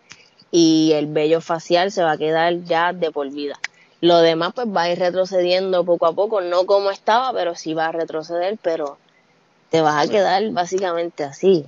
y 0.50 0.92
el 0.94 1.06
vello 1.06 1.40
facial 1.40 1.90
se 1.90 2.02
va 2.02 2.12
a 2.12 2.18
quedar 2.18 2.62
ya 2.64 2.92
de 2.92 3.10
por 3.10 3.28
vida. 3.30 3.58
Lo 4.00 4.18
demás 4.18 4.52
pues 4.54 4.68
va 4.68 4.82
a 4.82 4.90
ir 4.90 4.98
retrocediendo 4.98 5.84
poco 5.84 6.06
a 6.06 6.12
poco, 6.12 6.40
no 6.40 6.66
como 6.66 6.90
estaba, 6.90 7.32
pero 7.32 7.54
sí 7.54 7.74
va 7.74 7.86
a 7.86 7.92
retroceder, 7.92 8.58
pero 8.60 8.98
te 9.70 9.80
vas 9.80 10.06
a 10.06 10.10
quedar 10.10 10.50
básicamente 10.50 11.24
así. 11.24 11.66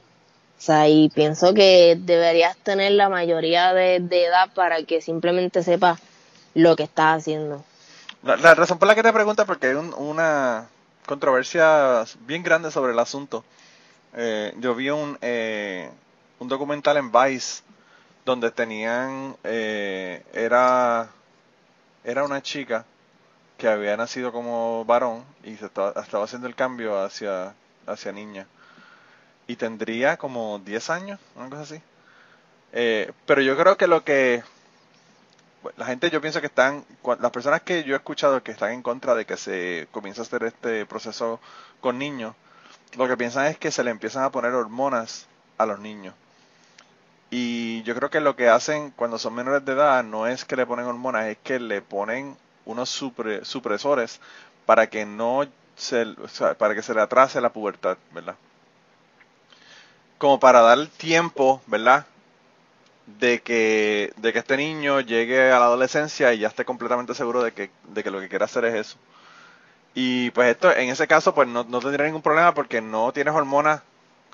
O 0.58 0.62
sea, 0.64 0.88
y 0.88 1.10
pienso 1.10 1.52
que 1.52 1.96
deberías 2.00 2.56
tener 2.56 2.92
la 2.92 3.08
mayoría 3.08 3.74
de, 3.74 3.96
edad 3.96 4.52
para 4.54 4.82
que 4.84 5.02
simplemente 5.02 5.62
sepas 5.62 6.00
lo 6.54 6.76
que 6.76 6.84
estás 6.84 7.18
haciendo. 7.18 7.62
La, 8.22 8.54
razón 8.54 8.78
por 8.78 8.88
la 8.88 8.94
que 8.94 9.02
te 9.02 9.12
pregunto 9.12 9.44
porque 9.44 9.66
hay 9.66 9.74
una 9.74 10.68
controversia 11.06 12.04
bien 12.20 12.42
grande 12.42 12.70
sobre 12.70 12.92
el 12.92 12.98
asunto. 12.98 13.44
Eh, 14.16 14.54
yo 14.58 14.74
vi 14.74 14.88
un, 14.90 15.18
eh, 15.20 15.90
un 16.38 16.48
documental 16.48 16.96
en 16.96 17.12
Vice 17.12 17.62
donde 18.24 18.50
tenían, 18.50 19.36
eh, 19.44 20.24
era, 20.32 21.10
era 22.04 22.24
una 22.24 22.40
chica 22.42 22.86
que 23.58 23.68
había 23.68 23.96
nacido 23.96 24.32
como 24.32 24.84
varón 24.86 25.24
y 25.42 25.56
se 25.56 25.66
estaba, 25.66 26.00
estaba 26.00 26.24
haciendo 26.24 26.48
el 26.48 26.54
cambio 26.54 26.98
hacia, 26.98 27.54
hacia 27.86 28.12
niña 28.12 28.46
y 29.46 29.56
tendría 29.56 30.16
como 30.16 30.58
10 30.58 30.90
años, 30.90 31.20
una 31.36 31.50
cosa 31.50 31.62
así. 31.62 31.82
Eh, 32.72 33.12
pero 33.26 33.40
yo 33.40 33.56
creo 33.56 33.76
que 33.76 33.86
lo 33.86 34.04
que 34.04 34.42
la 35.76 35.86
gente 35.86 36.10
yo 36.10 36.20
pienso 36.20 36.40
que 36.40 36.46
están, 36.46 36.84
las 37.20 37.30
personas 37.30 37.62
que 37.62 37.84
yo 37.84 37.94
he 37.94 37.96
escuchado 37.96 38.42
que 38.42 38.52
están 38.52 38.72
en 38.72 38.82
contra 38.82 39.14
de 39.14 39.24
que 39.24 39.36
se 39.36 39.88
comience 39.92 40.20
a 40.20 40.24
hacer 40.24 40.44
este 40.44 40.86
proceso 40.86 41.40
con 41.80 41.98
niños, 41.98 42.34
lo 42.96 43.08
que 43.08 43.16
piensan 43.16 43.46
es 43.46 43.58
que 43.58 43.70
se 43.70 43.84
le 43.84 43.90
empiezan 43.90 44.24
a 44.24 44.30
poner 44.30 44.52
hormonas 44.52 45.26
a 45.58 45.66
los 45.66 45.78
niños. 45.78 46.14
Y 47.30 47.82
yo 47.82 47.94
creo 47.94 48.10
que 48.10 48.20
lo 48.20 48.36
que 48.36 48.48
hacen 48.48 48.90
cuando 48.92 49.18
son 49.18 49.34
menores 49.34 49.64
de 49.64 49.72
edad 49.72 50.04
no 50.04 50.26
es 50.26 50.44
que 50.44 50.56
le 50.56 50.66
ponen 50.66 50.86
hormonas, 50.86 51.26
es 51.26 51.38
que 51.42 51.58
le 51.58 51.82
ponen 51.82 52.36
unos 52.64 52.90
supresores 52.90 54.20
para 54.66 54.88
que 54.88 55.04
no 55.04 55.46
se, 55.76 56.06
para 56.58 56.74
que 56.74 56.82
se 56.82 56.94
le 56.94 57.00
atrase 57.00 57.40
la 57.40 57.52
pubertad, 57.52 57.98
¿verdad? 58.12 58.36
Como 60.24 60.40
para 60.40 60.62
dar 60.62 60.86
tiempo, 60.86 61.60
¿verdad? 61.66 62.06
De 63.20 63.42
que, 63.42 64.14
de 64.16 64.32
que 64.32 64.38
este 64.38 64.56
niño 64.56 65.00
llegue 65.00 65.52
a 65.52 65.58
la 65.58 65.66
adolescencia 65.66 66.32
y 66.32 66.38
ya 66.38 66.48
esté 66.48 66.64
completamente 66.64 67.12
seguro 67.12 67.42
de 67.42 67.52
que, 67.52 67.70
de 67.88 68.02
que 68.02 68.10
lo 68.10 68.20
que 68.20 68.30
quiere 68.30 68.46
hacer 68.46 68.64
es 68.64 68.74
eso. 68.74 68.96
Y 69.94 70.30
pues 70.30 70.48
esto, 70.48 70.74
en 70.74 70.88
ese 70.88 71.06
caso, 71.06 71.34
pues 71.34 71.46
no, 71.46 71.64
no 71.64 71.78
tendría 71.78 72.06
ningún 72.06 72.22
problema 72.22 72.54
porque 72.54 72.80
no 72.80 73.12
tienes 73.12 73.34
hormonas, 73.34 73.82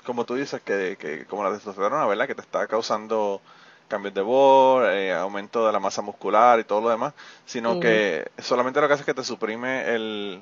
como 0.05 0.23
tú 0.23 0.35
dices, 0.35 0.61
que, 0.61 0.95
que 0.97 1.25
como 1.25 1.43
la 1.43 1.51
testosterona, 1.51 2.05
¿verdad? 2.05 2.25
Que 2.25 2.35
te 2.35 2.41
está 2.41 2.67
causando 2.67 3.41
cambios 3.89 4.13
de 4.13 4.21
voz, 4.21 4.85
eh, 4.87 5.11
aumento 5.11 5.67
de 5.67 5.73
la 5.73 5.81
masa 5.81 6.01
muscular 6.01 6.57
y 6.57 6.63
todo 6.63 6.79
lo 6.79 6.89
demás, 6.89 7.13
sino 7.45 7.81
que 7.81 8.31
solamente 8.37 8.79
lo 8.79 8.87
que 8.87 8.93
hace 8.93 9.01
es 9.01 9.07
que 9.07 9.13
te 9.13 9.25
suprime 9.25 9.93
el, 9.93 10.41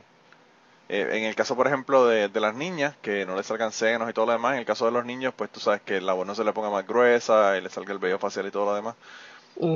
eh, 0.90 1.08
en 1.12 1.24
el 1.24 1.36
caso, 1.36 1.56
por 1.56 1.68
ejemplo, 1.68 2.08
de, 2.08 2.30
las 2.40 2.56
niñas, 2.56 2.96
que 3.04 3.24
no 3.26 3.36
les 3.36 3.46
salgan 3.46 3.72
senos 3.72 4.10
y 4.10 4.14
todo 4.14 4.26
lo 4.26 4.32
demás, 4.32 4.54
en 4.54 4.60
el 4.60 4.66
caso 4.66 4.86
de 4.86 4.92
los 4.92 5.06
niños, 5.06 5.34
pues 5.36 5.52
tú 5.52 5.60
sabes 5.60 5.82
que 5.82 6.02
la 6.02 6.14
voz 6.14 6.26
no 6.26 6.34
se 6.34 6.44
le 6.44 6.52
ponga 6.52 6.72
más 6.72 6.88
gruesa 6.88 7.56
y 7.58 7.62
le 7.62 7.70
salga 7.70 7.94
el 7.94 8.00
vello 8.00 8.18
facial 8.18 8.48
y 8.48 8.52
todo 8.52 8.66
lo 8.66 8.74
demás. 8.74 8.96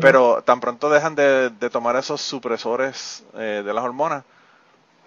Pero 0.01 0.41
tan 0.43 0.59
pronto 0.59 0.89
dejan 0.89 1.13
de, 1.13 1.51
tomar 1.71 1.95
esos 1.97 2.21
supresores 2.21 3.23
eh, 3.35 3.61
de 3.63 3.73
las 3.73 3.83
hormonas, 3.83 4.23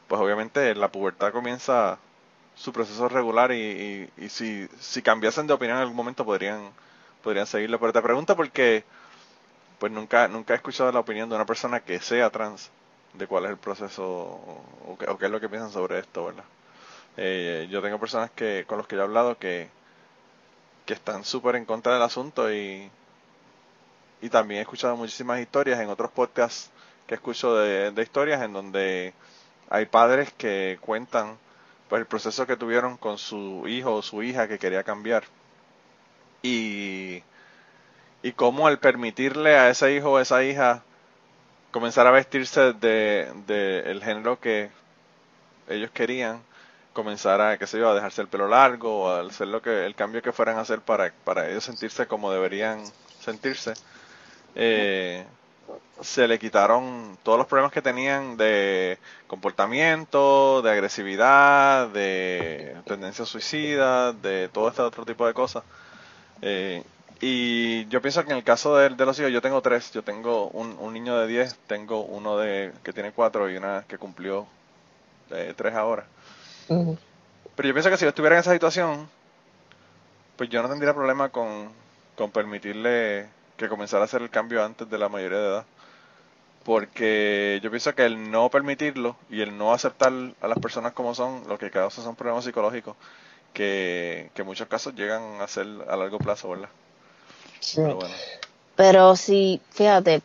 pues 0.07 0.21
obviamente 0.21 0.75
la 0.77 0.93
pubertad 0.93 1.33
comienza 1.33 1.99
su 2.55 2.73
proceso 2.73 3.09
regular 3.09 3.53
y, 3.53 4.09
y, 4.17 4.29
si, 4.29 4.69
si 4.79 5.03
cambiasen 5.03 5.47
de 5.47 5.55
opinión 5.55 5.77
en 5.79 5.83
algún 5.83 5.97
momento 5.97 6.25
podrían, 6.25 6.71
podrían 7.23 7.47
seguirlo. 7.47 7.81
Pero 7.81 7.93
te 7.93 8.03
pregunto 8.03 8.37
porque 8.37 8.85
pues 9.79 9.91
nunca, 9.91 10.29
nunca 10.29 10.55
he 10.55 10.57
escuchado 10.57 10.93
la 10.93 11.01
opinión 11.01 11.29
de 11.29 11.35
una 11.35 11.47
persona 11.47 11.81
que 11.81 11.99
sea 12.01 12.31
trans 12.31 12.71
de 13.17 13.27
cuál 13.27 13.45
es 13.45 13.51
el 13.51 13.57
proceso 13.57 14.05
o, 14.07 14.97
qué, 14.99 15.27
es 15.27 15.31
lo 15.31 15.41
que 15.41 15.49
piensan 15.49 15.71
sobre 15.71 15.99
esto, 15.99 16.27
¿verdad? 16.27 16.45
Eh, 17.17 17.67
yo 17.71 17.81
tengo 17.83 17.99
personas 17.99 18.31
que 18.31 18.64
con 18.67 18.79
los 18.79 18.87
que 18.87 18.97
yo 18.97 19.03
he 19.03 19.05
hablado 19.05 19.39
que, 19.39 19.71
que 20.85 20.95
están 20.95 21.25
súper 21.25 21.57
en 21.57 21.64
contra 21.64 21.95
del 21.95 22.03
asunto 22.03 22.53
y, 22.53 22.91
y 24.21 24.29
también 24.29 24.59
he 24.59 24.62
escuchado 24.62 24.97
muchísimas 24.97 25.41
historias 25.41 25.81
en 25.81 25.89
otros 25.89 26.11
podcasts 26.11 26.71
que 27.07 27.14
escucho 27.14 27.57
de, 27.57 27.91
de 27.91 28.03
historias 28.03 28.43
en 28.43 28.53
donde 28.53 29.14
hay 29.71 29.87
padres 29.87 30.33
que 30.35 30.79
cuentan 30.81 31.39
pues 31.89 32.01
el 32.01 32.07
proceso 32.07 32.47
que 32.47 32.57
tuvieron 32.57 32.97
con 32.97 33.17
su 33.17 33.64
hijo 33.67 33.95
o 33.95 34.03
su 34.03 34.23
hija 34.23 34.49
que 34.49 34.59
quería 34.59 34.83
cambiar 34.83 35.25
y 36.43 37.23
y 38.23 38.33
cómo 38.33 38.67
al 38.67 38.81
permitirle 38.81 39.57
a 39.57 39.71
ese 39.71 39.95
hijo 39.95 40.12
o 40.12 40.19
esa 40.19 40.43
hija 40.43 40.83
comenzar 41.77 42.07
a 42.07 42.11
vestirse 42.11 42.72
de, 42.72 43.83
el 43.85 44.03
género 44.03 44.41
que 44.41 44.70
ellos 45.68 45.91
querían, 45.91 46.41
comenzar 46.95 47.39
a, 47.43 47.59
qué 47.59 47.66
sé 47.66 47.79
yo, 47.79 47.91
a 47.91 47.95
dejarse 47.95 48.22
el 48.22 48.29
pelo 48.29 48.49
largo 48.49 49.03
o 49.03 49.11
a 49.11 49.20
hacer 49.20 49.49
lo 49.49 49.61
que, 49.61 49.85
el 49.85 49.95
cambio 49.95 50.22
que 50.22 50.33
fueran 50.33 50.57
a 50.57 50.62
hacer 50.62 50.81
para, 50.81 51.12
para 51.24 51.51
ellos 51.51 51.64
sentirse 51.64 52.07
como 52.07 52.33
deberían 52.33 52.83
sentirse, 53.20 53.74
eh, 54.55 55.27
se 56.01 56.27
le 56.27 56.39
quitaron 56.39 57.18
todos 57.22 57.37
los 57.37 57.47
problemas 57.47 57.72
que 57.72 57.83
tenían 57.83 58.39
de 58.39 58.99
comportamiento, 59.27 60.62
de 60.62 60.70
agresividad, 60.70 61.89
de 61.89 62.74
tendencia 62.87 63.27
suicida, 63.27 64.14
de 64.14 64.49
todo 64.49 64.70
este 64.70 64.81
otro 64.81 65.05
tipo 65.05 65.27
de 65.27 65.35
cosas. 65.35 65.62
Eh, 66.41 66.83
y 67.21 67.87
yo 67.89 68.03
pienso 68.03 68.25
que 68.25 68.33
en 68.33 68.39
el 68.39 68.45
caso 68.45 68.77
de, 68.77 68.91
los 68.91 69.19
hijos, 69.19 69.33
yo 69.33 69.41
tengo 69.41 69.62
tres. 69.62 69.91
Yo 69.93 70.03
tengo 70.03 70.49
un, 70.49 70.77
un 70.79 70.93
niño 70.93 71.19
de 71.19 71.27
10, 71.27 71.57
tengo 71.67 72.03
uno 72.03 72.37
de 72.37 72.73
que 72.83 72.93
tiene 72.93 73.12
cuatro 73.12 73.51
y 73.51 73.57
una 73.57 73.85
que 73.89 73.99
cumplió 73.99 74.47
de 75.31 75.55
tres 75.55 75.75
ahora. 75.75 76.07
Pero 76.69 77.69
yo 77.69 77.75
pienso 77.75 77.91
que 77.91 77.97
si 77.97 78.05
yo 78.05 78.11
estuviera 78.11 78.37
en 78.37 78.41
esa 78.41 78.53
situación, 78.53 79.09
pues 80.37 80.51
yo 80.51 80.62
no 80.62 80.69
tendría 80.69 80.93
problema 80.95 81.31
con, 81.31 81.71
con 82.17 82.31
permitirle 82.31 83.29
que 83.57 83.69
comenzara 83.69 84.03
a 84.03 84.05
hacer 84.05 84.21
el 84.21 84.31
cambio 84.31 84.62
antes 84.62 84.89
de 84.91 84.99
la 84.99 85.09
mayoría 85.09 85.39
de 85.39 85.49
edad. 85.49 85.64
Porque 86.64 87.61
yo 87.62 87.71
pienso 87.71 87.95
que 87.95 88.05
el 88.05 88.31
no 88.31 88.51
permitirlo 88.51 89.17
y 89.31 89.41
el 89.41 89.57
no 89.57 89.73
aceptar 89.73 90.12
a 90.41 90.49
las 90.49 90.59
personas 90.59 90.93
como 90.93 91.14
son, 91.14 91.49
lo 91.49 91.59
que 91.59 91.71
causa 91.71 92.03
son 92.03 92.17
problemas 92.17 92.45
psicológicos 92.45 92.97
que, 93.55 94.31
que 94.35 94.43
en 94.43 94.47
muchos 94.47 94.69
casos 94.69 94.95
llegan 94.95 95.41
a 95.41 95.49
ser 95.49 95.67
a 95.89 95.97
largo 95.97 96.19
plazo, 96.19 96.51
¿verdad? 96.51 96.69
Pero, 98.77 99.17
sí, 99.17 99.61
fíjate, 99.71 100.23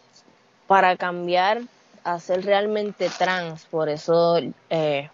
para 0.68 0.96
cambiar 0.98 1.62
a 2.04 2.20
ser 2.20 2.46
realmente 2.46 3.10
trans, 3.10 3.66
por 3.66 3.90
eso 3.90 4.40
eh, 4.70 5.10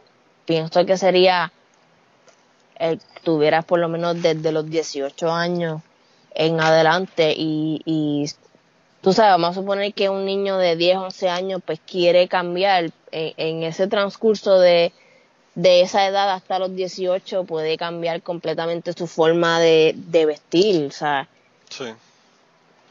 pienso 0.45 0.85
que 0.85 0.97
sería, 0.97 1.51
eh, 2.79 2.97
tuvieras 3.23 3.65
por 3.65 3.79
lo 3.79 3.89
menos 3.89 4.21
desde 4.21 4.51
los 4.51 4.69
18 4.69 5.31
años 5.31 5.81
en 6.33 6.59
adelante 6.59 7.33
y, 7.35 7.81
y 7.85 8.25
tú 9.01 9.13
sabes, 9.13 9.31
vamos 9.31 9.51
a 9.51 9.61
suponer 9.61 9.93
que 9.93 10.09
un 10.09 10.25
niño 10.25 10.57
de 10.57 10.75
10, 10.75 10.97
11 10.97 11.29
años 11.29 11.61
pues 11.65 11.79
quiere 11.85 12.27
cambiar 12.27 12.91
en, 13.11 13.63
ese 13.63 13.87
transcurso 13.87 14.59
de, 14.59 14.93
de, 15.55 15.81
esa 15.81 16.07
edad 16.07 16.31
hasta 16.31 16.59
los 16.59 16.75
18 16.75 17.43
puede 17.45 17.77
cambiar 17.77 18.21
completamente 18.21 18.93
su 18.93 19.07
forma 19.07 19.59
de, 19.59 19.93
de 19.95 20.25
vestir, 20.25 20.85
o 20.85 20.91
sea. 20.91 21.27
Sí. 21.69 21.85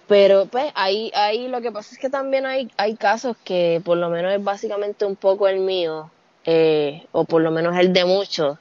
Pero 0.08 0.46
pues 0.46 0.72
ahí, 0.74 1.10
ahí 1.14 1.48
lo 1.48 1.60
que 1.60 1.72
pasa 1.72 1.94
es 1.94 1.98
que 1.98 2.10
también 2.10 2.46
hay, 2.46 2.70
hay 2.76 2.94
casos 2.96 3.36
que 3.44 3.82
por 3.84 3.96
lo 3.96 4.08
menos 4.08 4.32
es 4.32 4.42
básicamente 4.42 5.04
un 5.04 5.16
poco 5.16 5.48
el 5.48 5.58
mío, 5.60 6.10
eh, 6.44 7.06
o 7.12 7.24
por 7.24 7.42
lo 7.42 7.50
menos 7.50 7.76
el 7.76 7.92
de 7.92 8.04
muchos, 8.04 8.58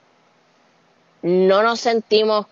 no 1.21 1.61
nos 1.61 1.79
sentimos 1.79 2.47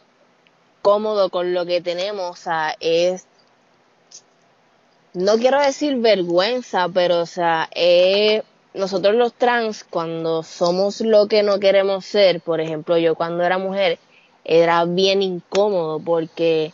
cómodos 0.83 1.31
con 1.31 1.53
lo 1.53 1.65
que 1.65 1.81
tenemos, 1.81 2.29
o 2.31 2.35
sea, 2.35 2.75
es 2.79 3.25
no 5.13 5.37
quiero 5.37 5.59
decir 5.59 5.97
vergüenza, 5.97 6.87
pero 6.89 7.21
o 7.21 7.25
sea, 7.25 7.69
nosotros 8.73 9.15
los 9.15 9.33
trans, 9.33 9.83
cuando 9.83 10.43
somos 10.43 11.01
lo 11.01 11.27
que 11.27 11.43
no 11.43 11.59
queremos 11.59 12.05
ser, 12.05 12.41
por 12.41 12.59
ejemplo, 12.59 12.97
yo 12.97 13.15
cuando 13.15 13.43
era 13.43 13.57
mujer, 13.57 13.99
era 14.43 14.85
bien 14.85 15.21
incómodo 15.21 15.99
porque 15.99 16.73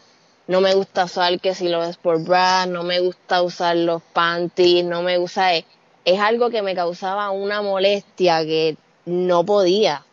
no 0.50 0.62
me 0.62 0.74
gusta 0.74 1.06
usar 1.06 1.40
que 1.40 1.54
si 1.54 1.70
los 1.70 1.88
sport 1.90 2.26
bra, 2.26 2.66
no 2.66 2.82
me 2.82 3.00
gusta 3.00 3.44
usar 3.44 3.76
los 3.76 4.02
panties, 4.02 4.84
no 4.84 5.04
me 5.04 5.20
gusta, 5.20 5.54
es, 5.54 5.64
es 6.06 6.20
algo 6.20 6.50
que 6.50 6.64
me 6.64 6.74
causaba 6.74 7.30
una 7.30 7.62
molestia 7.62 8.44
que 8.44 8.76
no 9.06 9.46
podía. 9.46 10.04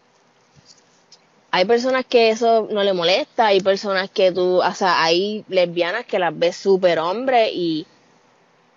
Hay 1.52 1.64
personas 1.64 2.04
que 2.04 2.28
eso 2.28 2.68
no 2.70 2.82
le 2.82 2.92
molesta, 2.92 3.46
hay 3.46 3.62
personas 3.62 4.10
que 4.10 4.30
tú, 4.30 4.60
o 4.62 4.74
sea, 4.74 5.02
hay 5.02 5.42
lesbianas 5.48 6.04
que 6.04 6.18
las 6.18 6.38
ves 6.38 6.54
súper 6.54 6.98
hombre 6.98 7.50
y 7.50 7.86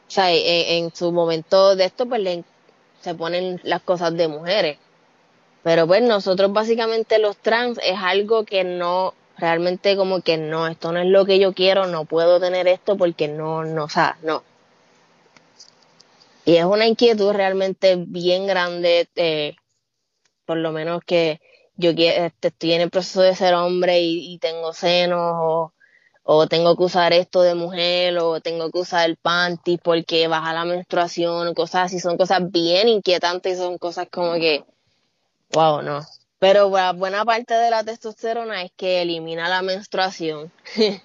o 0.08 0.12
sea, 0.12 0.32
en, 0.32 0.96
su 0.96 1.12
momento 1.12 1.76
de 1.76 1.84
esto, 1.84 2.06
pues 2.08 2.22
le, 2.22 2.46
se 3.02 3.16
ponen 3.16 3.60
las 3.64 3.82
cosas 3.82 4.16
de 4.16 4.30
mujeres. 4.30 4.78
Pero 5.62 5.86
pues 5.86 6.02
nosotros 6.04 6.54
básicamente 6.54 7.20
los 7.20 7.36
trans 7.36 7.82
es 7.84 7.98
algo 8.02 8.46
que 8.46 8.64
no, 8.64 9.14
realmente 9.40 9.96
como 9.96 10.22
que 10.22 10.38
no, 10.38 10.68
esto 10.68 10.92
no 10.92 11.00
es 11.00 11.08
lo 11.08 11.26
que 11.26 11.40
yo 11.40 11.54
quiero, 11.54 11.88
no 11.88 12.06
puedo 12.06 12.40
tener 12.40 12.68
esto 12.68 12.98
porque 12.98 13.28
no, 13.28 13.64
no, 13.64 13.86
o 13.86 13.90
sea, 13.90 14.18
no. 14.24 14.44
Y 16.46 16.56
es 16.58 16.66
una 16.66 16.88
inquietud 16.88 17.32
realmente 17.32 17.96
bien 17.98 18.48
grande, 18.48 19.08
eh, 19.16 19.56
por 20.46 20.58
lo 20.58 20.72
menos 20.72 21.02
que 21.06 21.40
yo 21.76 21.92
este, 21.92 22.50
estoy 22.50 22.74
en 22.74 22.82
el 22.82 22.90
proceso 22.90 23.22
de 23.22 23.36
ser 23.36 23.54
hombre 23.54 24.00
y, 24.02 24.38
tengo 24.40 24.74
senos 24.74 25.34
o 25.36 25.74
o 26.32 26.46
tengo 26.48 26.76
que 26.78 26.84
usar 26.84 27.12
esto 27.12 27.42
de 27.42 27.56
mujer, 27.56 28.20
o 28.20 28.40
tengo 28.40 28.70
que 28.70 28.78
usar 28.78 29.10
el 29.10 29.18
panty 29.18 29.80
porque 29.80 30.28
baja 30.28 30.54
la 30.54 30.64
menstruación, 30.64 31.56
cosas 31.56 31.86
así, 31.86 32.00
son 32.00 32.18
cosas 32.18 32.52
bien 32.52 32.88
inquietantes 32.88 33.58
y 33.58 33.58
son 33.58 33.80
cosas 33.80 34.10
como 34.12 34.34
que, 34.36 34.64
wow, 35.54 35.82
no. 35.82 36.06
Pero 36.40 36.70
buena 36.70 37.26
parte 37.26 37.54
de 37.54 37.70
la 37.70 37.84
testosterona 37.84 38.64
es 38.64 38.72
que 38.76 39.02
elimina 39.02 39.50
la 39.50 39.62
menstruación. 39.62 40.52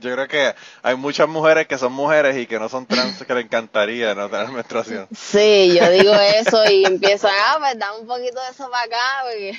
Yo 0.00 0.14
creo 0.14 0.28
que 0.28 0.54
hay 0.82 0.94
muchas 0.94 1.28
mujeres 1.28 1.66
que 1.66 1.76
son 1.76 1.92
mujeres 1.92 2.36
y 2.36 2.46
que 2.46 2.60
no 2.60 2.68
son 2.68 2.86
trans 2.86 3.24
que 3.24 3.34
le 3.34 3.40
encantaría 3.40 4.14
no 4.14 4.30
tener 4.30 4.46
menstruación. 4.48 5.08
Sí, 5.12 5.76
yo 5.76 5.90
digo 5.90 6.14
eso 6.14 6.64
y 6.70 6.84
empiezo, 6.84 7.26
ah, 7.28 7.56
pues 7.58 7.76
dame 7.76 7.98
un 7.98 8.06
poquito 8.06 8.40
de 8.40 8.50
eso 8.50 8.70
para 8.70 8.84
acá. 8.84 9.24
Porque... 9.24 9.58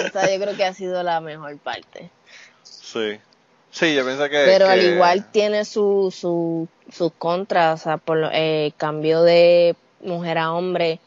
o 0.08 0.10
sea, 0.10 0.34
yo 0.34 0.42
creo 0.42 0.56
que 0.56 0.64
ha 0.64 0.74
sido 0.74 1.04
la 1.04 1.20
mejor 1.20 1.56
parte. 1.58 2.10
Sí. 2.64 3.20
Sí, 3.70 3.94
yo 3.94 4.04
pienso 4.04 4.24
que... 4.24 4.42
Pero 4.46 4.68
al 4.68 4.82
igual 4.82 5.30
tiene 5.30 5.64
sus 5.64 6.12
su, 6.14 6.66
sus 6.90 7.12
contras, 7.12 7.80
o 7.80 7.84
sea, 7.84 7.98
por 7.98 8.18
eh, 8.32 8.72
cambio 8.76 9.22
de 9.22 9.76
mujer 10.00 10.38
a 10.38 10.52
hombre, 10.52 10.98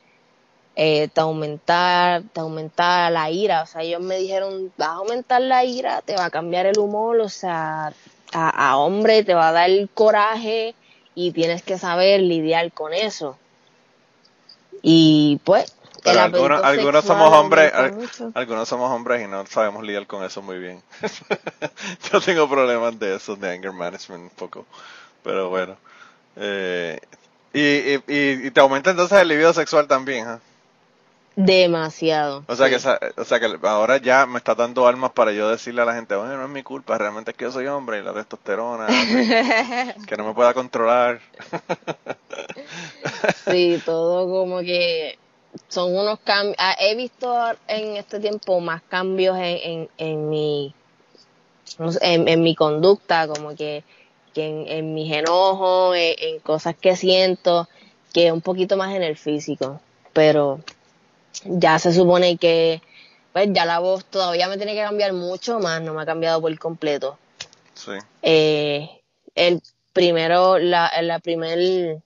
eh, 0.82 1.10
te 1.10 1.20
aumenta, 1.20 2.24
te 2.32 2.40
aumenta 2.40 3.10
la 3.10 3.30
ira, 3.30 3.64
o 3.64 3.66
sea, 3.66 3.82
ellos 3.82 4.00
me 4.00 4.16
dijeron, 4.16 4.72
vas 4.78 4.88
a 4.88 4.94
aumentar 4.94 5.42
la 5.42 5.66
ira, 5.66 6.02
te 6.04 6.16
va 6.16 6.24
a 6.24 6.30
cambiar 6.30 6.68
el 6.68 6.80
humor, 6.80 7.20
o 7.20 7.28
sea, 7.28 7.92
a, 8.32 8.70
a 8.70 8.78
hombre 8.78 9.26
te 9.26 9.34
va 9.34 9.50
a 9.50 9.52
dar 9.52 9.70
el 9.70 9.90
coraje 9.90 10.76
y 11.16 11.34
tienes 11.34 11.64
que 11.64 11.78
saber 11.78 12.22
lidiar 12.22 12.72
con 12.72 12.94
eso. 12.94 13.38
Y 14.82 15.42
pues, 15.44 15.76
pero 16.02 16.22
algunos, 16.22 16.64
algunos 16.64 17.04
somos 17.04 17.34
hombres, 17.34 17.74
algunos 18.34 18.70
somos 18.70 18.90
hombres 18.90 19.26
y 19.26 19.28
no 19.28 19.46
sabemos 19.48 19.84
lidiar 19.84 20.08
con 20.08 20.24
eso 20.24 20.42
muy 20.42 20.60
bien. 20.60 20.82
Yo 22.10 22.22
tengo 22.22 22.48
problemas 22.48 22.98
de 22.98 23.18
eso, 23.18 23.36
de 23.36 23.52
anger 23.52 23.74
management 23.74 24.24
un 24.24 24.30
poco. 24.30 24.66
Pero 25.26 25.50
bueno. 25.50 25.76
Eh, 26.38 26.98
y, 27.52 27.60
y, 27.60 28.48
y, 28.48 28.52
te 28.52 28.62
aumenta 28.62 28.92
entonces 28.92 29.20
el 29.20 29.28
libido 29.28 29.52
sexual 29.52 29.86
también, 29.86 30.26
¿eh? 30.26 30.38
Demasiado. 31.42 32.44
O 32.48 32.56
sea, 32.58 32.70
que, 32.70 32.76
o 32.76 33.24
sea 33.24 33.40
que 33.40 33.58
ahora 33.64 33.96
ya 33.96 34.26
me 34.26 34.40
está 34.40 34.56
dando 34.56 34.86
armas 34.86 35.12
para 35.12 35.32
yo 35.32 35.50
decirle 35.50 35.82
a 35.82 35.86
la 35.86 35.96
gente, 35.96 36.14
bueno, 36.14 36.36
no 36.36 36.44
es 36.44 36.50
mi 36.50 36.64
culpa, 36.64 36.98
realmente 36.98 37.32
es 37.32 37.38
que 37.38 37.46
yo 37.46 37.52
soy 37.54 37.66
hombre 37.68 38.00
y 38.00 38.04
la 38.04 38.12
testosterona, 38.12 38.88
que 40.06 40.18
no 40.18 40.26
me 40.26 40.34
pueda 40.34 40.54
controlar. 40.54 41.22
sí, 43.50 43.82
todo 43.86 44.30
como 44.30 44.60
que 44.60 45.18
son 45.70 45.96
unos 45.96 46.20
cambios, 46.20 46.58
ah, 46.60 46.76
he 46.78 46.94
visto 46.96 47.34
en 47.70 47.96
este 47.96 48.20
tiempo 48.20 48.60
más 48.60 48.82
cambios 48.82 49.38
en, 49.40 49.88
en, 49.98 50.30
mi 50.30 50.76
en, 52.02 52.44
mi 52.44 52.54
conducta, 52.54 53.30
como 53.30 53.56
que, 53.56 53.86
en, 54.36 54.68
en, 54.68 54.94
mis 54.94 55.10
enojos, 55.14 55.96
en, 55.98 56.40
cosas 56.42 56.76
que 56.76 56.98
siento, 56.98 57.70
que 58.12 58.34
un 58.34 58.42
poquito 58.42 58.76
más 58.76 58.94
en 58.94 59.04
el 59.04 59.16
físico, 59.16 59.80
pero 60.12 60.60
ya 61.44 61.80
se 61.80 61.94
supone 61.94 62.38
que 62.38 62.82
pues 63.34 63.50
ya 63.52 63.66
la 63.66 63.80
voz 63.80 64.06
todavía 64.06 64.48
me 64.48 64.58
tiene 64.58 64.74
que 64.74 64.82
cambiar 64.82 65.14
mucho 65.14 65.60
más, 65.60 65.82
no 65.82 65.94
me 65.94 66.02
ha 66.02 66.06
cambiado 66.06 66.42
por 66.42 66.58
completo. 66.58 67.18
Sí. 67.74 67.92
Eh, 68.22 68.90
el 69.36 69.62
primero, 69.94 70.58
la, 70.58 70.92
la 71.02 71.20
primer, 71.20 72.02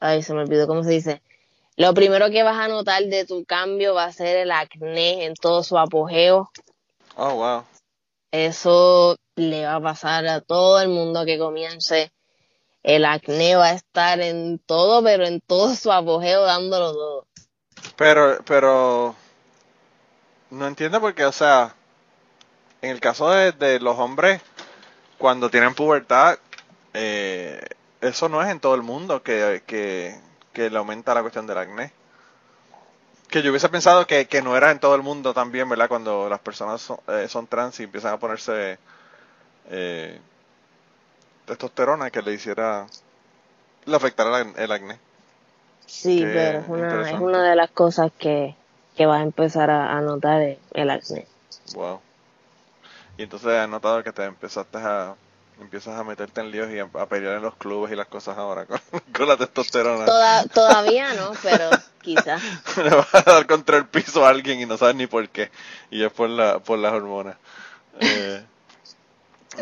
ay, 0.00 0.22
se 0.22 0.34
me 0.34 0.42
olvidó 0.42 0.66
cómo 0.66 0.84
se 0.84 0.90
dice, 0.90 1.22
lo 1.76 1.94
primero 1.94 2.30
que 2.30 2.42
vas 2.42 2.58
a 2.58 2.68
notar 2.68 3.02
de 3.04 3.24
tu 3.24 3.44
cambio 3.44 3.94
va 3.94 4.04
a 4.04 4.12
ser 4.12 4.36
el 4.36 4.50
acné 4.50 5.24
en 5.24 5.34
todo 5.34 5.62
su 5.62 5.78
apogeo. 5.78 6.50
Oh, 7.16 7.34
wow. 7.34 7.64
Eso 8.30 9.16
le 9.36 9.64
va 9.64 9.76
a 9.76 9.80
pasar 9.80 10.26
a 10.26 10.40
todo 10.40 10.80
el 10.80 10.88
mundo 10.88 11.24
que 11.24 11.38
comience. 11.38 12.12
El 12.82 13.04
acné 13.04 13.56
va 13.56 13.68
a 13.68 13.74
estar 13.74 14.20
en 14.20 14.58
todo, 14.58 15.02
pero 15.02 15.26
en 15.26 15.40
todo 15.40 15.74
su 15.74 15.90
apogeo 15.92 16.42
dándolo 16.42 16.92
todo. 16.92 17.26
Pero, 17.96 18.38
pero, 18.44 19.14
no 20.50 20.66
entiendo 20.66 21.00
porque, 21.00 21.24
o 21.24 21.32
sea, 21.32 21.74
en 22.80 22.90
el 22.90 23.00
caso 23.00 23.30
de, 23.30 23.80
los 23.80 23.98
hombres, 23.98 24.40
cuando 25.18 25.50
tienen 25.50 25.74
pubertad, 25.74 26.38
eh, 26.94 27.64
eso 28.00 28.28
no 28.28 28.42
es 28.42 28.48
en 28.50 28.60
todo 28.60 28.74
el 28.74 28.82
mundo 28.82 29.22
que, 29.22 29.62
que 29.66 30.20
que 30.52 30.70
le 30.70 30.78
aumenta 30.78 31.14
la 31.14 31.22
cuestión 31.22 31.46
del 31.46 31.58
acné. 31.58 31.92
Que 33.28 33.42
yo 33.42 33.50
hubiese 33.50 33.68
pensado 33.68 34.06
que, 34.06 34.42
no 34.42 34.56
era 34.56 34.70
en 34.70 34.78
todo 34.78 34.94
el 34.94 35.02
mundo 35.02 35.32
también, 35.32 35.68
¿verdad? 35.68 35.88
Cuando 35.88 36.28
las 36.28 36.40
personas 36.40 36.82
son, 36.82 36.98
eh, 37.08 37.28
trans 37.48 37.80
y 37.80 37.84
empiezan 37.84 38.12
a 38.12 38.18
ponerse 38.18 38.78
eh, 39.70 40.20
testosterona 41.46 42.10
que 42.10 42.20
le 42.20 42.34
hiciera, 42.34 42.86
le 43.86 43.96
afectara 43.96 44.40
el, 44.40 44.72
acné. 44.72 44.98
Sí, 45.92 46.22
pero 46.24 46.60
es 46.60 46.68
una, 46.68 47.10
es 47.10 47.20
una, 47.20 47.50
de 47.50 47.54
las 47.54 47.70
cosas 47.70 48.10
que, 48.18 48.56
que 48.96 49.04
vas 49.04 49.20
a 49.20 49.24
empezar 49.24 49.70
a, 49.70 50.00
notar 50.00 50.56
el 50.72 50.90
acné. 50.90 51.26
Wow. 51.74 52.00
Y 53.18 53.24
entonces 53.24 53.50
has 53.50 53.68
notado 53.68 54.02
que 54.02 54.10
te 54.10 54.24
empezaste 54.24 54.78
a 54.78 55.14
empiezas 55.60 55.96
a 55.98 56.02
meterte 56.02 56.40
en 56.40 56.50
líos 56.50 56.70
y 56.70 56.78
a, 56.78 57.06
pelear 57.06 57.36
en 57.36 57.42
los 57.42 57.54
clubes 57.56 57.92
y 57.92 57.94
las 57.94 58.06
cosas 58.06 58.38
ahora 58.38 58.64
con, 58.64 58.80
la 59.28 59.36
testosterona. 59.36 60.06
todavía 60.54 61.12
no, 61.12 61.32
pero 61.42 61.68
quizás. 62.00 62.42
Le 62.78 62.88
vas 62.88 63.14
a 63.14 63.30
dar 63.30 63.46
contra 63.46 63.76
el 63.76 63.86
piso 63.86 64.24
a 64.24 64.30
alguien 64.30 64.60
y 64.60 64.66
no 64.66 64.78
sabes 64.78 64.96
ni 64.96 65.06
por 65.06 65.28
qué. 65.28 65.50
Y 65.90 66.02
es 66.02 66.10
por, 66.10 66.30
la, 66.30 66.60
por 66.60 66.78
las 66.78 66.94
hormonas. 66.94 67.36
Eh, 68.00 68.42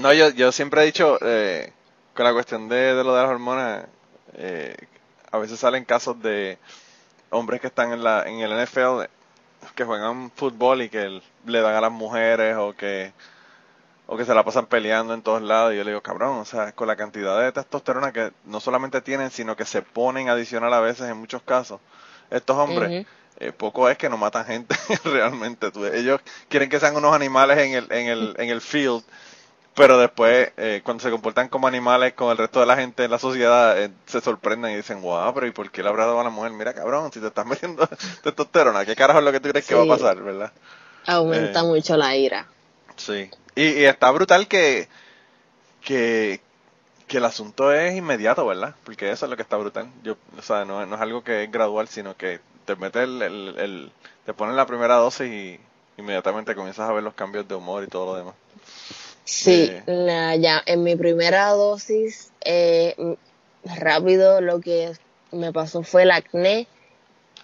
no, 0.00 0.12
yo, 0.12 0.30
yo 0.30 0.52
siempre 0.52 0.82
he 0.82 0.86
dicho, 0.86 1.18
eh, 1.22 1.72
con 2.14 2.24
la 2.24 2.32
cuestión 2.32 2.68
de, 2.68 2.94
de 2.94 3.02
lo 3.02 3.16
de 3.16 3.20
las 3.20 3.30
hormonas, 3.30 3.84
eh, 4.34 4.76
a 5.30 5.38
veces 5.38 5.60
salen 5.60 5.84
casos 5.84 6.20
de 6.22 6.58
hombres 7.30 7.60
que 7.60 7.68
están 7.68 7.92
en, 7.92 8.02
la, 8.04 8.24
en 8.28 8.40
el 8.40 8.64
NFL 8.64 9.02
que 9.74 9.84
juegan 9.84 10.30
fútbol 10.34 10.82
y 10.82 10.88
que 10.88 11.20
le 11.46 11.60
dan 11.60 11.74
a 11.74 11.80
las 11.80 11.92
mujeres 11.92 12.56
o 12.56 12.74
que 12.74 13.12
o 14.12 14.16
que 14.16 14.24
se 14.24 14.34
la 14.34 14.44
pasan 14.44 14.66
peleando 14.66 15.14
en 15.14 15.22
todos 15.22 15.40
lados. 15.40 15.72
Y 15.72 15.76
yo 15.76 15.84
le 15.84 15.90
digo, 15.92 16.02
cabrón, 16.02 16.38
o 16.38 16.44
sea, 16.44 16.72
con 16.72 16.88
la 16.88 16.96
cantidad 16.96 17.40
de 17.40 17.52
testosterona 17.52 18.12
que 18.12 18.32
no 18.44 18.58
solamente 18.58 19.00
tienen, 19.02 19.30
sino 19.30 19.54
que 19.54 19.64
se 19.64 19.82
ponen 19.82 20.28
adicional 20.28 20.74
a 20.74 20.80
veces 20.80 21.08
en 21.08 21.16
muchos 21.16 21.42
casos, 21.42 21.80
estos 22.28 22.56
hombres, 22.56 23.06
eh, 23.38 23.52
poco 23.52 23.88
es 23.88 23.96
que 23.96 24.08
no 24.08 24.16
matan 24.16 24.46
gente 24.46 24.74
realmente. 25.04 25.70
ellos 25.94 26.20
quieren 26.48 26.68
que 26.68 26.80
sean 26.80 26.96
unos 26.96 27.14
animales 27.14 27.58
en 27.58 27.74
el, 27.74 27.92
en 27.92 28.08
el, 28.08 28.34
en 28.36 28.48
el 28.48 28.60
field 28.60 29.04
pero 29.74 29.98
después, 29.98 30.52
eh, 30.56 30.82
cuando 30.84 31.02
se 31.02 31.10
comportan 31.10 31.48
como 31.48 31.68
animales 31.68 32.14
con 32.14 32.30
el 32.30 32.38
resto 32.38 32.60
de 32.60 32.66
la 32.66 32.76
gente 32.76 33.04
en 33.04 33.10
la 33.10 33.18
sociedad, 33.18 33.80
eh, 33.80 33.90
se 34.06 34.20
sorprenden 34.20 34.72
y 34.72 34.76
dicen, 34.76 35.00
wow, 35.00 35.32
pero 35.32 35.46
¿y 35.46 35.52
por 35.52 35.70
qué 35.70 35.82
le 35.82 35.88
habrá 35.88 36.06
dado 36.06 36.20
a 36.20 36.24
la 36.24 36.30
mujer? 36.30 36.52
Mira, 36.52 36.74
cabrón, 36.74 37.12
si 37.12 37.20
te 37.20 37.28
estás 37.28 37.46
metiendo 37.46 37.88
testosterona, 38.22 38.84
¿qué 38.84 38.96
carajo 38.96 39.20
es 39.20 39.24
lo 39.24 39.32
que 39.32 39.40
tú 39.40 39.48
crees 39.48 39.66
que 39.66 39.74
va 39.74 39.84
a 39.84 39.86
pasar, 39.86 40.20
verdad? 40.20 40.52
Aumenta 41.06 41.62
mucho 41.62 41.96
la 41.96 42.16
ira. 42.16 42.46
Sí. 42.96 43.30
Y, 43.54 43.62
y 43.62 43.84
está 43.84 44.10
brutal 44.10 44.48
que, 44.48 44.88
que, 45.82 46.40
que 47.06 47.18
el 47.18 47.24
asunto 47.24 47.72
es 47.72 47.96
inmediato, 47.96 48.46
¿verdad? 48.46 48.74
Porque 48.84 49.10
eso 49.10 49.26
es 49.26 49.30
lo 49.30 49.36
que 49.36 49.42
está 49.42 49.56
brutal. 49.56 49.88
Yo, 50.02 50.16
o 50.36 50.42
sea, 50.42 50.64
no, 50.64 50.82
es 50.82 51.00
algo 51.00 51.24
que 51.24 51.44
es 51.44 51.50
gradual, 51.50 51.88
sino 51.88 52.16
que 52.16 52.40
te 52.64 52.76
mete 52.76 53.02
el, 53.02 53.22
el, 53.22 53.92
te 54.26 54.34
ponen 54.34 54.56
la 54.56 54.66
primera 54.66 54.96
dosis 54.96 55.26
y 55.26 55.60
inmediatamente 55.96 56.54
comienzas 56.54 56.88
a 56.88 56.92
ver 56.92 57.02
los 57.02 57.14
cambios 57.14 57.48
de 57.48 57.54
humor 57.54 57.82
y 57.84 57.86
todo 57.86 58.06
lo 58.06 58.16
demás. 58.16 58.34
Sí, 59.30 59.70
eh, 59.86 60.38
ya 60.40 60.60
en 60.66 60.82
mi 60.82 60.96
primera 60.96 61.50
dosis, 61.50 62.32
eh, 62.44 62.96
rápido 63.64 64.40
lo 64.40 64.60
que 64.60 64.92
me 65.30 65.52
pasó 65.52 65.84
fue 65.84 66.02
el 66.02 66.10
acné 66.10 66.66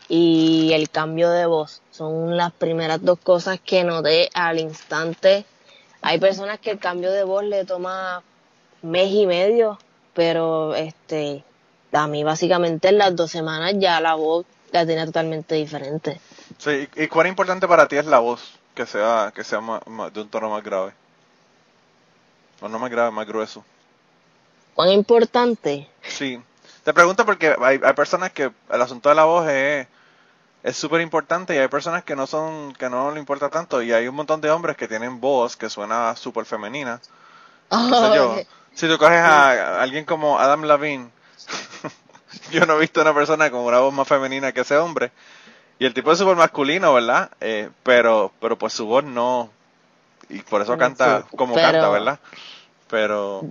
y 0.08 0.72
el 0.72 0.90
cambio 0.90 1.30
de 1.30 1.46
voz. 1.46 1.82
Son 1.92 2.36
las 2.36 2.52
primeras 2.52 3.04
dos 3.04 3.20
cosas 3.20 3.60
que 3.64 3.84
noté 3.84 4.28
al 4.34 4.58
instante. 4.58 5.46
Hay 6.02 6.18
personas 6.18 6.58
que 6.58 6.72
el 6.72 6.80
cambio 6.80 7.12
de 7.12 7.22
voz 7.22 7.44
le 7.44 7.64
toma 7.64 8.24
mes 8.82 9.12
y 9.12 9.24
medio, 9.24 9.78
pero 10.12 10.74
este, 10.74 11.44
a 11.92 12.08
mí 12.08 12.24
básicamente 12.24 12.88
en 12.88 12.98
las 12.98 13.14
dos 13.14 13.30
semanas 13.30 13.74
ya 13.78 14.00
la 14.00 14.16
voz 14.16 14.44
la 14.72 14.84
tenía 14.84 15.06
totalmente 15.06 15.54
diferente. 15.54 16.20
Sí, 16.58 16.88
¿y 16.96 17.06
cuán 17.06 17.28
importante 17.28 17.68
para 17.68 17.86
ti 17.86 17.96
es 17.96 18.06
la 18.06 18.18
voz 18.18 18.58
que 18.74 18.86
sea, 18.86 19.32
que 19.32 19.44
sea 19.44 19.60
de 19.60 20.20
un 20.20 20.28
tono 20.28 20.50
más 20.50 20.64
grave? 20.64 20.92
O 22.60 22.68
no 22.68 22.78
más 22.78 22.90
grave, 22.90 23.10
más 23.10 23.26
grueso. 23.26 23.64
¿Cuán 24.74 24.90
importante? 24.90 25.88
Sí. 26.02 26.40
Te 26.84 26.92
pregunto 26.92 27.24
porque 27.24 27.56
hay, 27.60 27.80
hay 27.82 27.92
personas 27.94 28.32
que 28.32 28.50
el 28.70 28.82
asunto 28.82 29.08
de 29.08 29.14
la 29.14 29.24
voz 29.24 29.48
es 29.48 29.88
es 30.66 30.76
súper 30.76 31.00
importante 31.00 31.54
y 31.54 31.58
hay 31.58 31.68
personas 31.68 32.02
que 32.02 32.16
no 32.16 32.26
son 32.26 32.74
que 32.74 32.90
no 32.90 33.12
le 33.12 33.20
importa 33.20 33.48
tanto 33.48 33.82
y 33.82 33.92
hay 33.92 34.08
un 34.08 34.16
montón 34.16 34.40
de 34.40 34.50
hombres 34.50 34.76
que 34.76 34.88
tienen 34.88 35.20
voz 35.20 35.56
que 35.56 35.70
suena 35.70 36.16
súper 36.16 36.44
femenina. 36.44 37.00
yo, 37.70 38.36
si 38.74 38.88
tú 38.88 38.98
coges 38.98 39.18
a, 39.18 39.80
alguien 39.80 40.04
como 40.04 40.40
Adam 40.40 40.64
Lavin, 40.64 41.12
yo 42.50 42.66
no 42.66 42.74
he 42.74 42.80
visto 42.80 43.00
una 43.00 43.14
persona 43.14 43.48
con 43.48 43.60
una 43.60 43.78
voz 43.78 43.94
más 43.94 44.08
femenina 44.08 44.50
que 44.50 44.62
ese 44.62 44.76
hombre. 44.76 45.12
Y 45.78 45.86
el 45.86 45.94
tipo 45.94 46.10
es 46.10 46.18
súper 46.18 46.34
masculino, 46.34 46.92
¿verdad? 46.94 47.30
Eh, 47.40 47.70
pero, 47.84 48.32
pero 48.40 48.58
pues 48.58 48.72
su 48.72 48.86
voz 48.86 49.04
no. 49.04 49.50
Y 50.28 50.40
por 50.40 50.62
eso 50.62 50.76
canta 50.76 51.24
como 51.36 51.54
canta, 51.54 51.88
¿verdad? 51.88 52.18
Pero, 52.88 53.42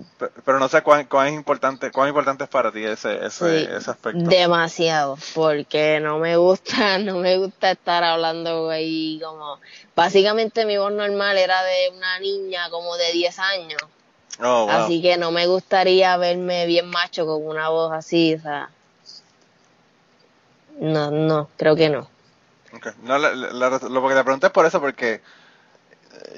pero 0.46 0.60
no 0.60 0.70
sé 0.70 0.82
cuán, 0.82 1.06
cuán, 1.08 1.34
importante, 1.34 1.92
cuán 1.92 2.08
importante 2.08 2.46
es 2.46 2.50
para 2.50 2.72
ti 2.72 2.86
ese, 2.86 3.26
ese, 3.26 3.76
ese 3.76 3.92
aspecto. 3.92 4.30
Demasiado, 4.30 5.18
porque 5.34 6.00
no 6.00 6.20
me 6.20 6.38
gusta, 6.38 6.98
no 7.00 7.18
me 7.18 7.38
gusta 7.38 7.72
estar 7.72 8.04
hablando 8.04 8.70
ahí 8.70 9.20
como, 9.22 9.60
básicamente 9.94 10.66
mi 10.66 10.78
voz 10.78 10.94
normal 10.94 11.38
era 11.38 11.62
de 11.64 11.92
una 11.98 12.18
niña 12.20 12.70
como 12.70 12.96
de 12.96 13.12
10 13.12 13.40
años 13.40 13.82
Oh, 14.42 14.68
así 14.70 15.02
que 15.02 15.18
no 15.18 15.32
me 15.32 15.48
gustaría 15.48 16.16
verme 16.18 16.66
bien 16.66 16.90
macho 16.90 17.26
con 17.26 17.46
una 17.48 17.70
voz 17.70 17.94
así, 17.94 18.36
o 18.36 18.42
sea. 18.42 18.70
No, 20.80 21.10
no, 21.10 21.50
creo 21.58 21.76
que 21.76 21.90
no. 21.90 22.10
No, 23.04 23.18
lo 23.18 24.08
que 24.08 24.16
te 24.16 24.24
pregunté 24.24 24.48
es 24.48 24.52
por 24.52 24.66
eso, 24.66 24.82
porque 24.82 25.22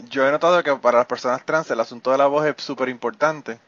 yo 0.10 0.28
he 0.28 0.32
notado 0.32 0.62
que 0.64 0.76
para 0.76 1.00
las 1.00 1.08
personas 1.08 1.46
trans 1.46 1.70
el 1.72 1.80
asunto 1.80 2.12
de 2.12 2.18
la 2.18 2.28
voz 2.28 2.46
es 2.46 2.56
súper 2.64 2.90
importante. 2.90 3.60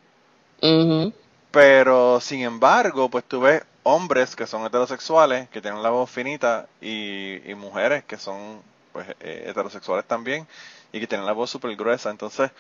Pero, 1.52 2.20
sin 2.20 2.42
embargo, 2.42 3.10
pues 3.10 3.24
tú 3.26 3.42
ves 3.42 3.64
hombres 3.84 4.36
que 4.36 4.46
son 4.46 4.66
heterosexuales, 4.66 5.50
que 5.50 5.62
tienen 5.62 5.82
la 5.82 5.90
voz 5.90 6.10
finita, 6.10 6.68
y, 6.82 7.40
mujeres 7.56 8.04
que 8.04 8.18
son 8.18 8.62
pues 8.92 9.08
eh, 9.20 9.46
heterosexuales 9.48 10.06
también, 10.06 10.48
y 10.92 11.00
que 11.00 11.08
tienen 11.08 11.26
la 11.26 11.34
voz 11.34 11.50
súper 11.50 11.76
gruesa. 11.76 12.10
Entonces, 12.10 12.52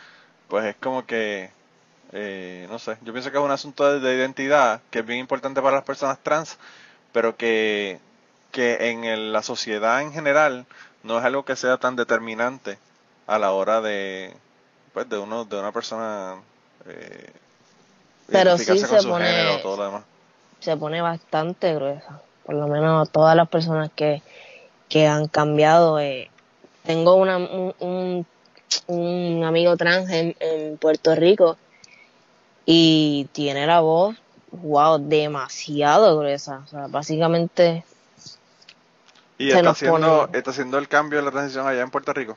pues 0.47 0.65
es 0.65 0.75
como 0.77 1.05
que 1.05 1.51
eh, 2.11 2.65
no 2.69 2.79
sé, 2.79 2.97
yo 3.03 3.13
pienso 3.13 3.31
que 3.31 3.37
es 3.37 3.43
un 3.43 3.51
asunto 3.51 3.99
de, 3.99 4.15
identidad 4.15 4.81
que 4.89 4.99
es 4.99 5.05
bien 5.05 5.19
importante 5.19 5.61
para 5.61 5.75
las 5.75 5.85
personas 5.85 6.17
trans, 6.19 6.57
pero 7.11 7.37
que, 7.37 7.99
que 8.51 8.89
en 8.89 9.31
la 9.31 9.43
sociedad 9.43 10.01
en 10.01 10.11
general 10.11 10.65
no 11.03 11.19
es 11.19 11.25
algo 11.25 11.45
que 11.45 11.55
sea 11.55 11.77
tan 11.77 11.95
determinante 11.95 12.79
a 13.29 13.37
la 13.37 13.51
hora 13.51 13.79
de, 13.79 14.33
pues, 14.91 15.07
de 15.07 15.17
uno, 15.19 15.45
de 15.45 15.59
una 15.59 15.71
persona. 15.71 16.37
Eh, 16.87 17.31
pero 18.27 18.57
sí 18.57 18.77
se 18.79 19.03
pone, 19.03 19.61
se 20.59 20.77
pone 20.77 21.01
bastante 21.01 21.75
gruesa. 21.75 22.21
Por 22.43 22.55
lo 22.55 22.67
menos 22.67 23.09
todas 23.11 23.35
las 23.35 23.47
personas 23.47 23.91
que, 23.95 24.23
que 24.89 25.05
han 25.05 25.27
cambiado. 25.27 25.99
Eh, 25.99 26.31
tengo 26.83 27.15
una, 27.15 27.37
un, 27.37 28.25
un, 28.87 29.43
amigo 29.43 29.77
trans 29.77 30.09
en, 30.09 30.35
en 30.39 30.77
Puerto 30.77 31.13
Rico 31.13 31.57
y 32.65 33.27
tiene 33.31 33.67
la 33.67 33.81
voz, 33.81 34.15
wow, 34.51 34.97
demasiado 34.97 36.17
gruesa. 36.17 36.63
O 36.65 36.67
sea, 36.67 36.87
básicamente. 36.87 37.83
¿Y 39.37 39.51
está 39.51 39.69
haciendo, 39.69 40.29
está 40.33 40.49
haciendo 40.49 40.79
el 40.79 40.87
cambio 40.87 41.19
de 41.19 41.25
la 41.25 41.31
transición 41.31 41.67
allá 41.67 41.81
en 41.81 41.91
Puerto 41.91 42.11
Rico? 42.11 42.35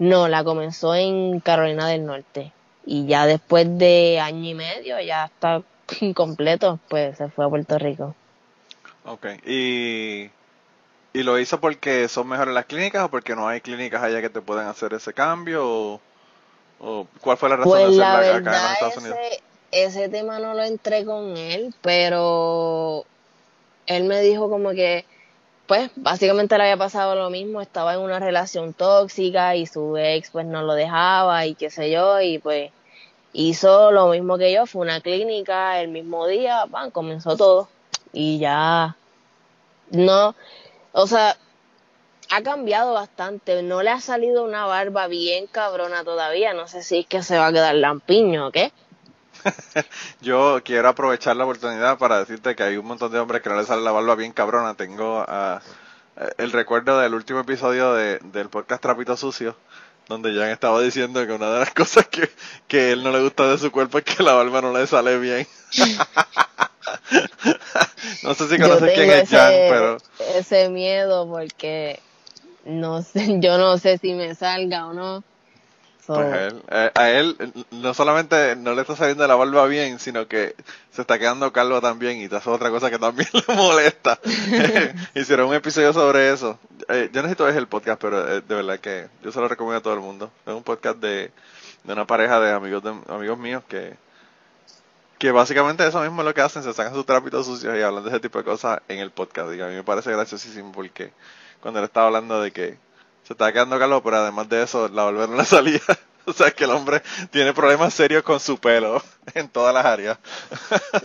No, 0.00 0.28
la 0.28 0.42
comenzó 0.42 0.94
en 0.94 1.40
Carolina 1.40 1.86
del 1.86 2.06
Norte. 2.06 2.52
Y 2.86 3.06
ya 3.06 3.26
después 3.26 3.78
de 3.78 4.18
año 4.18 4.48
y 4.48 4.54
medio, 4.54 4.98
ya 5.00 5.26
está 5.26 5.62
completo, 6.14 6.80
pues 6.88 7.18
se 7.18 7.28
fue 7.28 7.44
a 7.44 7.48
Puerto 7.50 7.78
Rico. 7.78 8.14
Ok, 9.04 9.26
¿y, 9.46 10.30
y 11.12 11.22
lo 11.22 11.38
hizo 11.38 11.60
porque 11.60 12.08
son 12.08 12.28
mejores 12.28 12.54
las 12.54 12.64
clínicas 12.64 13.04
o 13.04 13.10
porque 13.10 13.36
no 13.36 13.46
hay 13.46 13.60
clínicas 13.60 14.02
allá 14.02 14.22
que 14.22 14.30
te 14.30 14.40
puedan 14.40 14.68
hacer 14.68 14.94
ese 14.94 15.12
cambio? 15.12 16.00
O... 16.80 17.06
¿Cuál 17.20 17.36
fue 17.36 17.50
la 17.50 17.56
razón 17.56 17.72
pues 17.72 17.94
de 17.94 18.02
hacerla 18.02 18.36
acá 18.36 18.66
en 18.66 18.72
Estados 18.72 18.96
Unidos? 18.96 19.18
Ese, 19.70 20.08
tema 20.08 20.38
no 20.38 20.54
lo 20.54 20.64
entré 20.64 21.04
con 21.04 21.36
él, 21.36 21.74
pero 21.82 23.04
él 23.86 24.04
me 24.04 24.22
dijo 24.22 24.48
como 24.48 24.70
que, 24.70 25.04
pues, 25.70 25.88
básicamente 25.94 26.58
le 26.58 26.64
había 26.64 26.76
pasado 26.76 27.14
lo 27.14 27.30
mismo, 27.30 27.60
estaba 27.60 27.94
en 27.94 28.00
una 28.00 28.18
relación 28.18 28.72
tóxica 28.72 29.54
y 29.54 29.66
su 29.66 29.96
ex 29.96 30.30
pues 30.32 30.44
no 30.44 30.62
lo 30.62 30.74
dejaba 30.74 31.46
y 31.46 31.54
qué 31.54 31.70
sé 31.70 31.92
yo, 31.92 32.20
y 32.20 32.40
pues 32.40 32.72
hizo 33.32 33.92
lo 33.92 34.08
mismo 34.08 34.36
que 34.36 34.52
yo, 34.52 34.66
fue 34.66 34.82
una 34.82 35.00
clínica 35.00 35.80
el 35.80 35.86
mismo 35.86 36.26
día, 36.26 36.64
van, 36.64 36.90
comenzó 36.90 37.36
todo 37.36 37.68
y 38.12 38.40
ya 38.40 38.96
no, 39.92 40.34
o 40.90 41.06
sea, 41.06 41.36
ha 42.30 42.42
cambiado 42.42 42.94
bastante. 42.94 43.62
No 43.62 43.84
le 43.84 43.90
ha 43.90 44.00
salido 44.00 44.42
una 44.42 44.66
barba 44.66 45.06
bien 45.06 45.46
cabrona 45.46 46.02
todavía. 46.02 46.52
No 46.52 46.66
sé 46.66 46.82
si 46.82 46.98
es 46.98 47.06
que 47.06 47.22
se 47.22 47.38
va 47.38 47.46
a 47.46 47.52
quedar 47.52 47.76
lampiño 47.76 48.48
o 48.48 48.50
qué. 48.50 48.72
Yo 50.20 50.60
quiero 50.64 50.88
aprovechar 50.88 51.36
la 51.36 51.44
oportunidad 51.44 51.98
para 51.98 52.18
decirte 52.18 52.54
que 52.54 52.62
hay 52.62 52.76
un 52.76 52.86
montón 52.86 53.12
de 53.12 53.18
hombres 53.18 53.42
que 53.42 53.48
no 53.48 53.56
les 53.56 53.66
sale 53.66 53.82
la 53.82 53.92
barba 53.92 54.14
bien 54.14 54.32
cabrona. 54.32 54.74
Tengo 54.74 55.22
uh, 55.22 55.58
el 56.38 56.52
recuerdo 56.52 56.98
del 56.98 57.14
último 57.14 57.40
episodio 57.40 57.94
de, 57.94 58.18
del 58.18 58.48
podcast 58.48 58.82
Trapito 58.82 59.16
Sucio, 59.16 59.56
donde 60.08 60.34
Jan 60.34 60.50
estaba 60.50 60.80
diciendo 60.80 61.26
que 61.26 61.32
una 61.32 61.52
de 61.52 61.60
las 61.60 61.70
cosas 61.74 62.06
que, 62.06 62.30
que 62.68 62.92
él 62.92 63.02
no 63.02 63.10
le 63.10 63.22
gusta 63.22 63.48
de 63.48 63.58
su 63.58 63.70
cuerpo 63.70 63.98
es 63.98 64.04
que 64.04 64.22
la 64.22 64.34
barba 64.34 64.60
no 64.60 64.72
le 64.72 64.86
sale 64.86 65.18
bien. 65.18 65.46
no 68.22 68.34
sé 68.34 68.48
si 68.48 68.58
conoces 68.58 68.92
quién 68.94 69.10
es 69.10 69.28
Jan, 69.28 69.52
pero... 69.68 69.98
Ese 70.36 70.68
miedo 70.68 71.28
porque 71.28 72.00
no 72.64 73.02
sé, 73.02 73.38
yo 73.40 73.58
no 73.58 73.78
sé 73.78 73.98
si 73.98 74.14
me 74.14 74.34
salga 74.34 74.86
o 74.86 74.92
no. 74.92 75.24
Pues 76.14 76.54
eh, 76.70 76.90
a 76.92 77.10
él 77.10 77.36
no 77.70 77.94
solamente 77.94 78.56
no 78.56 78.74
le 78.74 78.80
está 78.80 78.96
saliendo 78.96 79.26
la 79.28 79.36
barba 79.36 79.66
bien, 79.66 80.00
sino 80.00 80.26
que 80.26 80.56
se 80.90 81.02
está 81.02 81.20
quedando 81.20 81.52
calvo 81.52 81.80
también 81.80 82.18
y 82.18 82.24
eso 82.24 82.36
es 82.36 82.46
otra 82.48 82.70
cosa 82.70 82.90
que 82.90 82.98
también 82.98 83.28
le 83.48 83.54
molesta. 83.54 84.18
Hicieron 85.14 85.48
un 85.48 85.54
episodio 85.54 85.92
sobre 85.92 86.32
eso. 86.32 86.58
Eh, 86.88 87.10
yo 87.12 87.22
necesito 87.22 87.44
ver 87.44 87.56
el 87.56 87.68
podcast, 87.68 88.00
pero 88.00 88.28
eh, 88.28 88.40
de 88.40 88.54
verdad 88.56 88.80
que 88.80 89.08
yo 89.22 89.30
se 89.30 89.40
lo 89.40 89.46
recomiendo 89.46 89.78
a 89.78 89.82
todo 89.82 89.94
el 89.94 90.00
mundo. 90.00 90.32
Es 90.44 90.52
un 90.52 90.64
podcast 90.64 90.98
de, 90.98 91.30
de 91.84 91.92
una 91.92 92.06
pareja 92.06 92.40
de 92.40 92.50
amigos 92.50 92.82
de, 92.82 92.90
amigos 93.08 93.38
míos 93.38 93.62
que 93.68 93.96
que 95.18 95.32
básicamente 95.32 95.86
eso 95.86 96.00
mismo 96.00 96.22
es 96.22 96.26
lo 96.26 96.32
que 96.32 96.40
hacen, 96.40 96.62
se 96.62 96.72
sacan 96.72 96.94
sus 96.94 97.04
trapitos 97.04 97.44
sucios 97.44 97.76
y 97.76 97.82
hablan 97.82 98.02
de 98.02 98.08
ese 98.08 98.20
tipo 98.20 98.38
de 98.38 98.44
cosas 98.44 98.80
en 98.88 99.00
el 99.00 99.10
podcast. 99.10 99.52
Y 99.52 99.60
a 99.60 99.66
mí 99.66 99.74
me 99.74 99.84
parece 99.84 100.10
graciosísimo 100.10 100.72
porque 100.72 101.12
cuando 101.60 101.78
él 101.78 101.84
estaba 101.84 102.06
hablando 102.06 102.40
de 102.40 102.52
que 102.52 102.78
se 103.30 103.34
estaba 103.34 103.52
quedando 103.52 103.78
calvo, 103.78 104.02
pero 104.02 104.16
además 104.16 104.48
de 104.48 104.64
eso, 104.64 104.88
la 104.88 105.04
volvieron 105.04 105.38
a 105.38 105.44
salir. 105.44 105.80
o 106.26 106.32
sea, 106.32 106.50
que 106.50 106.64
el 106.64 106.70
hombre 106.70 107.00
tiene 107.30 107.52
problemas 107.52 107.94
serios 107.94 108.24
con 108.24 108.40
su 108.40 108.58
pelo 108.58 109.00
en 109.34 109.48
todas 109.48 109.72
las 109.72 109.86
áreas. 109.86 110.18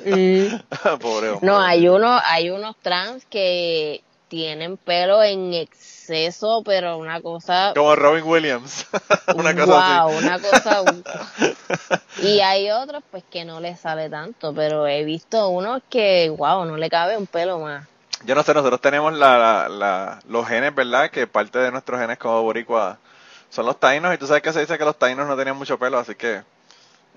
Mm. 0.03 0.55
Pobre 0.99 1.29
hombre. 1.29 1.47
No, 1.47 1.61
hay, 1.61 1.87
uno, 1.87 2.19
hay 2.23 2.49
unos 2.49 2.77
trans 2.77 3.25
que 3.25 4.01
tienen 4.27 4.77
pelo 4.77 5.21
en 5.21 5.53
exceso, 5.53 6.63
pero 6.65 6.97
una 6.97 7.21
cosa... 7.21 7.73
Como 7.75 7.95
Robin 7.95 8.23
Williams. 8.23 8.87
una 9.35 9.53
cosa 9.53 10.05
wow, 10.05 10.17
una 10.17 10.39
cosa... 10.39 10.83
y 12.23 12.39
hay 12.39 12.71
otros 12.71 13.03
pues 13.11 13.23
que 13.29 13.45
no 13.45 13.59
les 13.59 13.79
sale 13.79 14.09
tanto, 14.09 14.51
pero 14.51 14.87
he 14.87 15.03
visto 15.03 15.49
unos 15.49 15.83
que, 15.91 16.31
wow, 16.35 16.65
no 16.65 16.75
le 16.75 16.89
cabe 16.89 17.17
un 17.17 17.27
pelo 17.27 17.59
más. 17.59 17.87
Yo 18.23 18.33
no 18.33 18.43
sé, 18.43 18.53
nosotros 18.53 18.81
tenemos 18.81 19.13
la, 19.13 19.67
la, 19.67 20.19
los 20.27 20.47
genes, 20.47 20.73
¿verdad? 20.73 21.11
Que 21.11 21.27
parte 21.27 21.59
de 21.59 21.71
nuestros 21.71 21.99
genes 21.99 22.17
como 22.17 22.41
boricua 22.41 22.97
son 23.49 23.65
los 23.65 23.79
tainos, 23.79 24.13
y 24.13 24.17
tú 24.17 24.27
sabes 24.27 24.41
que 24.41 24.53
se 24.53 24.61
dice 24.61 24.77
que 24.77 24.85
los 24.85 24.97
tainos 24.97 25.27
no 25.27 25.35
tenían 25.35 25.57
mucho 25.57 25.77
pelo, 25.77 25.97
así 25.97 26.15
que 26.15 26.43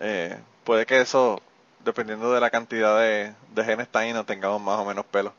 eh, 0.01 0.39
puede 0.65 0.87
que 0.87 1.01
eso, 1.01 1.41
dependiendo 1.85 2.33
de 2.33 2.41
la 2.41 2.51
cantidad 2.51 2.99
de, 2.99 3.35
genes 3.65 3.89
tainos, 3.89 4.27
tengamos 4.27 4.61
más 4.61 4.79
o 4.79 4.85
menos 4.85 5.05
pelo. 5.07 5.33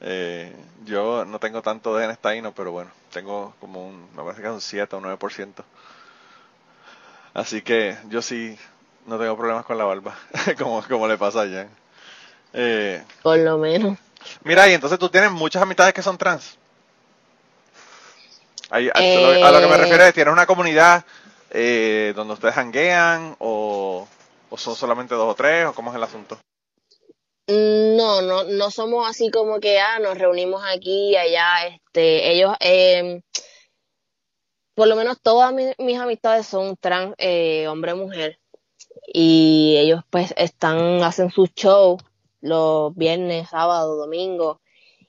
Eh, 0.00 0.54
yo 0.84 1.24
no 1.24 1.38
tengo 1.38 1.62
tanto 1.62 1.94
de 1.94 2.02
genes 2.02 2.18
taínos, 2.18 2.52
pero 2.56 2.72
bueno, 2.72 2.90
tengo 3.12 3.54
como 3.60 3.86
un, 3.86 4.08
me 4.16 4.22
parece 4.22 4.42
que 4.42 4.48
es 4.48 4.54
un 4.54 4.60
7 4.60 4.96
o 4.96 5.00
9%. 5.00 5.64
Así 7.34 7.62
que 7.62 7.96
yo 8.08 8.20
sí 8.20 8.58
no 9.06 9.18
tengo 9.18 9.36
problemas 9.36 9.64
con 9.64 9.78
la 9.78 9.84
barba, 9.84 10.14
como, 10.58 10.82
como 10.82 11.08
le 11.08 11.18
pasa 11.18 11.42
a 11.42 11.48
Jan. 11.48 11.68
Eh, 12.52 13.02
Por 13.22 13.38
lo 13.38 13.58
menos. 13.58 13.98
Mira, 14.44 14.68
y 14.68 14.74
entonces 14.74 14.98
tú 14.98 15.08
tienes 15.08 15.30
muchas 15.30 15.62
amistades 15.62 15.94
que 15.94 16.02
son 16.02 16.18
trans. 16.18 16.58
a, 18.70 18.80
lo, 18.80 19.60
que 19.60 19.66
me 19.66 19.76
refiero 19.76 20.04
es, 20.04 20.14
¿tienes 20.14 20.32
una 20.32 20.46
comunidad 20.46 21.04
eh, 21.50 22.12
donde 22.16 22.34
ustedes 22.34 22.56
hanguean 22.56 23.36
o, 23.38 24.08
o 24.50 24.56
son 24.56 24.74
solamente 24.74 25.14
dos 25.14 25.30
o 25.30 25.34
tres 25.34 25.66
o 25.66 25.74
cómo 25.74 25.90
es 25.90 25.96
el 25.96 26.02
asunto? 26.02 26.38
No, 27.48 28.22
no, 28.22 28.44
no 28.44 28.70
somos 28.70 29.08
así 29.08 29.30
como 29.30 29.58
que, 29.58 29.80
ah, 29.80 29.98
nos 29.98 30.16
reunimos 30.16 30.62
aquí 30.64 31.10
y 31.10 31.16
allá, 31.16 31.66
este, 31.66 32.32
ellos, 32.32 32.54
eh, 32.60 33.20
por 34.74 34.86
lo 34.86 34.96
menos 34.96 35.20
todas 35.20 35.52
mis, 35.52 35.98
amistades 35.98 36.46
son 36.46 36.76
trans, 36.76 37.14
eh, 37.18 37.66
hombre-mujer, 37.68 38.38
y 39.06 39.76
ellos 39.78 40.02
pues 40.08 40.32
están, 40.36 41.02
hacen 41.02 41.30
sus 41.30 41.52
shows 41.54 42.00
los 42.42 42.94
viernes, 42.94 43.48
sábado, 43.48 43.96
domingo, 43.96 44.60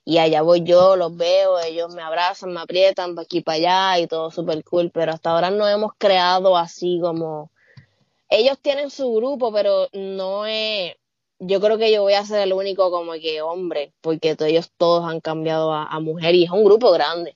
y 0.06 0.18
allá 0.18 0.42
voy 0.42 0.64
yo, 0.64 0.96
los 0.96 1.16
veo, 1.16 1.60
ellos 1.60 1.94
me 1.94 2.02
abrazan, 2.02 2.54
me 2.54 2.62
aprietan 2.62 3.16
para 3.16 3.24
aquí 3.24 3.42
para 3.42 3.56
allá 3.58 4.00
y 4.00 4.08
todo 4.08 4.32
súper 4.32 4.64
cool, 4.64 4.92
pero 4.92 5.12
hasta 5.14 5.32
ahora 5.32 5.50
no 5.50 5.68
hemos 5.68 5.92
creado 5.98 6.58
así 6.58 7.00
como, 7.02 7.52
ellos 8.30 8.58
tienen 8.62 8.90
su 8.90 9.14
grupo, 9.14 9.52
pero 9.54 9.88
no 9.94 10.46
es, 10.46 10.96
yo 11.40 11.62
creo 11.62 11.78
que 11.78 11.92
yo 11.92 12.02
voy 12.02 12.14
a 12.14 12.26
ser 12.26 12.42
el 12.42 12.54
único 12.54 12.92
como 12.92 13.14
que 13.14 13.42
hombre, 13.42 13.94
porque 14.02 14.36
ellos 14.40 14.72
todos 14.78 15.10
han 15.10 15.22
cambiado 15.22 15.74
a, 15.74 16.00
mujer 16.00 16.36
y 16.36 16.46
es 16.46 16.52
un 16.52 16.64
grupo 16.64 16.92
grande. 16.92 17.36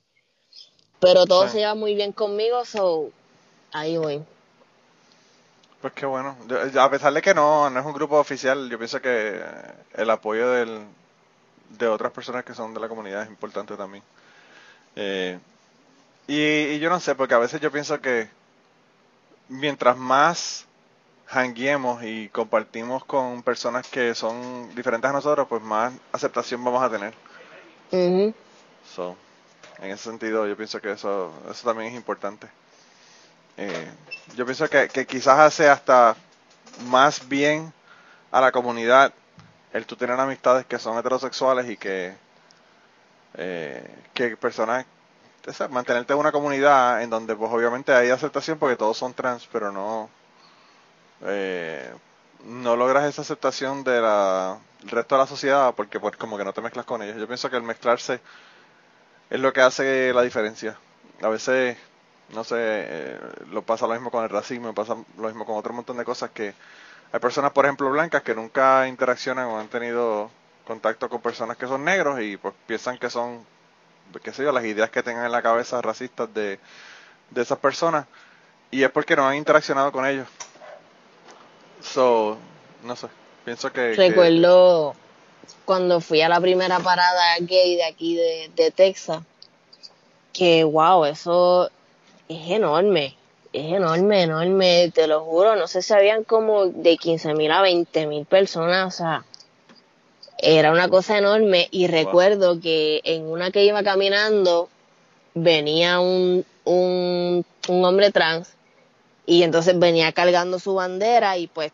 Pero 1.00 1.26
todos 1.26 1.52
se 1.52 1.58
llevan 1.58 1.78
muy 1.78 1.94
bien 1.94 2.12
conmigo, 2.12 2.64
so 2.64 3.10
ahí 3.72 3.96
voy. 3.96 4.22
Pues 5.80 5.92
qué 5.92 6.06
bueno. 6.06 6.36
A 6.80 6.90
pesar 6.90 7.12
de 7.12 7.22
que 7.22 7.34
no, 7.34 7.70
no 7.70 7.80
es 7.80 7.86
un 7.86 7.92
grupo 7.92 8.18
oficial, 8.18 8.68
yo 8.68 8.78
pienso 8.78 9.00
que 9.00 9.40
el 9.94 10.10
apoyo 10.10 10.50
del, 10.50 10.82
de 11.78 11.86
otras 11.86 12.12
personas 12.12 12.44
que 12.44 12.54
son 12.54 12.74
de 12.74 12.80
la 12.80 12.88
comunidad 12.88 13.22
es 13.22 13.28
importante 13.28 13.76
también. 13.76 14.02
Eh, 14.96 15.38
y, 16.26 16.36
y 16.36 16.78
yo 16.80 16.90
no 16.90 16.98
sé, 16.98 17.14
porque 17.14 17.34
a 17.34 17.38
veces 17.38 17.60
yo 17.60 17.70
pienso 17.70 18.00
que 18.00 18.28
mientras 19.48 19.96
más 19.96 20.66
hanguemos 21.30 22.02
y 22.02 22.28
compartimos 22.30 23.04
con 23.04 23.42
personas 23.42 23.86
que 23.86 24.14
son 24.14 24.74
diferentes 24.74 25.08
a 25.08 25.12
nosotros, 25.12 25.46
pues 25.48 25.62
más 25.62 25.92
aceptación 26.12 26.64
vamos 26.64 26.82
a 26.82 26.90
tener. 26.90 27.14
so, 28.94 29.16
en 29.78 29.90
ese 29.90 30.04
sentido, 30.04 30.46
yo 30.46 30.56
pienso 30.56 30.80
que 30.80 30.92
eso, 30.92 31.32
eso 31.50 31.68
también 31.68 31.92
es 31.92 31.96
importante. 31.96 32.48
Eh, 33.58 33.90
yo 34.36 34.44
pienso 34.44 34.68
que, 34.68 34.88
quizás 35.06 35.38
hace 35.38 35.68
hasta 35.68 36.16
más 36.86 37.28
bien 37.28 37.72
a 38.30 38.40
la 38.40 38.52
comunidad 38.52 39.12
el 39.72 39.84
tú 39.84 39.96
tener 39.96 40.18
amistades 40.18 40.64
que 40.64 40.78
son 40.78 40.96
heterosexuales 40.96 41.68
y 41.68 41.76
que, 41.76 42.14
eh, 43.34 43.94
que 44.14 44.36
personas, 44.36 44.86
mantenerte 45.70 46.12
en 46.12 46.18
una 46.20 46.32
comunidad 46.32 47.02
en 47.02 47.10
donde 47.10 47.34
pues 47.34 47.50
obviamente 47.52 47.92
hay 47.92 48.10
aceptación 48.10 48.58
porque 48.58 48.76
todos 48.76 48.96
son 48.96 49.12
trans, 49.12 49.48
pero 49.50 49.72
no 49.72 50.08
eh, 51.22 51.92
no 52.44 52.76
logras 52.76 53.04
esa 53.04 53.22
aceptación 53.22 53.82
del 53.82 54.04
resto 54.84 55.16
de 55.16 55.20
la 55.20 55.26
sociedad 55.26 55.74
porque 55.74 55.98
pues 55.98 56.16
como 56.16 56.38
que 56.38 56.44
no 56.44 56.52
te 56.52 56.60
mezclas 56.60 56.86
con 56.86 57.02
ellos. 57.02 57.16
Yo 57.16 57.26
pienso 57.26 57.50
que 57.50 57.56
el 57.56 57.62
mezclarse 57.62 58.20
es 59.30 59.40
lo 59.40 59.52
que 59.52 59.60
hace 59.60 60.12
la 60.12 60.22
diferencia. 60.22 60.78
A 61.22 61.28
veces, 61.28 61.76
no 62.30 62.44
sé, 62.44 62.56
eh, 62.58 63.18
lo 63.50 63.62
pasa 63.62 63.86
lo 63.86 63.94
mismo 63.94 64.10
con 64.10 64.24
el 64.24 64.30
racismo, 64.30 64.74
pasa 64.74 64.96
lo 65.16 65.28
mismo 65.28 65.44
con 65.44 65.56
otro 65.56 65.72
montón 65.72 65.96
de 65.96 66.04
cosas 66.04 66.30
que 66.30 66.54
hay 67.12 67.20
personas, 67.20 67.52
por 67.52 67.64
ejemplo, 67.64 67.90
blancas 67.90 68.22
que 68.22 68.34
nunca 68.34 68.86
interaccionan 68.86 69.46
o 69.46 69.58
han 69.58 69.68
tenido 69.68 70.30
contacto 70.66 71.08
con 71.08 71.22
personas 71.22 71.56
que 71.56 71.66
son 71.66 71.84
negros 71.84 72.20
y 72.20 72.36
pues 72.36 72.54
piensan 72.66 72.98
que 72.98 73.08
son, 73.08 73.44
qué 74.22 74.32
sé 74.32 74.42
yo, 74.42 74.52
las 74.52 74.64
ideas 74.64 74.90
que 74.90 75.02
tengan 75.02 75.24
en 75.24 75.32
la 75.32 75.42
cabeza 75.42 75.80
racistas 75.80 76.32
de, 76.34 76.58
de 77.30 77.42
esas 77.42 77.58
personas 77.58 78.06
y 78.70 78.82
es 78.82 78.90
porque 78.90 79.16
no 79.16 79.26
han 79.26 79.36
interaccionado 79.36 79.92
con 79.92 80.06
ellos. 80.06 80.28
So, 81.80 82.36
no 82.82 82.96
sé, 82.96 83.08
pienso 83.44 83.72
que... 83.72 83.94
Recuerdo 83.94 84.94
cuando 85.64 86.00
fui 86.00 86.20
a 86.20 86.28
la 86.28 86.40
primera 86.40 86.80
parada 86.80 87.36
gay 87.40 87.76
de 87.76 87.84
aquí 87.84 88.16
de, 88.16 88.70
Texas, 88.70 89.22
que 90.32 90.64
wow, 90.64 91.04
eso 91.04 91.70
es 92.28 92.50
enorme, 92.50 93.16
es 93.52 93.72
enorme, 93.72 94.22
enorme, 94.22 94.92
te 94.94 95.06
lo 95.06 95.20
juro, 95.24 95.56
no 95.56 95.66
sé 95.66 95.82
si 95.82 95.92
habían 95.92 96.24
como 96.24 96.66
de 96.66 96.96
15 96.96 97.34
mil 97.34 97.50
a 97.50 97.62
20 97.62 98.06
mil 98.06 98.26
personas, 98.26 98.94
o 98.94 98.96
sea, 98.96 99.24
era 100.38 100.70
una 100.70 100.88
cosa 100.88 101.18
enorme 101.18 101.68
y 101.70 101.88
recuerdo 101.88 102.60
que 102.60 103.00
en 103.04 103.26
una 103.26 103.50
que 103.50 103.64
iba 103.64 103.82
caminando 103.82 104.68
venía 105.34 106.00
un, 106.00 106.44
un, 106.64 107.44
un 107.68 107.84
hombre 107.84 108.12
trans 108.12 108.52
y 109.26 109.42
entonces 109.42 109.78
venía 109.78 110.12
cargando 110.12 110.58
su 110.58 110.74
bandera 110.74 111.36
y 111.38 111.48
pues 111.48 111.72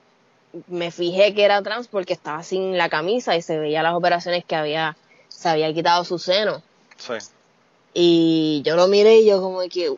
me 0.68 0.90
fijé 0.90 1.34
que 1.34 1.44
era 1.44 1.62
trans 1.62 1.88
porque 1.88 2.12
estaba 2.12 2.42
sin 2.42 2.78
la 2.78 2.88
camisa 2.88 3.36
y 3.36 3.42
se 3.42 3.58
veía 3.58 3.82
las 3.82 3.94
operaciones 3.94 4.44
que 4.44 4.56
había, 4.56 4.96
se 5.28 5.48
había 5.48 5.72
quitado 5.74 6.04
su 6.04 6.18
seno. 6.18 6.62
Sí. 6.96 7.14
Y 7.92 8.62
yo 8.64 8.76
lo 8.76 8.88
miré 8.88 9.18
y 9.18 9.26
yo 9.26 9.40
como 9.40 9.60
que, 9.68 9.94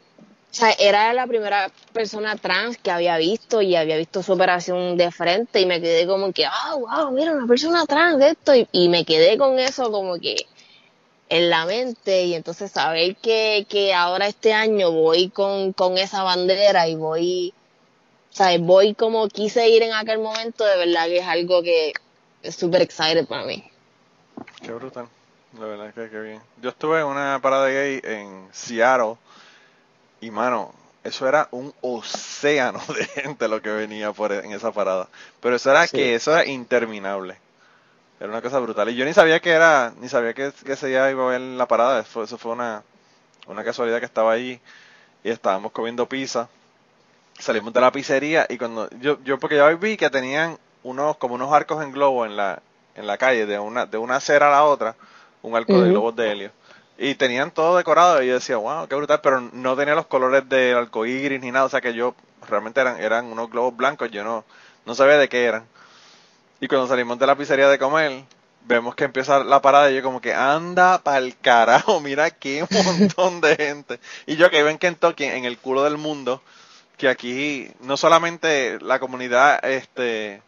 o 0.57 0.59
sea, 0.59 0.71
era 0.79 1.13
la 1.13 1.27
primera 1.27 1.71
persona 1.93 2.35
trans 2.37 2.79
que 2.79 2.91
había 2.91 3.19
visto 3.19 3.61
y 3.61 3.77
había 3.77 3.99
visto 3.99 4.23
su 4.23 4.33
operación 4.33 4.97
de 4.97 5.11
frente 5.11 5.61
y 5.61 5.67
me 5.67 5.83
quedé 5.83 6.07
como 6.07 6.33
que, 6.33 6.47
ah, 6.47 6.75
wow, 6.79 7.11
mira, 7.11 7.33
una 7.33 7.47
persona 7.47 7.85
trans 7.85 8.19
de 8.19 8.31
esto 8.31 8.53
y, 8.73 8.89
me 8.89 9.05
quedé 9.05 9.37
con 9.37 9.59
eso 9.59 9.93
como 9.93 10.19
que 10.19 10.47
en 11.29 11.51
la 11.51 11.67
mente 11.67 12.23
y 12.23 12.33
entonces 12.33 12.71
saber 12.71 13.17
que, 13.17 13.67
que 13.69 13.93
ahora 13.93 14.29
este 14.29 14.55
año 14.55 14.93
voy 14.93 15.29
con, 15.29 15.75
con 15.75 15.99
esa 15.99 16.23
bandera 16.23 16.89
y 16.89 16.95
voy, 16.95 17.53
¿sabes? 18.31 18.59
Voy 18.59 18.95
como 18.95 19.29
quise 19.29 19.69
ir 19.69 19.83
en 19.83 19.93
aquel 19.93 20.21
momento, 20.21 20.65
de 20.65 20.79
verdad 20.79 21.05
que 21.05 21.19
es 21.19 21.27
algo 21.27 21.63
que 21.63 21.93
es 22.43 22.57
súper 22.57 22.81
excited 22.81 23.27
para 23.27 23.45
mí. 23.45 23.63
Qué 24.63 24.73
brutal, 24.73 25.07
la 25.61 25.67
verdad 25.67 25.93
que 25.93 26.09
qué 26.09 26.19
bien. 26.19 26.41
Yo 26.63 26.71
estuve 26.71 27.01
en 27.01 27.07
una 27.09 27.41
parada 27.43 27.69
gay 27.69 28.01
en 28.03 28.49
Seattle 28.53 29.17
y 30.21 30.31
mano, 30.31 30.73
eso 31.05 31.29
era 31.29 31.49
un 31.51 31.73
océano 31.81 32.81
de 32.89 33.05
gente 33.07 33.49
lo 33.49 33.63
que 33.63 33.71
venía 33.71 34.13
por 34.13 34.33
en 34.33 34.53
esa 34.53 34.73
parada. 34.73 35.09
Pero 35.41 35.57
eso 35.57 35.71
era 35.71 35.87
que 35.87 36.15
eso 36.15 36.33
era 36.33 36.47
interminable. 36.47 37.39
Era 38.19 38.31
una 38.31 38.43
cosa 38.43 38.59
brutal. 38.59 38.89
Y 38.89 38.97
yo 38.97 39.05
ni 39.05 39.13
sabía 39.13 39.41
que 39.41 39.51
era, 39.51 39.93
ni 40.01 40.09
sabía 40.09 40.33
que, 40.35 40.53
que 40.65 40.73
ese 40.73 40.89
día 40.89 41.11
iba 41.11 41.25
a 41.25 41.31
ver 41.31 41.41
la 41.41 41.67
parada. 41.67 42.01
Eso, 42.01 42.23
eso 42.23 42.39
fue 42.39 42.53
una, 42.53 42.83
una 43.47 43.63
casualidad 43.63 44.01
que 44.01 44.07
estaba 44.07 44.33
ahí 44.33 44.61
y 45.23 45.31
estábamos 45.31 45.73
comiendo 45.73 46.09
pizza. 46.09 46.49
Salimos 47.39 47.73
de 47.73 47.81
la 47.81 47.93
pizzería 47.93 48.47
y 48.49 48.57
cuando 48.57 48.89
yo, 48.99 49.23
yo 49.23 49.39
porque 49.39 49.57
ya 49.57 49.69
vi 49.69 49.97
que 49.99 50.09
tenían 50.09 50.59
unos, 50.83 51.19
como 51.19 51.35
unos 51.35 51.53
arcos 51.53 51.85
en 51.85 51.93
globo 51.93 52.25
en 52.25 52.37
la, 52.37 52.63
en 52.95 53.07
la 53.07 53.19
calle, 53.19 53.45
de 53.45 53.59
una, 53.59 53.85
de 53.85 53.99
una 53.99 54.17
acera 54.17 54.49
a 54.49 54.51
la 54.51 54.65
otra, 54.65 54.97
un 55.43 55.55
arco 55.55 55.81
de 55.81 55.91
globos 55.91 56.17
de 56.17 56.33
helio. 56.33 56.51
Y 56.99 57.15
tenían 57.15 57.51
todo 57.51 57.77
decorado 57.77 58.23
y 58.23 58.29
yo 58.29 58.35
decía, 58.35 58.57
wow, 58.57 58.89
qué 58.89 58.95
brutal, 58.95 59.21
pero 59.23 59.41
no 59.41 59.77
tenía 59.77 59.95
los 59.95 60.07
colores 60.07 60.49
del 60.49 60.77
arco 60.77 61.05
iris 61.05 61.41
ni 61.41 61.51
nada, 61.51 61.67
o 61.67 61.69
sea 61.69 61.83
que 61.83 61.93
yo 61.93 62.15
realmente 62.49 62.81
eran, 62.81 62.99
eran 63.01 63.27
unos 63.27 63.51
globos 63.51 63.77
blancos, 63.77 64.11
yo 64.11 64.25
no, 64.25 64.45
no 64.87 64.95
sabía 64.95 65.19
de 65.19 65.29
qué 65.29 65.45
eran. 65.45 65.67
Y 66.59 66.69
cuando 66.69 66.87
salimos 66.87 67.19
de 67.19 67.27
la 67.27 67.37
pizzería 67.37 67.69
de 67.69 67.79
comer, 67.79 68.25
vemos 68.67 68.95
que 68.95 69.05
empieza 69.05 69.45
la 69.45 69.61
parada 69.61 69.91
y 69.91 69.97
yo 69.97 70.03
como 70.03 70.23
que 70.23 70.33
anda 70.33 70.99
pa'l 70.99 71.37
carajo, 71.41 72.01
mira 72.03 72.31
qué 72.31 72.67
montón 72.85 73.43
de 73.43 73.57
gente. 73.57 74.01
Y 74.27 74.37
yo 74.37 74.51
que 74.51 74.59
vivo 74.59 74.71
en 74.71 74.79
Kentucky, 74.79 75.25
en 75.25 75.45
el 75.45 75.59
culo 75.59 75.85
del 75.85 75.99
mundo, 75.99 76.43
que 76.97 77.09
aquí 77.09 77.71
no 77.81 77.99
solamente 77.99 78.79
la 78.81 78.99
comunidad 78.99 79.63
este 79.65 80.43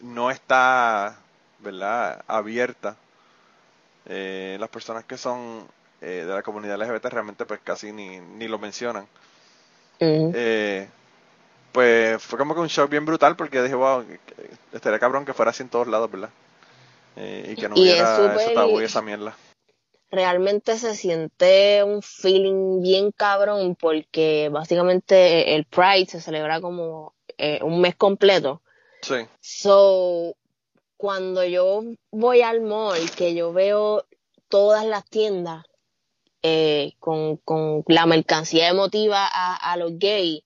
no 0.00 0.30
está, 0.30 1.18
¿verdad?, 1.58 2.22
abierta 2.28 2.96
eh, 4.08 4.56
las 4.58 4.68
personas 4.68 5.04
que 5.04 5.16
son 5.16 5.66
de 6.00 6.24
la 6.24 6.42
comunidad 6.42 6.80
LGBT 6.80 7.06
realmente 7.06 7.44
pues 7.44 7.58
casi 7.64 7.92
ni, 7.92 8.20
ni 8.20 8.46
lo 8.46 8.58
mencionan. 8.58 9.08
pues 11.72 12.22
fue 12.22 12.38
como 12.38 12.54
que 12.54 12.60
un 12.60 12.68
shock 12.68 12.88
bien 12.88 13.04
brutal 13.04 13.34
porque 13.34 13.62
dije, 13.62 13.74
wow, 13.74 14.04
estaría 14.72 15.00
cabrón 15.00 15.24
que 15.24 15.34
fuera 15.34 15.50
así 15.50 15.64
en 15.64 15.68
todos 15.68 15.88
lados, 15.88 16.10
¿verdad? 16.10 16.30
y 17.16 17.56
que 17.56 17.68
no 17.68 17.74
hubiera 17.74 18.36
ese 18.36 18.54
tabú 18.54 18.80
y 18.80 18.84
esa 18.84 19.02
mierda 19.02 19.34
realmente 20.10 20.78
se 20.78 20.94
siente 20.94 21.82
un 21.84 22.02
feeling 22.02 22.82
bien 22.82 23.12
cabrón 23.12 23.76
porque 23.76 24.48
básicamente 24.50 25.54
el 25.54 25.64
Pride 25.64 26.06
se 26.06 26.20
celebra 26.20 26.60
como 26.60 27.14
eh, 27.36 27.60
un 27.62 27.80
mes 27.80 27.94
completo. 27.96 28.62
Sí. 29.02 29.26
So, 29.40 30.34
cuando 30.98 31.42
yo 31.44 31.82
voy 32.10 32.42
al 32.42 32.60
mall, 32.60 33.10
que 33.16 33.34
yo 33.34 33.54
veo 33.54 34.04
todas 34.48 34.84
las 34.84 35.06
tiendas 35.06 35.64
eh, 36.42 36.92
con, 36.98 37.38
con, 37.38 37.84
la 37.86 38.04
mercancía 38.04 38.68
emotiva 38.68 39.26
a, 39.26 39.72
a 39.72 39.76
los 39.78 39.98
gays, 39.98 40.42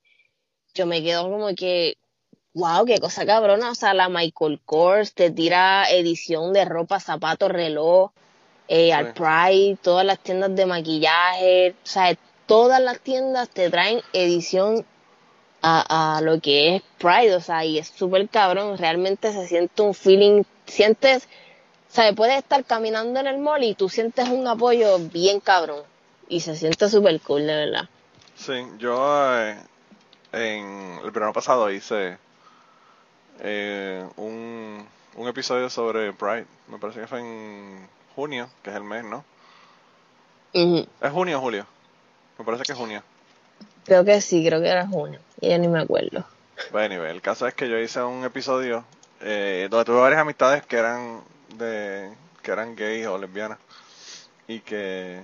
yo 0.73 0.85
me 0.85 1.03
quedo 1.03 1.29
como 1.29 1.53
que, 1.55 1.97
wow, 2.53 2.85
qué 2.85 2.99
cosa 2.99 3.25
cabrona. 3.25 3.71
O 3.71 3.75
sea, 3.75 3.93
la 3.93 4.07
Michael 4.07 4.61
Kors 4.63 5.13
te 5.13 5.29
tira 5.29 5.89
edición 5.89 6.53
de 6.53 6.65
ropa, 6.65 6.99
zapatos, 6.99 7.49
reloj 7.49 8.11
eh, 8.67 8.93
al 8.93 9.13
Pride, 9.13 9.77
todas 9.81 10.05
las 10.05 10.19
tiendas 10.19 10.55
de 10.55 10.65
maquillaje, 10.65 11.71
o 11.71 11.85
sea, 11.85 12.17
todas 12.45 12.81
las 12.81 12.99
tiendas 13.01 13.49
te 13.49 13.69
traen 13.69 14.01
edición 14.13 14.85
a, 15.63 16.17
a 16.17 16.21
lo 16.21 16.39
que 16.39 16.75
es 16.75 16.83
Pride, 16.99 17.35
o 17.35 17.41
sea, 17.41 17.65
y 17.65 17.79
es 17.79 17.87
súper 17.87 18.29
cabrón, 18.29 18.77
realmente 18.77 19.33
se 19.33 19.47
siente 19.47 19.81
un 19.81 19.95
feeling, 19.95 20.43
sientes, 20.67 21.27
o 21.89 21.93
sea, 21.95 22.13
puedes 22.13 22.37
estar 22.37 22.63
caminando 22.65 23.19
en 23.19 23.27
el 23.27 23.39
mall 23.39 23.63
y 23.63 23.73
tú 23.73 23.89
sientes 23.89 24.29
un 24.29 24.47
apoyo 24.47 24.99
bien 24.99 25.39
cabrón, 25.39 25.81
y 26.29 26.41
se 26.41 26.55
siente 26.55 26.89
súper 26.89 27.19
cool, 27.21 27.47
de 27.47 27.55
verdad. 27.55 27.89
Sí, 28.35 28.53
yo 28.77 29.39
eh, 29.39 29.57
en 30.33 30.99
el 31.03 31.11
verano 31.11 31.33
pasado 31.33 31.71
hice 31.71 32.17
eh, 33.39 34.05
un, 34.17 34.85
un 35.15 35.27
episodio 35.27 35.69
sobre 35.69 36.13
Pride, 36.13 36.45
me 36.67 36.77
parece 36.77 37.01
que 37.01 37.07
fue 37.07 37.19
en 37.19 37.87
junio, 38.15 38.49
que 38.61 38.69
es 38.69 38.75
el 38.75 38.83
mes, 38.83 39.03
¿no? 39.03 39.23
¿Es 40.53 41.11
junio 41.11 41.39
o 41.39 41.41
julio? 41.41 41.65
Me 42.37 42.45
parece 42.45 42.63
que 42.63 42.73
es 42.73 42.77
junio. 42.77 43.01
Creo 43.85 44.05
que 44.05 44.21
sí, 44.21 44.45
creo 44.45 44.61
que 44.61 44.67
era 44.67 44.85
junio. 44.87 45.19
Y 45.43 45.49
ya 45.49 45.57
ni 45.57 45.67
me 45.67 45.81
acuerdo. 45.81 46.23
Bueno, 46.71 47.05
el 47.05 47.21
caso 47.21 47.45
es 47.45 47.53
que 47.53 47.67
yo 47.67 47.77
hice 47.77 48.01
un 48.01 48.23
episodio 48.23 48.85
eh, 49.19 49.67
donde 49.69 49.83
tuve 49.83 49.99
varias 49.99 50.21
amistades 50.21 50.65
que 50.65 50.77
eran 50.77 51.19
de 51.57 52.13
que 52.41 52.51
eran 52.51 52.77
gays 52.77 53.07
o 53.07 53.17
lesbianas 53.17 53.57
y 54.47 54.61
que 54.61 55.21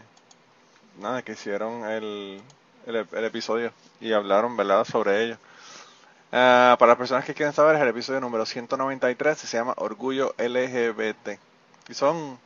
nada 1.00 1.22
que 1.22 1.32
hicieron 1.32 1.86
el, 1.86 2.42
el, 2.86 3.24
episodio 3.24 3.72
y 4.02 4.12
hablaron 4.12 4.58
verdad 4.58 4.84
sobre 4.84 5.24
ello. 5.24 5.38
Ah, 6.34 6.76
para 6.78 6.90
las 6.90 6.98
personas 6.98 7.24
que 7.24 7.34
quieren 7.34 7.54
saber 7.54 7.78
es 7.78 7.82
el 7.82 7.88
episodio 7.88 8.20
número 8.20 8.46
193 8.46 9.38
se 9.38 9.58
llama 9.58 9.74
Orgullo 9.78 10.36
LGBT 10.38 11.40
y 11.88 11.94
son 11.94 12.38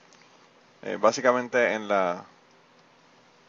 eh, 0.83 0.99
básicamente 1.01 1.73
en 1.73 1.87
la, 1.87 2.23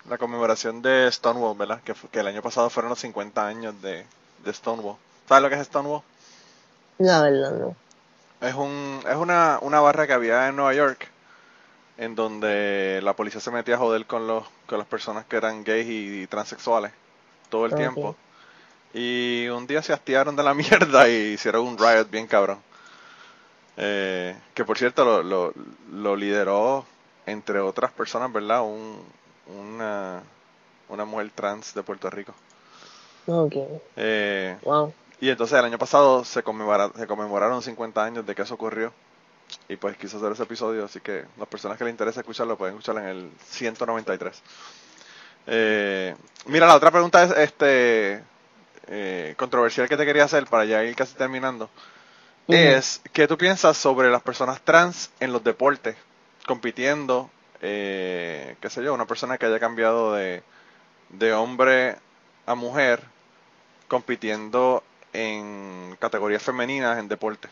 la 0.09 0.19
conmemoración 0.19 0.83
de 0.83 1.11
Stonewall, 1.11 1.57
¿verdad? 1.57 1.81
Que, 1.83 1.95
que 1.95 2.21
el 2.21 2.27
año 2.27 2.43
pasado 2.43 2.71
fueron 2.71 2.91
los 2.91 3.01
50 3.01 3.47
años 3.47 3.81
de, 3.83 4.05
de 4.45 4.53
Stonewall. 4.53 4.97
¿Sabes 5.29 5.43
lo 5.43 5.49
que 5.49 5.57
es 5.57 5.67
Stonewall? 5.67 6.03
La 6.99 7.23
verdad 7.23 7.53
no. 7.53 7.77
Es, 8.41 8.55
un, 8.55 9.01
es 9.09 9.17
una, 9.17 9.59
una 9.63 9.81
barra 9.81 10.07
que 10.07 10.13
había 10.13 10.49
en 10.49 10.57
Nueva 10.57 10.75
York 10.75 11.09
en 11.97 12.15
donde 12.15 13.01
la 13.03 13.15
policía 13.15 13.41
se 13.41 13.51
metía 13.51 13.77
a 13.77 13.79
joder 13.79 14.07
con, 14.07 14.27
los, 14.27 14.45
con 14.67 14.79
las 14.79 14.87
personas 14.87 15.25
que 15.27 15.37
eran 15.37 15.65
gays 15.65 15.87
y, 15.89 16.27
transexuales 16.27 16.93
todo 17.49 17.67
el 17.67 17.75
tiempo. 17.75 18.17
Y 18.93 19.49
un 19.49 19.67
día 19.67 19.83
se 19.83 19.93
hastiaron 19.93 20.37
de 20.37 20.43
la 20.43 20.55
mierda 20.55 21.09
y 21.09 21.35
hicieron 21.35 21.67
un 21.67 21.79
riot 21.79 22.11
bien 22.11 22.27
cabrón. 22.27 22.59
Eh, 23.77 24.37
que 24.55 24.65
por 24.65 24.79
cierto 24.79 25.05
lo, 25.05 25.23
lo, 25.23 25.53
lo 25.93 26.15
lideró 26.17 26.85
entre 27.27 27.59
otras 27.61 27.91
personas, 27.91 28.33
¿verdad? 28.33 28.63
Un, 28.63 29.01
una, 29.47 30.23
una 30.89 31.05
mujer 31.05 31.31
trans 31.35 31.75
de 31.75 31.83
Puerto 31.83 32.11
Rico. 32.11 32.35
Ok. 33.27 33.55
Eh, 33.97 34.57
wow. 34.63 34.93
Y 35.21 35.31
entonces 35.31 35.59
el 35.59 35.65
año 35.65 35.79
pasado 35.79 36.25
se, 36.25 36.43
se 36.43 36.43
conmemoraron 36.43 37.63
50 37.63 38.05
años 38.05 38.27
de 38.27 38.35
que 38.35 38.43
eso 38.43 38.55
ocurrió. 38.55 38.93
Y 39.69 39.77
pues 39.77 39.97
quise 39.97 40.17
hacer 40.17 40.33
ese 40.33 40.43
episodio, 40.43 40.85
así 40.85 41.01
que 41.01 41.25
las 41.39 41.49
personas 41.49 41.79
que 41.79 41.85
les 41.85 41.93
interesa 41.93 42.21
escucharlo 42.21 42.57
pueden 42.57 42.75
escucharlo 42.75 43.03
en 43.03 43.09
el 43.09 43.31
193. 43.47 44.43
Eh, 45.47 46.17
mira, 46.47 46.67
la 46.67 46.75
otra 46.75 46.91
pregunta 46.91 47.23
es 47.23 47.31
este 47.37 48.23
eh, 48.89 49.35
controversial 49.37 49.89
que 49.89 49.97
te 49.97 50.07
quería 50.07 50.25
hacer 50.25 50.47
para 50.47 50.65
ya 50.65 50.83
ir 50.83 50.97
casi 50.97 51.15
terminando. 51.15 51.71
Es, 52.49 53.01
¿qué 53.13 53.27
tú 53.27 53.39
piensas 53.39 53.77
sobre 53.77 54.11
las 54.11 54.23
personas 54.23 54.61
trans 54.61 55.11
en 55.21 55.33
los 55.33 55.43
deportes? 55.43 55.97
compitiendo, 56.47 57.31
eh, 57.61 58.57
qué 58.61 58.71
sé 58.71 58.83
yo, 58.83 58.95
una 58.95 59.07
persona 59.07 59.39
que 59.39 59.47
haya 59.47 59.61
cambiado 59.61 60.15
de, 60.15 60.43
de 61.11 61.33
hombre 61.33 61.97
a 62.47 62.55
mujer, 62.55 63.01
compitiendo 63.89 64.83
en 65.13 65.97
categorías 66.01 66.43
femeninas 66.43 66.99
en 66.99 67.09
deporte. 67.09 67.49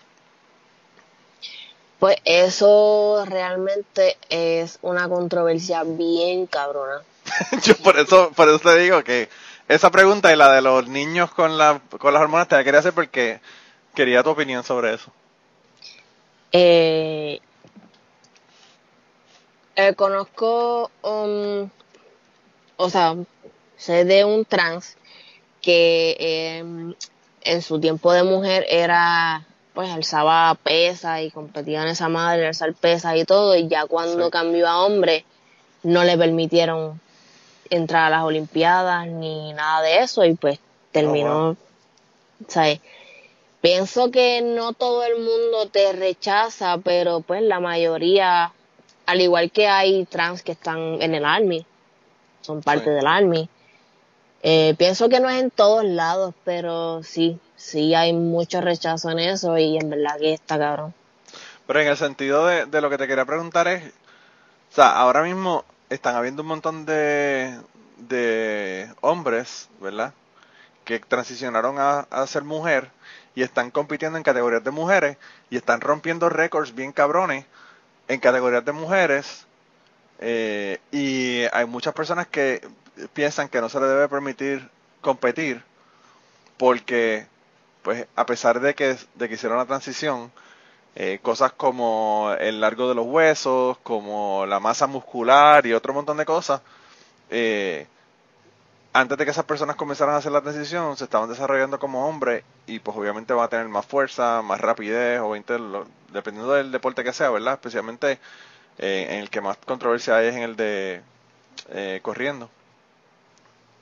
Pues 1.98 2.16
eso 2.24 3.24
realmente 3.28 4.16
es 4.28 4.80
una 4.82 5.08
controversia 5.08 5.84
bien 5.84 6.46
cabrona. 6.46 7.02
Yo 7.62 7.76
por 7.76 7.96
eso, 7.96 8.32
por 8.32 8.48
eso 8.48 8.58
te 8.58 8.76
digo 8.80 9.04
que 9.04 9.28
esa 9.68 9.90
pregunta 9.90 10.32
y 10.32 10.36
la 10.36 10.52
de 10.52 10.62
los 10.62 10.88
niños 10.88 11.30
con, 11.30 11.56
la, 11.56 11.80
con 11.98 12.12
las 12.12 12.22
hormonas 12.22 12.48
te 12.48 12.56
la 12.56 12.64
quería 12.64 12.80
hacer 12.80 12.92
porque 12.92 13.40
quería 13.94 14.24
tu 14.24 14.30
opinión 14.30 14.64
sobre 14.64 14.94
eso. 14.94 15.12
Eh, 16.50 17.40
eh, 19.76 19.94
conozco, 19.94 20.90
um, 21.02 21.68
o 22.76 22.90
sea, 22.90 23.16
sé 23.76 24.04
de 24.04 24.24
un 24.24 24.44
trans 24.44 24.96
que 25.60 26.16
em, 26.18 26.94
en 27.42 27.62
su 27.62 27.80
tiempo 27.80 28.12
de 28.12 28.22
mujer 28.22 28.66
era, 28.68 29.46
pues 29.74 29.90
alzaba 29.90 30.54
pesa 30.62 31.22
y 31.22 31.30
competía 31.30 31.82
en 31.82 31.88
esa 31.88 32.08
madre, 32.08 32.46
alzar 32.46 32.74
pesa 32.74 33.16
y 33.16 33.24
todo, 33.24 33.56
y 33.56 33.68
ya 33.68 33.86
cuando 33.86 34.30
cambió 34.30 34.68
a 34.68 34.84
hombre 34.84 35.24
no 35.82 36.04
le 36.04 36.16
permitieron 36.16 37.00
entrar 37.70 38.06
a 38.06 38.10
las 38.10 38.24
Olimpiadas 38.24 39.06
ni 39.08 39.52
nada 39.54 39.82
de 39.82 40.00
eso 40.00 40.24
y 40.24 40.34
pues 40.34 40.58
terminó, 40.92 41.50
oh, 41.50 41.56
¿sabes? 42.48 42.80
Pienso 43.60 44.10
que 44.10 44.42
no 44.42 44.72
todo 44.72 45.04
el 45.04 45.18
mundo 45.18 45.68
te 45.70 45.92
rechaza, 45.92 46.78
pero 46.78 47.20
pues 47.20 47.42
la 47.42 47.60
mayoría 47.60 48.52
al 49.06 49.20
igual 49.20 49.50
que 49.50 49.68
hay 49.68 50.04
trans 50.06 50.42
que 50.42 50.52
están 50.52 51.00
en 51.00 51.14
el 51.14 51.24
Army, 51.24 51.64
son 52.40 52.62
parte 52.62 52.90
del 52.90 53.06
Army. 53.06 53.48
Eh, 54.42 54.74
pienso 54.76 55.08
que 55.08 55.20
no 55.20 55.28
es 55.28 55.40
en 55.40 55.50
todos 55.50 55.84
lados, 55.84 56.34
pero 56.44 57.02
sí, 57.02 57.38
sí 57.56 57.94
hay 57.94 58.12
mucho 58.12 58.60
rechazo 58.60 59.10
en 59.10 59.20
eso 59.20 59.56
y 59.56 59.76
en 59.78 59.88
verdad 59.88 60.18
que 60.18 60.32
está 60.32 60.58
cabrón. 60.58 60.94
Pero 61.66 61.80
en 61.80 61.88
el 61.88 61.96
sentido 61.96 62.46
de, 62.46 62.66
de 62.66 62.80
lo 62.80 62.90
que 62.90 62.98
te 62.98 63.06
quería 63.06 63.24
preguntar 63.24 63.68
es, 63.68 63.84
o 63.84 64.74
sea, 64.74 64.96
ahora 64.96 65.22
mismo 65.22 65.64
están 65.90 66.16
habiendo 66.16 66.42
un 66.42 66.48
montón 66.48 66.86
de, 66.86 67.56
de 67.98 68.92
hombres, 69.00 69.68
¿verdad? 69.80 70.12
Que 70.84 70.98
transicionaron 70.98 71.78
a, 71.78 72.00
a 72.10 72.26
ser 72.26 72.42
mujer 72.42 72.90
y 73.34 73.42
están 73.42 73.70
compitiendo 73.70 74.18
en 74.18 74.24
categorías 74.24 74.64
de 74.64 74.70
mujeres 74.72 75.16
y 75.50 75.56
están 75.56 75.80
rompiendo 75.80 76.28
récords 76.28 76.74
bien 76.74 76.90
cabrones 76.90 77.46
en 78.08 78.20
categorías 78.20 78.64
de 78.64 78.72
mujeres 78.72 79.46
eh, 80.20 80.78
y 80.90 81.42
hay 81.52 81.66
muchas 81.66 81.94
personas 81.94 82.26
que 82.26 82.66
piensan 83.12 83.48
que 83.48 83.60
no 83.60 83.68
se 83.68 83.80
le 83.80 83.86
debe 83.86 84.08
permitir 84.08 84.68
competir 85.00 85.62
porque 86.56 87.26
pues 87.82 88.06
a 88.14 88.26
pesar 88.26 88.60
de 88.60 88.74
que, 88.74 88.96
de 89.14 89.28
que 89.28 89.34
hicieron 89.34 89.58
la 89.58 89.66
transición 89.66 90.30
eh, 90.94 91.18
cosas 91.22 91.52
como 91.52 92.34
el 92.38 92.60
largo 92.60 92.88
de 92.88 92.94
los 92.94 93.06
huesos 93.06 93.78
como 93.82 94.46
la 94.46 94.60
masa 94.60 94.86
muscular 94.86 95.66
y 95.66 95.72
otro 95.72 95.94
montón 95.94 96.18
de 96.18 96.26
cosas 96.26 96.60
eh, 97.30 97.86
antes 98.94 99.16
de 99.16 99.24
que 99.24 99.30
esas 99.30 99.44
personas 99.46 99.76
comenzaran 99.76 100.14
a 100.14 100.18
hacer 100.18 100.32
la 100.32 100.42
transición, 100.42 100.96
se 100.96 101.04
estaban 101.04 101.28
desarrollando 101.28 101.78
como 101.78 102.06
hombres 102.06 102.44
y 102.66 102.78
pues 102.78 102.96
obviamente 102.96 103.32
van 103.32 103.46
a 103.46 103.48
tener 103.48 103.68
más 103.68 103.86
fuerza, 103.86 104.42
más 104.42 104.60
rapidez, 104.60 105.20
o 105.20 105.32
dependiendo 106.12 106.52
del 106.52 106.70
deporte 106.70 107.02
que 107.02 107.12
sea, 107.12 107.30
¿verdad? 107.30 107.54
Especialmente 107.54 108.18
eh, 108.78 109.06
en 109.10 109.18
el 109.20 109.30
que 109.30 109.40
más 109.40 109.56
controversia 109.58 110.16
hay 110.16 110.28
es 110.28 110.36
en 110.36 110.42
el 110.42 110.56
de 110.56 111.02
eh, 111.70 112.00
corriendo. 112.02 112.50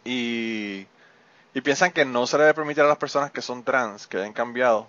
Y, 0.04 0.86
piensan 1.62 1.90
que 1.92 2.04
no 2.04 2.26
se 2.26 2.38
le 2.38 2.44
debe 2.44 2.54
permitir 2.54 2.84
a 2.84 2.86
las 2.86 2.96
personas 2.96 3.30
que 3.32 3.42
son 3.42 3.64
trans, 3.64 4.06
que 4.06 4.16
hayan 4.16 4.32
cambiado, 4.32 4.86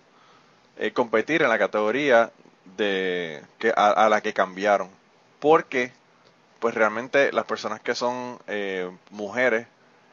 eh, 0.77 0.93
competir 0.93 1.41
en 1.41 1.49
la 1.49 1.57
categoría 1.57 2.31
de 2.77 3.43
a, 3.75 4.07
la 4.07 4.21
que 4.21 4.33
cambiaron. 4.33 4.89
Porque 5.39 5.91
pues 6.59 6.75
realmente 6.75 7.31
las 7.33 7.45
personas 7.45 7.81
que 7.81 7.95
son 7.95 8.39
mujeres, 9.09 9.67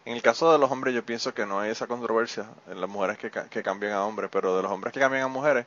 en 0.08 0.14
el 0.14 0.22
caso 0.22 0.50
de 0.50 0.58
los 0.58 0.70
hombres 0.70 0.94
yo 0.94 1.04
pienso 1.04 1.34
que 1.34 1.44
no 1.44 1.60
hay 1.60 1.70
esa 1.70 1.86
controversia, 1.86 2.46
en 2.70 2.80
las 2.80 2.88
mujeres 2.88 3.18
que, 3.18 3.30
que 3.30 3.62
cambian 3.62 3.92
a 3.92 4.06
hombres, 4.06 4.30
pero 4.32 4.56
de 4.56 4.62
los 4.62 4.72
hombres 4.72 4.94
que 4.94 5.00
cambian 5.00 5.24
a 5.24 5.28
mujeres, 5.28 5.66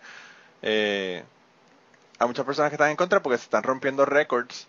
eh, 0.63 1.23
hay 2.17 2.27
muchas 2.27 2.43
personas 2.43 2.71
que 2.71 2.75
están 2.75 2.89
en 2.89 2.95
contra 2.95 3.21
porque 3.21 3.37
se 3.37 3.43
están 3.43 3.61
rompiendo 3.61 4.03
récords 4.03 4.67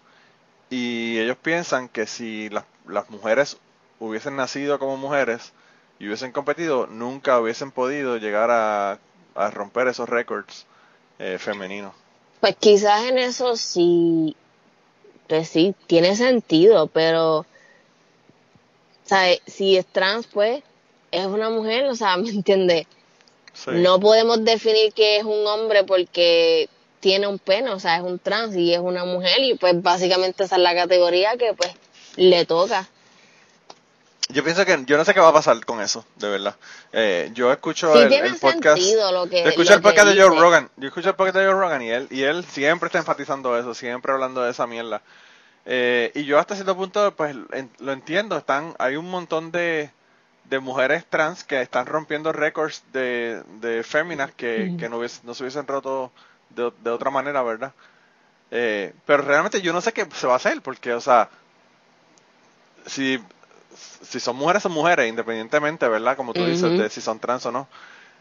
y 0.68 1.18
ellos 1.18 1.38
piensan 1.40 1.88
que 1.88 2.06
si 2.06 2.50
las, 2.50 2.64
mujeres 3.08 3.56
hubiesen 3.98 4.36
nacido 4.36 4.78
como 4.78 4.98
mujeres 4.98 5.54
y 5.98 6.06
hubiesen 6.06 6.32
competido, 6.32 6.86
nunca 6.86 7.40
hubiesen 7.40 7.70
podido 7.70 8.18
llegar 8.18 8.50
a, 8.50 8.98
a 9.34 9.50
romper 9.52 9.88
esos 9.88 10.06
récords 10.06 10.66
eh, 11.18 11.38
femeninos. 11.38 11.94
Pues 12.40 12.56
quizás 12.56 13.04
en 13.04 13.16
eso 13.16 13.56
sí, 13.56 14.36
pues 15.28 15.48
sí, 15.48 15.74
tiene 15.86 16.14
sentido, 16.14 16.88
pero, 16.88 17.46
¿sabes? 19.04 19.40
Si 19.46 19.76
es 19.76 19.86
trans, 19.86 20.26
pues, 20.26 20.62
es 21.10 21.26
una 21.26 21.50
mujer, 21.50 21.84
o 21.86 21.94
sea, 21.94 22.16
¿me 22.18 22.30
entiendes? 22.30 22.86
No 23.66 24.00
podemos 24.00 24.42
definir 24.44 24.92
que 24.94 25.18
es 25.18 25.24
un 25.24 25.46
hombre 25.46 25.84
porque 25.84 26.70
tiene 27.00 27.26
un 27.26 27.38
pene, 27.38 27.70
o 27.70 27.80
sea, 27.80 27.96
es 27.96 28.02
un 28.02 28.18
trans 28.18 28.56
y 28.56 28.72
es 28.72 28.78
una 28.78 29.04
mujer 29.04 29.40
y 29.40 29.54
pues 29.54 29.82
básicamente 29.82 30.44
esa 30.44 30.56
es 30.56 30.62
la 30.62 30.74
categoría 30.74 31.36
que 31.36 31.52
pues 31.52 31.70
le 32.16 32.46
toca. 32.46 32.88
Yo 34.28 34.42
pienso 34.42 34.64
que 34.64 34.82
yo 34.86 34.96
no 34.96 35.04
sé 35.04 35.12
qué 35.12 35.20
va 35.20 35.28
a 35.28 35.32
pasar 35.32 35.62
con 35.66 35.82
eso, 35.82 36.06
de 36.16 36.30
verdad. 36.30 36.56
Eh, 36.92 37.30
yo 37.34 37.52
escucho 37.52 37.92
el, 38.00 38.08
podcast. 38.36 38.80
yo 38.80 39.26
escucho 39.44 39.74
el 39.74 39.82
podcast 39.82 40.08
de 40.08 40.22
Joe 40.22 40.40
Rogan. 40.40 40.70
Yo 40.76 40.88
escucho 40.88 41.10
el 41.10 41.16
podcast 41.16 41.36
de 41.36 41.44
Joe 41.44 41.52
Rogan 41.54 41.82
y 41.82 41.90
él 41.90 42.06
y 42.10 42.22
él 42.22 42.44
siempre 42.44 42.86
está 42.86 42.98
enfatizando 42.98 43.58
eso, 43.58 43.74
siempre 43.74 44.12
hablando 44.12 44.42
de 44.42 44.52
esa 44.52 44.66
mierda. 44.66 45.02
Eh, 45.64 46.10
y 46.14 46.24
yo 46.24 46.38
hasta 46.38 46.54
cierto 46.54 46.76
punto 46.76 47.14
pues 47.14 47.36
lo 47.78 47.92
entiendo, 47.92 48.36
están 48.36 48.74
hay 48.78 48.96
un 48.96 49.08
montón 49.08 49.52
de, 49.52 49.90
de 50.50 50.58
mujeres 50.58 51.04
trans 51.08 51.44
que 51.44 51.60
están 51.60 51.86
rompiendo 51.86 52.32
récords 52.32 52.82
de, 52.92 53.42
de 53.60 53.84
féminas 53.84 54.32
que, 54.32 54.74
que 54.76 54.88
no, 54.88 55.00
no 55.00 55.34
se 55.34 55.42
hubiesen 55.42 55.66
roto 55.68 56.10
de, 56.50 56.72
de 56.82 56.90
otra 56.90 57.10
manera, 57.10 57.42
¿verdad? 57.42 57.72
Eh, 58.50 58.92
pero 59.06 59.22
realmente 59.22 59.62
yo 59.62 59.72
no 59.72 59.80
sé 59.80 59.92
qué 59.92 60.06
se 60.14 60.26
va 60.26 60.34
a 60.34 60.36
hacer, 60.36 60.60
porque, 60.62 60.92
o 60.92 61.00
sea, 61.00 61.30
si 62.86 63.22
si 64.02 64.20
son 64.20 64.36
mujeres, 64.36 64.62
son 64.62 64.72
mujeres, 64.72 65.08
independientemente, 65.08 65.88
¿verdad? 65.88 66.16
Como 66.16 66.34
tú 66.34 66.44
dices, 66.44 66.76
de 66.76 66.90
si 66.90 67.00
son 67.00 67.18
trans 67.18 67.46
o 67.46 67.52
no. 67.52 67.68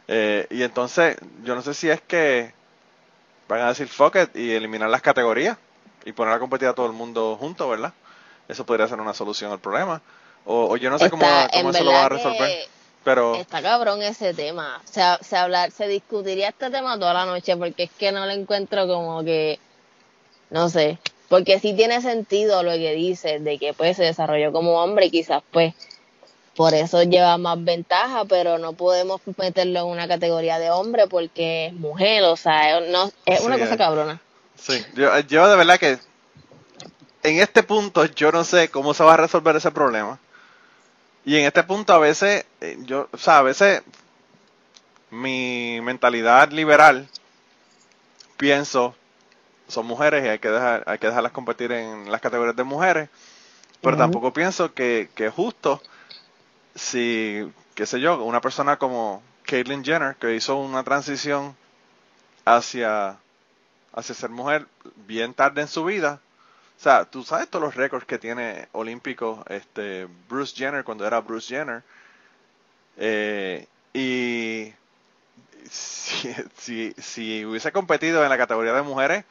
Eh, 0.07 0.47
y 0.49 0.63
entonces, 0.63 1.17
yo 1.43 1.55
no 1.55 1.61
sé 1.61 1.73
si 1.73 1.89
es 1.89 1.99
que 2.01 2.53
van 3.49 3.61
a 3.61 3.67
decir 3.69 3.87
fuck 3.89 4.15
it 4.15 4.35
y 4.35 4.51
eliminar 4.51 4.89
las 4.89 5.01
categorías 5.01 5.57
y 6.05 6.11
poner 6.11 6.33
a 6.33 6.39
competir 6.39 6.67
a 6.67 6.73
todo 6.73 6.85
el 6.85 6.93
mundo 6.93 7.37
junto, 7.39 7.69
¿verdad? 7.69 7.93
Eso 8.47 8.65
podría 8.65 8.87
ser 8.87 8.99
una 8.99 9.13
solución 9.13 9.51
al 9.51 9.59
problema. 9.59 10.01
O, 10.45 10.75
yo 10.77 10.89
no 10.89 10.97
sé 10.97 11.09
cómo, 11.09 11.25
cómo 11.51 11.69
eso 11.69 11.83
lo 11.83 11.91
va 11.91 12.05
a 12.05 12.09
resolver. 12.09 12.67
Pero... 13.03 13.35
Está 13.35 13.61
cabrón 13.61 14.01
ese 14.01 14.33
tema. 14.33 14.81
O 14.83 14.87
sea, 14.87 15.19
se, 15.21 15.35
hablar, 15.37 15.71
se 15.71 15.87
discutiría 15.87 16.49
este 16.49 16.69
tema 16.69 16.99
toda 16.99 17.13
la 17.13 17.25
noche 17.25 17.55
porque 17.57 17.83
es 17.83 17.91
que 17.91 18.11
no 18.11 18.25
lo 18.25 18.31
encuentro 18.31 18.87
como 18.87 19.23
que, 19.23 19.59
no 20.49 20.69
sé, 20.69 20.99
porque 21.29 21.59
sí 21.59 21.73
tiene 21.73 22.01
sentido 22.01 22.61
lo 22.61 22.71
que 22.71 22.93
dice 22.93 23.39
de 23.39 23.57
que 23.57 23.73
pues 23.73 23.97
se 23.97 24.03
desarrolló 24.03 24.51
como 24.51 24.81
hombre 24.83 25.05
y 25.07 25.11
quizás 25.11 25.41
pues 25.51 25.73
por 26.55 26.73
eso 26.73 27.01
lleva 27.03 27.37
más 27.37 27.63
ventaja, 27.63 28.25
pero 28.25 28.57
no 28.57 28.73
podemos 28.73 29.21
meterlo 29.37 29.79
en 29.79 29.85
una 29.85 30.07
categoría 30.07 30.59
de 30.59 30.69
hombre 30.69 31.07
porque 31.07 31.67
es 31.67 31.73
mujer, 31.73 32.23
o 32.23 32.35
sea, 32.35 32.81
no, 32.81 33.09
es 33.25 33.41
una 33.41 33.57
cosa 33.57 33.77
cabrona. 33.77 34.21
Sí, 34.61 34.85
yo, 34.93 35.17
yo 35.21 35.49
de 35.49 35.55
verdad 35.55 35.79
que 35.79 35.97
en 37.23 37.39
este 37.39 37.63
punto 37.63 38.05
yo 38.05 38.31
no 38.31 38.43
sé 38.43 38.69
cómo 38.69 38.93
se 38.93 39.03
va 39.03 39.15
a 39.15 39.17
resolver 39.17 39.55
ese 39.55 39.71
problema. 39.71 40.19
Y 41.25 41.37
en 41.37 41.45
este 41.45 41.63
punto 41.63 41.93
a 41.93 41.99
veces, 41.99 42.45
eh, 42.61 42.77
yo, 42.81 43.07
o 43.11 43.17
sea, 43.17 43.39
a 43.39 43.43
veces 43.43 43.81
mi 45.09 45.79
mentalidad 45.81 46.51
liberal 46.51 47.07
pienso 48.37 48.95
son 49.67 49.85
mujeres 49.85 50.25
y 50.25 50.29
hay 50.29 50.39
que 50.39 50.49
dejar, 50.49 50.83
hay 50.85 50.97
que 50.97 51.07
dejarlas 51.07 51.31
competir 51.31 51.71
en 51.71 52.11
las 52.11 52.21
categorías 52.21 52.55
de 52.55 52.63
mujeres. 52.63 53.09
Pero 53.81 53.97
tampoco 53.97 54.31
pienso 54.31 54.73
que, 54.75 55.09
que 55.15 55.27
es 55.27 55.33
justo 55.33 55.81
si, 56.75 57.51
qué 57.73 57.85
sé 57.87 57.99
yo, 57.99 58.23
una 58.23 58.41
persona 58.41 58.77
como 58.77 59.23
Caitlyn 59.43 59.83
Jenner, 59.83 60.15
que 60.15 60.35
hizo 60.35 60.55
una 60.57 60.83
transición 60.83 61.55
hacia, 62.45 63.17
hacia 63.93 64.15
ser 64.15 64.29
mujer 64.29 64.67
bien 65.07 65.33
tarde 65.33 65.61
en 65.61 65.67
su 65.67 65.83
vida. 65.83 66.19
O 66.79 66.83
sea, 66.83 67.05
tú 67.05 67.23
sabes 67.23 67.47
todos 67.47 67.63
los 67.63 67.75
récords 67.75 68.05
que 68.05 68.17
tiene 68.17 68.67
olímpico 68.71 69.43
este, 69.47 70.07
Bruce 70.27 70.55
Jenner 70.55 70.83
cuando 70.83 71.05
era 71.05 71.19
Bruce 71.21 71.53
Jenner. 71.55 71.83
Eh, 72.97 73.67
y 73.93 74.73
si, 75.69 76.33
si, 76.57 76.93
si 76.97 77.45
hubiese 77.45 77.71
competido 77.71 78.23
en 78.23 78.29
la 78.29 78.37
categoría 78.37 78.73
de 78.73 78.81
mujeres, 78.81 79.25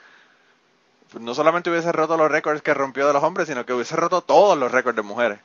no 1.18 1.34
solamente 1.34 1.70
hubiese 1.70 1.90
roto 1.92 2.16
los 2.16 2.30
récords 2.30 2.62
que 2.62 2.74
rompió 2.74 3.06
de 3.06 3.12
los 3.12 3.22
hombres, 3.24 3.48
sino 3.48 3.66
que 3.66 3.72
hubiese 3.72 3.96
roto 3.96 4.22
todos 4.22 4.56
los 4.56 4.70
récords 4.70 4.96
de 4.96 5.02
mujeres. 5.02 5.40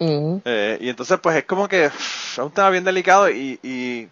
Eh, 0.00 0.78
y 0.80 0.88
entonces, 0.88 1.18
pues 1.20 1.36
es 1.36 1.44
como 1.44 1.68
que 1.68 1.86
es 1.86 2.38
un 2.38 2.50
tema 2.50 2.70
bien 2.70 2.84
delicado 2.84 3.30
y, 3.30 3.58
y, 3.62 4.08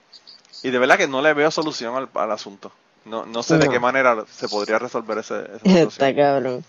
y 0.63 0.71
de 0.71 0.79
verdad 0.79 0.97
que 0.97 1.09
no 1.09 1.23
le 1.23 1.33
veo 1.33 1.51
solución 1.51 2.09
al, 2.15 2.33
asunto. 2.33 2.73
No, 3.07 3.25
no 3.25 3.43
sé 3.43 3.57
de 3.59 3.69
qué 3.69 3.79
manera 3.79 4.25
se 4.31 4.49
podría 4.49 4.79
resolver 4.79 5.19
ese, 5.19 5.45
esa 5.65 5.81
Está 5.81 6.15
cabrón. 6.15 6.65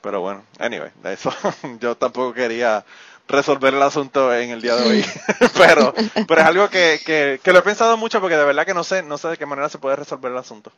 Pero 0.00 0.20
bueno, 0.20 0.42
anyway, 0.58 0.90
de 1.02 1.12
eso 1.12 1.32
yo 1.80 1.96
tampoco 1.96 2.32
quería 2.32 2.84
resolver 3.28 3.74
el 3.74 3.82
asunto 3.82 4.34
en 4.34 4.50
el 4.50 4.62
día 4.62 4.76
de 4.76 4.88
hoy. 4.88 5.04
pero, 5.58 5.94
pero 6.26 6.40
es 6.40 6.46
algo 6.46 6.70
que, 6.70 7.00
que, 7.04 7.40
que, 7.42 7.52
lo 7.52 7.58
he 7.58 7.62
pensado 7.62 7.96
mucho 7.96 8.20
porque 8.20 8.36
de 8.36 8.44
verdad 8.44 8.64
que 8.64 8.74
no 8.74 8.84
sé, 8.84 9.02
no 9.02 9.18
sé 9.18 9.28
de 9.28 9.36
qué 9.36 9.46
manera 9.46 9.68
se 9.68 9.78
puede 9.78 9.96
resolver 9.96 10.32
el 10.32 10.38
asunto. 10.38 10.72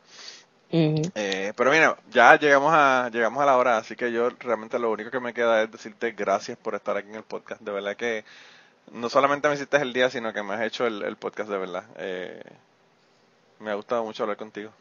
Eh, 0.71 1.53
pero 1.55 1.71
mira, 1.71 1.97
ya 2.11 2.37
llegamos 2.37 2.71
a 2.73 3.09
llegamos 3.11 3.41
a 3.41 3.45
la 3.45 3.57
hora, 3.57 3.77
así 3.77 3.95
que 3.95 4.11
yo 4.11 4.29
realmente 4.29 4.77
lo 4.77 4.91
único 4.91 5.09
que 5.09 5.19
me 5.19 5.33
queda 5.33 5.63
es 5.63 5.71
decirte 5.71 6.11
gracias 6.11 6.57
por 6.57 6.75
estar 6.75 6.95
aquí 6.95 7.09
en 7.09 7.15
el 7.15 7.23
podcast. 7.23 7.61
De 7.61 7.71
verdad 7.71 7.95
que 7.95 8.23
no 8.91 9.09
solamente 9.09 9.47
me 9.47 9.55
hiciste 9.55 9.77
el 9.77 9.93
día, 9.93 10.09
sino 10.09 10.31
que 10.31 10.43
me 10.43 10.53
has 10.53 10.61
hecho 10.61 10.85
el, 10.85 11.15
podcast 11.15 11.49
de 11.49 11.57
verdad. 11.57 11.83
Eh, 11.97 12.43
me 13.59 13.71
ha 13.71 13.75
gustado 13.75 14.03
mucho 14.03 14.23
hablar 14.23 14.37
contigo. 14.37 14.71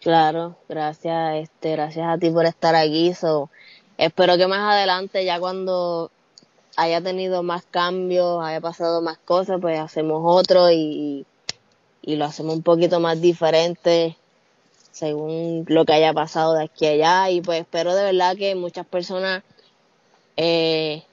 Claro, 0.00 0.56
gracias, 0.68 1.44
este, 1.44 1.72
gracias 1.72 2.06
a 2.08 2.18
ti 2.18 2.30
por 2.30 2.44
estar 2.44 2.74
aquí. 2.74 3.14
So, 3.14 3.50
espero 3.98 4.36
que 4.36 4.46
más 4.46 4.74
adelante, 4.74 5.24
ya 5.24 5.38
cuando 5.38 6.10
haya 6.76 7.00
tenido 7.00 7.42
más 7.42 7.64
cambios, 7.70 8.42
haya 8.42 8.60
pasado 8.60 9.00
más 9.02 9.18
cosas, 9.18 9.60
pues 9.60 9.78
hacemos 9.78 10.22
otro 10.24 10.70
y, 10.70 11.26
lo 12.02 12.24
hacemos 12.24 12.56
un 12.56 12.62
poquito 12.62 12.98
más 12.98 13.20
diferente 13.20 14.16
según 14.90 15.64
lo 15.68 15.84
que 15.84 15.92
haya 15.92 16.12
pasado 16.12 16.54
de 16.54 16.64
aquí 16.64 16.84
a 16.84 16.90
allá 16.90 17.30
y 17.30 17.40
pues 17.40 17.60
espero 17.60 17.94
de 17.94 18.02
verdad 18.02 18.36
que 18.36 18.56
muchas 18.56 18.84
personas 18.84 19.44
eh, 20.36 21.04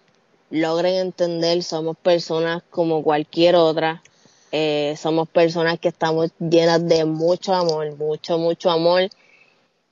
logren 0.49 0.95
entender, 0.95 1.61
somos 1.61 1.95
personas 1.95 2.63
como 2.71 3.03
cualquier 3.03 3.55
otra, 3.55 4.01
eh, 4.51 4.95
somos 4.97 5.29
personas 5.29 5.79
que 5.79 5.89
estamos 5.89 6.31
llenas 6.39 6.87
de 6.87 7.05
mucho 7.05 7.53
amor, 7.53 7.95
mucho, 7.97 8.37
mucho 8.37 8.71
amor. 8.71 9.09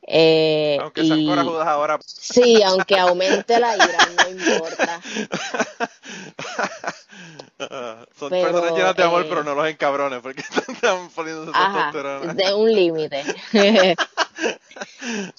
Eh, 0.10 0.78
aunque 0.82 1.02
y, 1.02 1.30
ahora. 1.30 2.00
Sí, 2.06 2.64
aunque 2.64 2.98
aumente 2.98 3.60
la 3.60 3.76
ira, 3.76 4.10
no 4.16 4.30
importa. 4.30 5.02
son 8.18 8.30
personas 8.30 8.72
llenas 8.72 8.96
de 8.96 9.04
amor, 9.04 9.26
pero 9.28 9.44
no 9.44 9.56
los 9.56 9.68
encabrones, 9.68 10.22
porque 10.22 10.42
están 10.68 11.10
poniéndose 11.10 11.52
testosterona. 11.52 12.34
De 12.34 12.54
un 12.54 12.74
límite. 12.74 13.24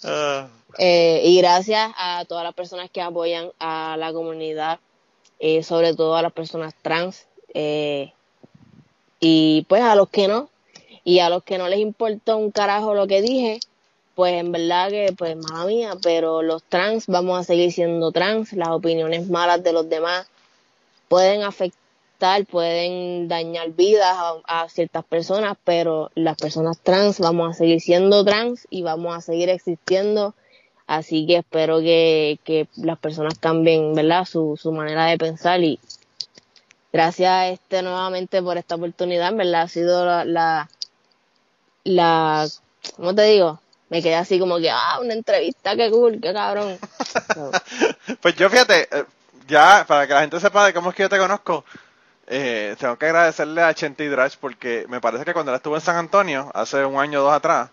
Ah. 0.02 0.48
eh, 0.78 1.20
y 1.24 1.38
gracias 1.38 1.92
a 1.96 2.24
todas 2.26 2.42
las 2.42 2.54
personas 2.54 2.90
que 2.90 3.00
apoyan 3.00 3.52
a 3.60 3.96
la 3.96 4.12
comunidad, 4.12 4.80
eh, 5.38 5.62
sobre 5.62 5.94
todo 5.94 6.16
a 6.16 6.22
las 6.22 6.32
personas 6.32 6.74
trans, 6.82 7.28
eh, 7.54 8.12
y 9.20 9.66
pues 9.68 9.82
a 9.82 9.94
los 9.94 10.08
que 10.08 10.28
no, 10.28 10.48
y 11.04 11.20
a 11.20 11.30
los 11.30 11.42
que 11.42 11.58
no 11.58 11.68
les 11.68 11.80
importó 11.80 12.36
un 12.36 12.50
carajo 12.50 12.94
lo 12.94 13.06
que 13.06 13.22
dije, 13.22 13.60
pues 14.14 14.34
en 14.34 14.52
verdad 14.52 14.90
que, 14.90 15.14
pues 15.16 15.36
mala 15.36 15.64
mía, 15.64 15.92
pero 16.02 16.42
los 16.42 16.62
trans 16.64 17.06
vamos 17.06 17.38
a 17.38 17.44
seguir 17.44 17.72
siendo 17.72 18.12
trans, 18.12 18.52
las 18.52 18.68
opiniones 18.68 19.28
malas 19.28 19.62
de 19.62 19.72
los 19.72 19.88
demás 19.88 20.26
pueden 21.08 21.42
afectar 21.42 21.88
pueden 22.50 23.28
dañar 23.28 23.70
vidas 23.70 24.16
a, 24.44 24.68
ciertas 24.68 25.04
personas, 25.04 25.56
pero 25.64 26.10
las 26.14 26.36
personas 26.36 26.78
trans 26.80 27.20
vamos 27.20 27.50
a 27.50 27.58
seguir 27.58 27.80
siendo 27.80 28.24
trans 28.24 28.66
y 28.70 28.82
vamos 28.82 29.16
a 29.16 29.20
seguir 29.20 29.48
existiendo. 29.50 30.34
Así 30.86 31.26
que 31.26 31.36
espero 31.36 31.80
que, 31.80 32.38
que 32.44 32.66
las 32.76 32.98
personas 32.98 33.38
cambien, 33.38 33.94
¿verdad? 33.94 34.24
Su, 34.24 34.58
su 34.60 34.72
manera 34.72 35.06
de 35.06 35.18
pensar 35.18 35.62
y 35.62 35.78
gracias 36.92 37.52
este 37.52 37.82
nuevamente 37.82 38.42
por 38.42 38.58
esta 38.58 38.76
oportunidad, 38.76 39.32
¿verdad? 39.34 39.62
Ha 39.62 39.68
sido 39.68 40.04
la, 40.04 40.24
la, 40.24 40.68
la 41.84 42.48
¿cómo 42.96 43.14
te 43.14 43.22
digo? 43.22 43.60
me 43.88 44.02
quedé 44.02 44.16
así 44.16 44.38
como 44.38 44.58
que, 44.58 44.70
ah, 44.70 44.98
una 45.00 45.14
entrevista, 45.14 45.74
qué 45.76 45.90
cool, 45.90 46.18
qué 46.20 46.32
cabrón. 46.32 46.78
Pues 48.20 48.34
yo 48.36 48.50
fíjate, 48.50 48.88
eh, 48.90 49.04
ya 49.46 49.84
para 49.86 50.06
que 50.06 50.14
la 50.14 50.20
gente 50.20 50.40
sepa 50.40 50.66
de 50.66 50.74
cómo 50.74 50.90
es 50.90 50.96
que 50.96 51.02
yo 51.02 51.08
te 51.08 51.18
conozco, 51.18 51.64
eh, 52.26 52.74
tengo 52.78 52.96
que 52.96 53.06
agradecerle 53.06 53.62
a 53.62 53.72
Chente 53.74 54.08
Drash 54.08 54.36
porque 54.38 54.86
me 54.88 55.00
parece 55.00 55.24
que 55.24 55.32
cuando 55.32 55.52
él 55.52 55.56
estuvo 55.56 55.74
en 55.74 55.80
San 55.80 55.96
Antonio, 55.96 56.50
hace 56.54 56.84
un 56.84 56.98
año 57.00 57.20
o 57.20 57.24
dos 57.24 57.32
atrás, 57.32 57.70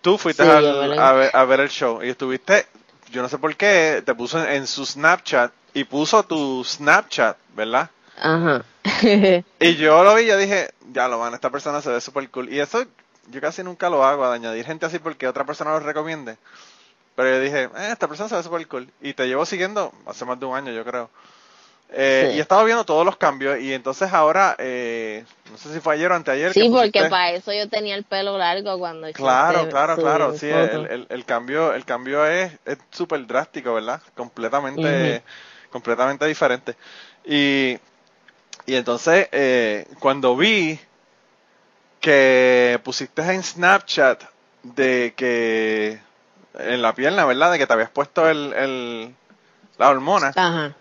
tú 0.00 0.18
fuiste 0.18 0.42
a, 0.42 1.44
ver, 1.44 1.60
el 1.60 1.68
show 1.68 2.02
y 2.02 2.10
estuviste, 2.10 2.66
yo 3.10 3.22
no 3.22 3.28
sé 3.28 3.38
por 3.38 3.56
qué, 3.56 4.02
te 4.04 4.14
puso 4.14 4.44
en, 4.44 4.66
su 4.66 4.84
Snapchat 4.86 5.52
y 5.74 5.84
puso 5.84 6.22
tu 6.22 6.62
Snapchat, 6.64 7.36
¿verdad? 7.54 7.90
Ajá. 8.20 8.64
y 9.60 9.76
yo 9.76 10.04
lo 10.04 10.14
vi 10.14 10.22
y 10.22 10.26
yo 10.26 10.36
dije, 10.36 10.70
ya 10.92 11.08
lo 11.08 11.18
van, 11.18 11.34
esta 11.34 11.50
persona 11.50 11.80
se 11.80 11.90
ve 11.90 12.00
súper 12.00 12.28
cool. 12.30 12.52
Y 12.52 12.60
eso 12.60 12.84
yo 13.30 13.40
casi 13.40 13.62
nunca 13.62 13.90
lo 13.90 14.04
hago, 14.04 14.24
a 14.24 14.34
añadir 14.34 14.64
gente 14.64 14.86
así 14.86 14.98
porque 14.98 15.28
otra 15.28 15.44
persona 15.44 15.72
lo 15.72 15.80
recomiende. 15.80 16.36
Pero 17.14 17.30
yo 17.30 17.40
dije, 17.40 17.64
eh, 17.64 17.90
esta 17.90 18.06
persona 18.08 18.28
se 18.28 18.36
ve 18.36 18.42
súper 18.42 18.66
cool. 18.68 18.90
Y 19.00 19.12
te 19.12 19.26
llevo 19.26 19.44
siguiendo 19.44 19.92
hace 20.06 20.24
más 20.24 20.38
de 20.38 20.46
un 20.46 20.56
año, 20.56 20.72
yo 20.72 20.84
creo. 20.84 21.10
Eh, 21.90 22.32
y 22.34 22.38
he 22.38 22.40
estado 22.40 22.64
viendo 22.64 22.84
todos 22.84 23.04
los 23.04 23.16
cambios 23.16 23.58
y 23.60 23.72
entonces 23.72 24.12
ahora, 24.12 24.54
eh, 24.58 25.24
no 25.50 25.56
sé 25.56 25.72
si 25.72 25.80
fue 25.80 25.94
ayer 25.94 26.12
o 26.12 26.14
anteayer. 26.14 26.52
Sí, 26.52 26.68
porque 26.68 27.04
para 27.08 27.32
eso 27.32 27.50
yo 27.50 27.66
tenía 27.66 27.94
el 27.94 28.04
pelo 28.04 28.36
largo 28.36 28.78
cuando... 28.78 29.10
Claro, 29.12 29.68
claro, 29.70 29.96
claro, 29.96 30.36
sí, 30.36 30.48
el, 30.48 31.06
el, 31.08 31.24
cambio 31.24 31.72
el 31.72 31.86
cambio 31.86 32.26
es 32.26 32.52
súper 32.90 33.26
drástico, 33.26 33.72
¿verdad? 33.72 34.02
Completamente, 34.14 35.22
completamente 35.70 36.26
diferente. 36.26 36.76
Y, 37.24 37.78
y 38.68 38.76
entonces, 38.76 39.28
eh, 39.32 39.86
cuando 39.98 40.36
vi 40.36 40.78
que 42.00 42.80
pusiste 42.84 43.22
en 43.22 43.42
Snapchat 43.42 44.22
de 44.62 45.14
que 45.16 46.00
en 46.54 46.82
la 46.82 46.94
pierna, 46.94 47.24
¿verdad? 47.24 47.52
De 47.52 47.58
que 47.58 47.66
te 47.66 47.72
habías 47.72 47.90
puesto 47.90 48.28
el, 48.28 48.52
el 48.52 49.14
la 49.78 49.90
hormona. 49.90 50.32
Ajá 50.36 50.74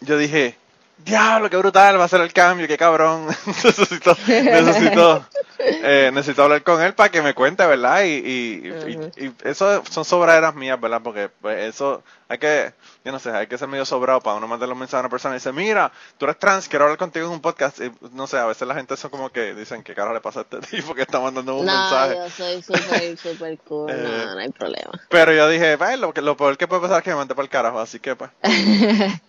yo 0.00 0.16
dije, 0.16 0.56
diablo, 0.98 1.50
qué 1.50 1.56
brutal 1.56 1.98
va 1.98 2.04
a 2.04 2.08
ser 2.08 2.20
el 2.20 2.32
cambio, 2.32 2.68
qué 2.68 2.76
cabrón. 2.76 3.26
necesito, 3.46 4.16
necesito, 4.26 5.26
eh, 5.58 6.10
necesito 6.12 6.42
hablar 6.44 6.62
con 6.62 6.82
él 6.82 6.94
para 6.94 7.10
que 7.10 7.22
me 7.22 7.34
cuente, 7.34 7.66
¿verdad? 7.66 8.02
Y, 8.04 8.08
y, 8.08 9.24
y, 9.24 9.32
eso 9.44 9.82
son 9.90 10.04
sobraderas 10.04 10.54
mías, 10.54 10.80
¿verdad? 10.80 11.00
Porque 11.02 11.28
pues, 11.40 11.74
eso 11.74 12.02
hay 12.30 12.38
que, 12.38 12.74
yo 13.04 13.12
no 13.12 13.18
sé, 13.18 13.30
hay 13.30 13.46
que 13.46 13.56
ser 13.56 13.68
medio 13.68 13.86
sobrado 13.86 14.20
para 14.20 14.36
uno 14.36 14.46
mandarle 14.46 14.74
un 14.74 14.80
mensaje 14.80 14.98
a 14.98 15.00
una 15.00 15.08
persona 15.08 15.34
y 15.34 15.38
dice, 15.38 15.50
mira, 15.50 15.90
tú 16.18 16.26
eres 16.26 16.38
trans, 16.38 16.68
quiero 16.68 16.84
hablar 16.84 16.98
contigo 16.98 17.26
en 17.26 17.32
un 17.32 17.40
podcast. 17.40 17.80
Y 17.80 17.90
no 18.12 18.26
sé, 18.26 18.36
a 18.36 18.44
veces 18.44 18.68
la 18.68 18.74
gente 18.74 18.96
son 18.98 19.10
como 19.10 19.30
que 19.30 19.54
dicen, 19.54 19.82
¿qué 19.82 19.94
carajo 19.94 20.14
le 20.14 20.20
pasa 20.20 20.40
a 20.40 20.42
este 20.42 20.60
tipo 20.60 20.94
que 20.94 21.02
está 21.02 21.20
mandando 21.20 21.56
un 21.56 21.64
mensaje? 21.64 22.16
No, 22.16 22.26
yo 22.26 22.30
soy 22.30 22.62
súper, 22.62 23.16
súper 23.18 23.58
cool, 23.60 23.86
no, 23.86 23.92
eh, 23.94 24.26
no 24.26 24.38
hay 24.38 24.50
problema. 24.50 24.92
Pero 25.08 25.32
yo 25.32 25.48
dije, 25.48 25.78
lo, 25.96 26.12
lo 26.14 26.36
peor 26.36 26.58
que 26.58 26.68
puede 26.68 26.82
pasar 26.82 26.98
es 26.98 27.04
que 27.04 27.10
me 27.10 27.16
mande 27.16 27.34
para 27.34 27.44
el 27.44 27.50
carajo, 27.50 27.80
así 27.80 27.98
que 27.98 28.14
pues. 28.14 28.30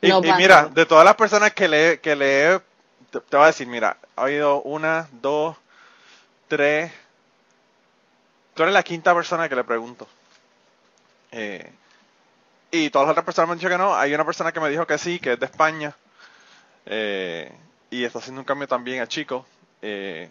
y, 0.02 0.12
y 0.12 0.34
mira, 0.38 0.66
de 0.66 0.86
todas 0.86 1.06
las 1.06 1.16
personas 1.16 1.54
que 1.54 1.70
le, 1.70 2.00
que 2.02 2.16
le 2.18 2.60
te, 3.12 3.22
te 3.22 3.38
voy 3.38 3.46
a 3.46 3.48
decir, 3.48 3.68
mira, 3.68 3.98
ha 4.18 4.24
habido 4.24 4.62
una, 4.64 5.08
dos, 5.22 5.56
tres. 6.50 6.92
Tú 8.54 8.64
eres 8.64 8.74
la 8.74 8.84
quinta 8.84 9.16
persona 9.16 9.48
que 9.48 9.56
le 9.56 9.64
pregunto. 9.64 10.06
Eh, 11.32 11.72
y 12.72 12.90
todas 12.90 13.08
las 13.08 13.12
otras 13.14 13.26
personas 13.26 13.48
me 13.50 13.54
han 13.54 13.60
dicho 13.60 13.70
que 13.70 13.78
no. 13.78 13.96
Hay 13.96 14.14
una 14.14 14.26
persona 14.26 14.52
que 14.52 14.60
me 14.60 14.70
dijo 14.70 14.86
que 14.86 14.98
sí, 14.98 15.20
que 15.20 15.34
es 15.34 15.40
de 15.40 15.46
España. 15.46 15.96
Eh, 16.86 17.52
y 17.90 18.04
está 18.04 18.20
haciendo 18.20 18.42
un 18.42 18.46
cambio 18.46 18.68
también 18.68 19.02
a 19.02 19.08
chico. 19.08 19.46
Eh, 19.82 20.30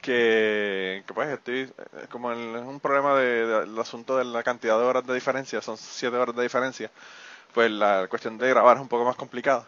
que, 0.00 1.02
pues 1.12 1.28
estoy 1.28 1.60
eh, 1.60 2.06
como 2.10 2.32
es 2.32 2.38
un 2.38 2.80
problema 2.80 3.14
del 3.14 3.74
de, 3.74 3.80
asunto 3.80 4.16
de 4.16 4.24
la 4.24 4.42
cantidad 4.42 4.78
de 4.78 4.84
horas 4.84 5.06
de 5.06 5.14
diferencia, 5.14 5.60
son 5.60 5.76
siete 5.76 6.16
horas 6.16 6.34
de 6.34 6.42
diferencia. 6.42 6.90
Pues 7.52 7.70
la 7.70 8.06
cuestión 8.08 8.38
de 8.38 8.48
grabar 8.48 8.76
es 8.76 8.82
un 8.82 8.88
poco 8.88 9.04
más 9.04 9.16
complicada. 9.16 9.66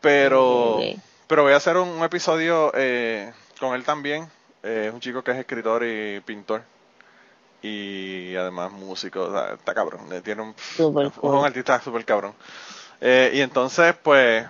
Pero, 0.00 0.78
pero 1.26 1.42
voy 1.42 1.52
a 1.52 1.56
hacer 1.56 1.76
un, 1.76 2.02
episodio 2.02 2.72
eh, 2.74 3.32
con 3.58 3.74
él 3.74 3.84
también. 3.84 4.28
Eh, 4.62 4.86
es 4.88 4.94
un 4.94 5.00
chico 5.00 5.22
que 5.22 5.32
es 5.32 5.38
escritor 5.38 5.84
y 5.84 6.20
pintor. 6.20 6.62
Y 7.62 8.36
además 8.36 8.70
músico, 8.72 9.36
está 9.52 9.74
cabrón. 9.74 10.12
Eh, 10.12 10.20
tiene 10.20 10.42
un, 10.42 10.54
un 11.22 11.44
artista 11.44 11.80
súper 11.80 12.04
cabrón. 12.04 12.34
y 13.00 13.40
entonces, 13.40 13.94
pues, 14.02 14.46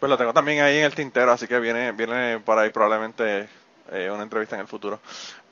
pues 0.00 0.10
lo 0.10 0.16
tengo 0.16 0.32
también 0.32 0.60
ahí 0.62 0.78
en 0.78 0.84
el 0.84 0.94
tintero, 0.94 1.32
así 1.32 1.46
que 1.46 1.58
viene, 1.60 1.92
viene 1.92 2.40
por 2.40 2.58
ahí 2.58 2.70
probablemente 2.70 3.48
una 3.90 4.22
entrevista 4.22 4.56
en 4.56 4.62
el 4.62 4.68
futuro. 4.68 5.00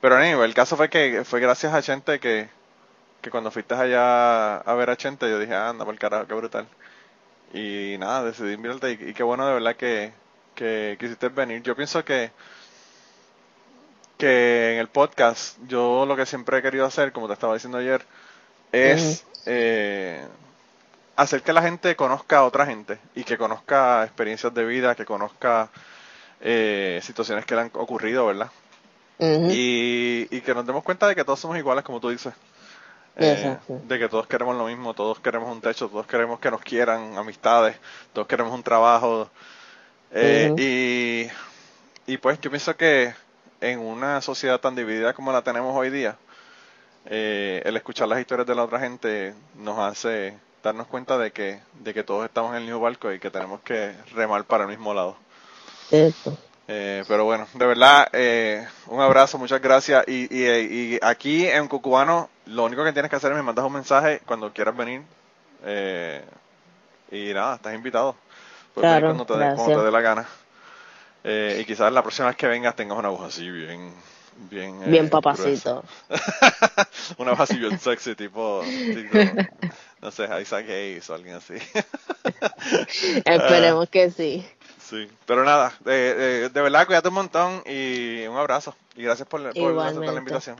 Pero 0.01 0.15
anyway, 0.15 0.45
el 0.45 0.53
caso 0.53 0.77
fue 0.77 0.89
que 0.89 1.23
fue 1.25 1.39
gracias 1.39 1.73
a 1.73 1.81
Chente 1.81 2.19
que, 2.19 2.49
que 3.21 3.31
cuando 3.31 3.51
fuiste 3.51 3.73
allá 3.73 4.57
a 4.57 4.73
ver 4.75 4.89
a 4.89 4.97
Chente, 4.97 5.29
yo 5.29 5.39
dije, 5.39 5.55
anda, 5.55 5.85
por 5.85 5.93
el 5.93 5.99
carajo, 5.99 6.27
qué 6.27 6.33
brutal. 6.33 6.67
Y 7.53 7.95
nada, 7.99 8.23
decidí 8.23 8.53
invitarte 8.53 8.91
y, 8.91 9.13
qué 9.13 9.23
bueno 9.23 9.47
de 9.47 9.53
verdad 9.53 9.75
que, 9.75 10.11
que 10.55 10.97
quisiste 10.99 11.29
venir. 11.29 11.63
Yo 11.63 11.75
pienso 11.75 12.03
que 12.05 12.31
que 14.17 14.73
en 14.73 14.79
el 14.79 14.87
podcast 14.87 15.57
yo 15.67 16.05
lo 16.05 16.15
que 16.15 16.25
siempre 16.25 16.57
he 16.57 16.61
querido 16.61 16.85
hacer, 16.85 17.11
como 17.11 17.27
te 17.27 17.33
estaba 17.33 17.53
diciendo 17.53 17.77
ayer, 17.77 18.03
es 18.71 19.25
eh, 19.45 20.25
hacer 21.15 21.41
que 21.41 21.53
la 21.53 21.61
gente 21.61 21.95
conozca 21.95 22.39
a 22.39 22.43
otra 22.45 22.65
gente 22.65 22.99
y 23.15 23.23
que 23.23 23.37
conozca 23.37 24.03
experiencias 24.03 24.53
de 24.53 24.65
vida, 24.65 24.95
que 24.95 25.05
conozca 25.05 25.69
eh, 26.41 26.99
situaciones 27.03 27.45
que 27.45 27.55
le 27.55 27.61
han 27.61 27.71
ocurrido, 27.73 28.25
¿verdad? 28.27 28.49
y, 29.51 30.27
y 30.29 30.41
que 30.41 30.53
nos 30.53 30.65
demos 30.65 30.83
cuenta 30.83 31.07
de 31.07 31.15
que 31.15 31.23
todos 31.23 31.39
somos 31.39 31.57
iguales, 31.57 31.83
como 31.83 31.99
tú 31.99 32.09
dices. 32.09 32.33
Eh, 33.19 33.57
de 33.67 33.97
que 33.97 34.09
todos 34.09 34.27
queremos 34.27 34.55
lo 34.55 34.67
mismo, 34.67 34.93
todos 34.93 35.19
queremos 35.19 35.51
un 35.51 35.59
techo, 35.59 35.89
todos 35.89 36.05
queremos 36.05 36.39
que 36.39 36.51
nos 36.51 36.61
quieran, 36.61 37.17
amistades, 37.17 37.75
todos 38.13 38.27
queremos 38.27 38.53
un 38.53 38.61
trabajo. 38.61 39.27
Eh, 40.11 40.53
y, 42.07 42.11
y 42.11 42.17
pues 42.17 42.39
yo 42.41 42.51
pienso 42.51 42.77
que 42.77 43.13
en 43.61 43.79
una 43.79 44.21
sociedad 44.21 44.59
tan 44.59 44.75
dividida 44.75 45.13
como 45.13 45.31
la 45.31 45.41
tenemos 45.41 45.75
hoy 45.75 45.89
día, 45.89 46.17
eh, 47.05 47.61
el 47.65 47.77
escuchar 47.77 48.07
las 48.07 48.19
historias 48.19 48.47
de 48.47 48.55
la 48.55 48.63
otra 48.63 48.79
gente 48.79 49.33
nos 49.55 49.79
hace 49.79 50.37
darnos 50.63 50.87
cuenta 50.87 51.17
de 51.17 51.31
que, 51.31 51.59
de 51.79 51.93
que 51.93 52.03
todos 52.03 52.25
estamos 52.25 52.51
en 52.51 52.57
el 52.57 52.63
mismo 52.63 52.79
barco 52.79 53.11
y 53.11 53.19
que 53.19 53.31
tenemos 53.31 53.61
que 53.61 53.93
remar 54.13 54.43
para 54.43 54.63
el 54.63 54.69
mismo 54.69 54.93
lado. 54.93 55.15
Eso. 55.91 56.37
Eh, 56.67 57.05
pero 57.07 57.23
bueno, 57.23 57.47
de 57.53 57.65
verdad, 57.65 58.09
eh, 58.11 58.67
un 58.87 58.99
abrazo, 58.99 59.37
muchas 59.37 59.61
gracias. 59.61 60.03
Y, 60.07 60.27
y, 60.29 60.99
aquí 61.01 61.47
en 61.47 61.67
Cucubano, 61.67 62.29
lo 62.45 62.65
único 62.65 62.83
que 62.83 62.91
tienes 62.91 63.09
que 63.09 63.15
hacer 63.15 63.31
es 63.31 63.37
me 63.37 63.43
mandas 63.43 63.65
un 63.65 63.73
mensaje 63.73 64.21
cuando 64.25 64.51
quieras 64.51 64.75
venir. 64.75 65.01
Eh, 65.63 66.23
y 67.11 67.33
nada, 67.33 67.55
estás 67.55 67.73
invitado. 67.73 68.15
claro, 68.75 69.07
cuando, 69.07 69.25
te 69.25 69.37
dé, 69.37 69.55
cuando 69.55 69.79
te 69.79 69.85
dé 69.85 69.91
la 69.91 70.01
gana. 70.01 70.27
Y 71.23 71.65
quizás 71.65 71.91
la 71.91 72.01
próxima 72.01 72.27
vez 72.27 72.37
que 72.37 72.47
vengas 72.47 72.75
tengas 72.75 72.97
una 72.97 73.09
voz 73.09 73.21
así 73.21 73.49
bien. 73.49 73.93
Bien, 74.49 74.79
bien 74.85 75.09
papacito. 75.09 75.83
una 77.17 77.31
voz 77.31 77.39
así 77.39 77.57
bien 77.57 77.79
sexy, 77.79 78.13
tipo, 78.13 78.61
no 80.01 80.11
sé, 80.11 80.29
Isaac 80.41 80.65
Hayes 80.69 81.09
o 81.09 81.15
alguien 81.15 81.35
así. 81.35 81.55
Esperemos 83.25 83.89
que 83.89 84.11
sí. 84.11 84.47
Sí, 84.79 85.09
pero 85.25 85.43
nada, 85.43 85.73
de, 85.83 86.49
de, 86.49 86.61
verdad, 86.61 86.85
cuídate 86.85 87.07
un 87.07 87.15
montón 87.15 87.63
y 87.65 88.25
un 88.27 88.37
abrazo. 88.37 88.75
Y 88.95 89.03
gracias 89.03 89.27
por, 89.27 89.41
por 89.53 89.79
aceptar 89.79 90.13
la 90.13 90.19
invitación. 90.19 90.55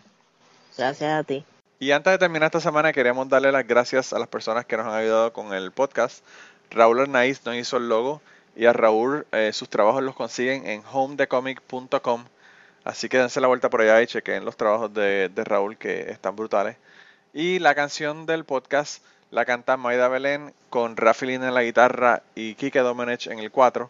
Gracias 0.76 1.20
a 1.20 1.24
ti. 1.24 1.46
Y 1.80 1.92
antes 1.92 2.12
de 2.12 2.18
terminar 2.18 2.48
esta 2.48 2.60
semana, 2.60 2.92
queríamos 2.92 3.30
darle 3.30 3.52
las 3.52 3.66
gracias 3.66 4.12
a 4.12 4.20
las 4.20 4.28
personas 4.28 4.66
que 4.66 4.76
nos 4.76 4.88
han 4.88 4.96
ayudado 4.96 5.32
con 5.32 5.54
el 5.54 5.72
podcast. 5.72 6.26
Raúl 6.72 7.00
Arnaiz 7.00 7.46
nos 7.46 7.56
hizo 7.56 7.78
el 7.78 7.88
logo 7.88 8.22
y 8.58 8.66
a 8.66 8.74
Raúl 8.74 9.26
eh, 9.32 9.52
sus 9.54 9.70
trabajos 9.70 10.04
los 10.04 10.16
consiguen 10.16 10.68
en 10.68 10.82
homedecomic.com. 10.92 12.26
Así 12.84 13.08
que 13.08 13.20
dense 13.20 13.40
la 13.40 13.48
vuelta 13.48 13.70
por 13.70 13.82
allá 13.82 14.02
y 14.02 14.08
chequen 14.08 14.46
los 14.46 14.58
trabajos 14.58 14.94
de, 14.94 15.30
de 15.30 15.44
Raúl 15.44 15.78
que 15.78 16.10
están 16.10 16.36
brutales. 16.36 16.76
Y 17.34 17.60
la 17.60 17.76
canción 17.76 18.26
del 18.26 18.46
podcast 18.46 19.04
la 19.30 19.46
canta 19.46 19.78
Maida 19.78 20.08
Belén 20.08 20.54
con 20.70 20.98
Rafilín 20.98 21.44
en 21.44 21.54
la 21.54 21.64
guitarra 21.64 22.24
y 22.34 22.56
Kike 22.56 22.80
Domenech 22.80 23.28
en 23.28 23.40
el 23.40 23.52
4. 23.52 23.90